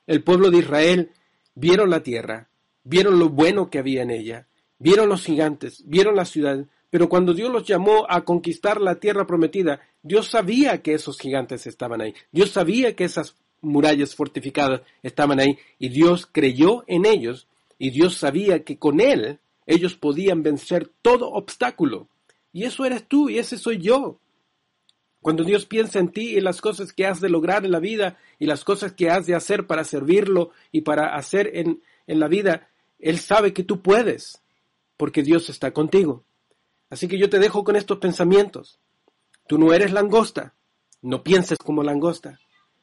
el 0.05 0.23
pueblo 0.23 0.51
de 0.51 0.59
Israel 0.59 1.11
vieron 1.55 1.89
la 1.89 2.03
tierra, 2.03 2.47
vieron 2.85 3.19
lo 3.19 3.27
bueno 3.27 3.69
que 3.69 3.79
había 3.79 4.03
en 4.03 4.11
ella, 4.11 4.47
vieron 4.79 5.09
los 5.09 5.25
gigantes, 5.25 5.83
vieron 5.85 6.15
la 6.15 6.23
ciudad, 6.23 6.65
pero 6.89 7.09
cuando 7.09 7.33
Dios 7.33 7.51
los 7.51 7.67
llamó 7.67 8.05
a 8.07 8.23
conquistar 8.23 8.79
la 8.79 8.95
tierra 9.01 9.27
prometida, 9.27 9.81
Dios 10.01 10.27
sabía 10.27 10.81
que 10.81 10.93
esos 10.93 11.19
gigantes 11.19 11.67
estaban 11.67 11.99
ahí, 11.99 12.13
Dios 12.31 12.51
sabía 12.51 12.95
que 12.95 13.03
esas 13.03 13.35
murallas 13.59 14.15
fortificadas 14.15 14.81
estaban 15.03 15.41
ahí, 15.41 15.57
y 15.79 15.89
Dios 15.89 16.29
creyó 16.31 16.85
en 16.87 17.05
ellos, 17.05 17.47
y 17.77 17.89
Dios 17.89 18.15
sabía 18.15 18.63
que 18.63 18.77
con 18.77 19.01
Él 19.01 19.39
ellos 19.65 19.95
podían 19.95 20.43
vencer 20.43 20.89
todo 21.01 21.31
obstáculo. 21.31 22.07
Y 22.53 22.63
eso 22.63 22.85
eres 22.85 23.07
tú, 23.07 23.29
y 23.29 23.39
ese 23.39 23.57
soy 23.57 23.79
yo. 23.79 24.19
Cuando 25.21 25.43
Dios 25.43 25.65
piensa 25.65 25.99
en 25.99 26.09
ti 26.09 26.37
y 26.37 26.39
las 26.39 26.61
cosas 26.61 26.93
que 26.93 27.07
has 27.07 27.19
de 27.19 27.29
lograr 27.29 27.65
en 27.65 27.71
la 27.71 27.79
vida 27.79 28.17
y 28.37 28.45
las 28.45 28.63
cosas 28.63 28.93
que 28.93 29.09
has 29.09 29.25
de 29.25 29.33
hacer 29.33 29.65
para 29.65 29.83
servirlo 29.83 30.51
y 30.71 30.81
para 30.81 31.15
hacer 31.15 31.49
en, 31.55 31.81
en 32.05 32.19
la 32.19 32.27
vida, 32.27 32.69
Él 32.99 33.19
sabe 33.19 33.53
que 33.53 33.63
tú 33.63 33.81
puedes, 33.81 34.41
porque 34.97 35.23
Dios 35.23 35.49
está 35.49 35.71
contigo. 35.71 36.23
Así 36.89 37.07
que 37.07 37.17
yo 37.17 37.29
te 37.29 37.39
dejo 37.39 37.63
con 37.63 37.75
estos 37.75 37.97
pensamientos. 37.99 38.79
Tú 39.47 39.57
no 39.57 39.73
eres 39.73 39.91
langosta, 39.91 40.53
no 41.01 41.23
pienses 41.23 41.57
como 41.57 41.83
langosta, 41.83 42.39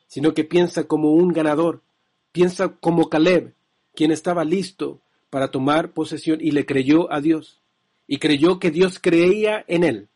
sino 0.07 0.35
que 0.35 0.45
piensa 0.45 0.85
como 0.85 1.13
un 1.13 1.33
ganador, 1.33 1.83
piensa 2.33 2.69
como 2.69 3.09
Caleb, 3.09 3.55
quien 3.95 4.11
estaba 4.11 4.45
listo 4.45 5.01
para 5.31 5.51
tomar 5.51 5.93
posesión 5.93 6.39
y 6.41 6.51
le 6.51 6.67
creyó 6.67 7.13
a 7.13 7.21
Dios, 7.21 7.61
y 8.07 8.19
creyó 8.19 8.59
que 8.59 8.71
Dios 8.71 8.99
creía 9.01 9.65
en 9.67 9.85
él, 9.85 10.09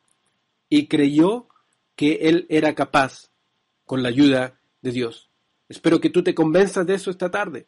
y 0.68 0.86
creyó 0.86 1.48
que 1.94 2.28
él 2.28 2.46
era 2.48 2.74
capaz 2.74 3.30
con 3.86 4.02
la 4.02 4.10
ayuda 4.10 4.60
de 4.82 4.92
Dios. 4.92 5.30
Espero 5.68 6.00
que 6.00 6.10
tú 6.10 6.22
te 6.22 6.34
convenzas 6.34 6.86
de 6.86 6.94
eso 6.94 7.10
esta 7.10 7.30
tarde, 7.30 7.66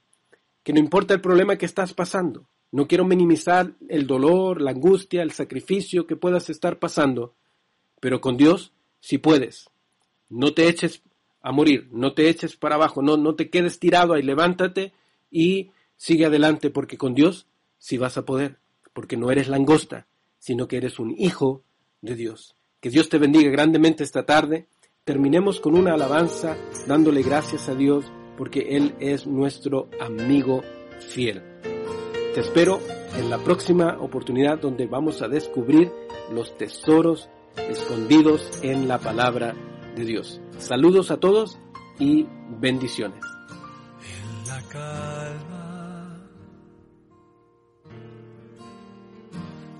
que 0.68 0.74
no 0.74 0.80
importa 0.80 1.14
el 1.14 1.22
problema 1.22 1.56
que 1.56 1.64
estás 1.64 1.94
pasando, 1.94 2.46
no 2.72 2.86
quiero 2.86 3.06
minimizar 3.06 3.72
el 3.88 4.06
dolor, 4.06 4.60
la 4.60 4.72
angustia, 4.72 5.22
el 5.22 5.30
sacrificio 5.30 6.06
que 6.06 6.14
puedas 6.14 6.50
estar 6.50 6.78
pasando, 6.78 7.32
pero 8.00 8.20
con 8.20 8.36
Dios 8.36 8.74
sí 9.00 9.16
puedes. 9.16 9.70
No 10.28 10.52
te 10.52 10.68
eches 10.68 11.00
a 11.40 11.52
morir, 11.52 11.88
no 11.90 12.12
te 12.12 12.28
eches 12.28 12.54
para 12.56 12.74
abajo, 12.74 13.00
no, 13.00 13.16
no 13.16 13.34
te 13.34 13.48
quedes 13.48 13.78
tirado 13.78 14.12
ahí, 14.12 14.22
levántate 14.22 14.92
y 15.30 15.70
sigue 15.96 16.26
adelante, 16.26 16.68
porque 16.68 16.98
con 16.98 17.14
Dios 17.14 17.46
sí 17.78 17.96
vas 17.96 18.18
a 18.18 18.26
poder, 18.26 18.58
porque 18.92 19.16
no 19.16 19.30
eres 19.30 19.48
langosta, 19.48 20.06
sino 20.38 20.68
que 20.68 20.76
eres 20.76 20.98
un 20.98 21.14
hijo 21.16 21.62
de 22.02 22.14
Dios. 22.14 22.56
Que 22.80 22.90
Dios 22.90 23.08
te 23.08 23.16
bendiga 23.16 23.50
grandemente 23.50 24.04
esta 24.04 24.26
tarde. 24.26 24.68
Terminemos 25.04 25.60
con 25.60 25.74
una 25.74 25.94
alabanza 25.94 26.58
dándole 26.86 27.22
gracias 27.22 27.70
a 27.70 27.74
Dios 27.74 28.04
porque 28.38 28.76
Él 28.76 28.94
es 29.00 29.26
nuestro 29.26 29.90
amigo 30.00 30.62
fiel. 31.00 31.42
Te 32.34 32.40
espero 32.40 32.78
en 33.16 33.28
la 33.28 33.38
próxima 33.38 33.98
oportunidad 34.00 34.58
donde 34.58 34.86
vamos 34.86 35.20
a 35.22 35.28
descubrir 35.28 35.90
los 36.32 36.56
tesoros 36.56 37.28
escondidos 37.68 38.60
en 38.62 38.86
la 38.86 38.98
palabra 38.98 39.54
de 39.96 40.04
Dios. 40.04 40.40
Saludos 40.58 41.10
a 41.10 41.18
todos 41.18 41.58
y 41.98 42.26
bendiciones. 42.60 43.24
En 44.04 44.48
la 44.48 44.62
calma 44.68 46.20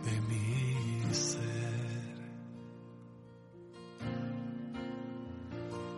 de 0.04 0.20
mi 0.22 1.14
ser, 1.14 1.38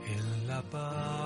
en 0.07 0.47
la 0.47 0.63
paz. 0.63 1.20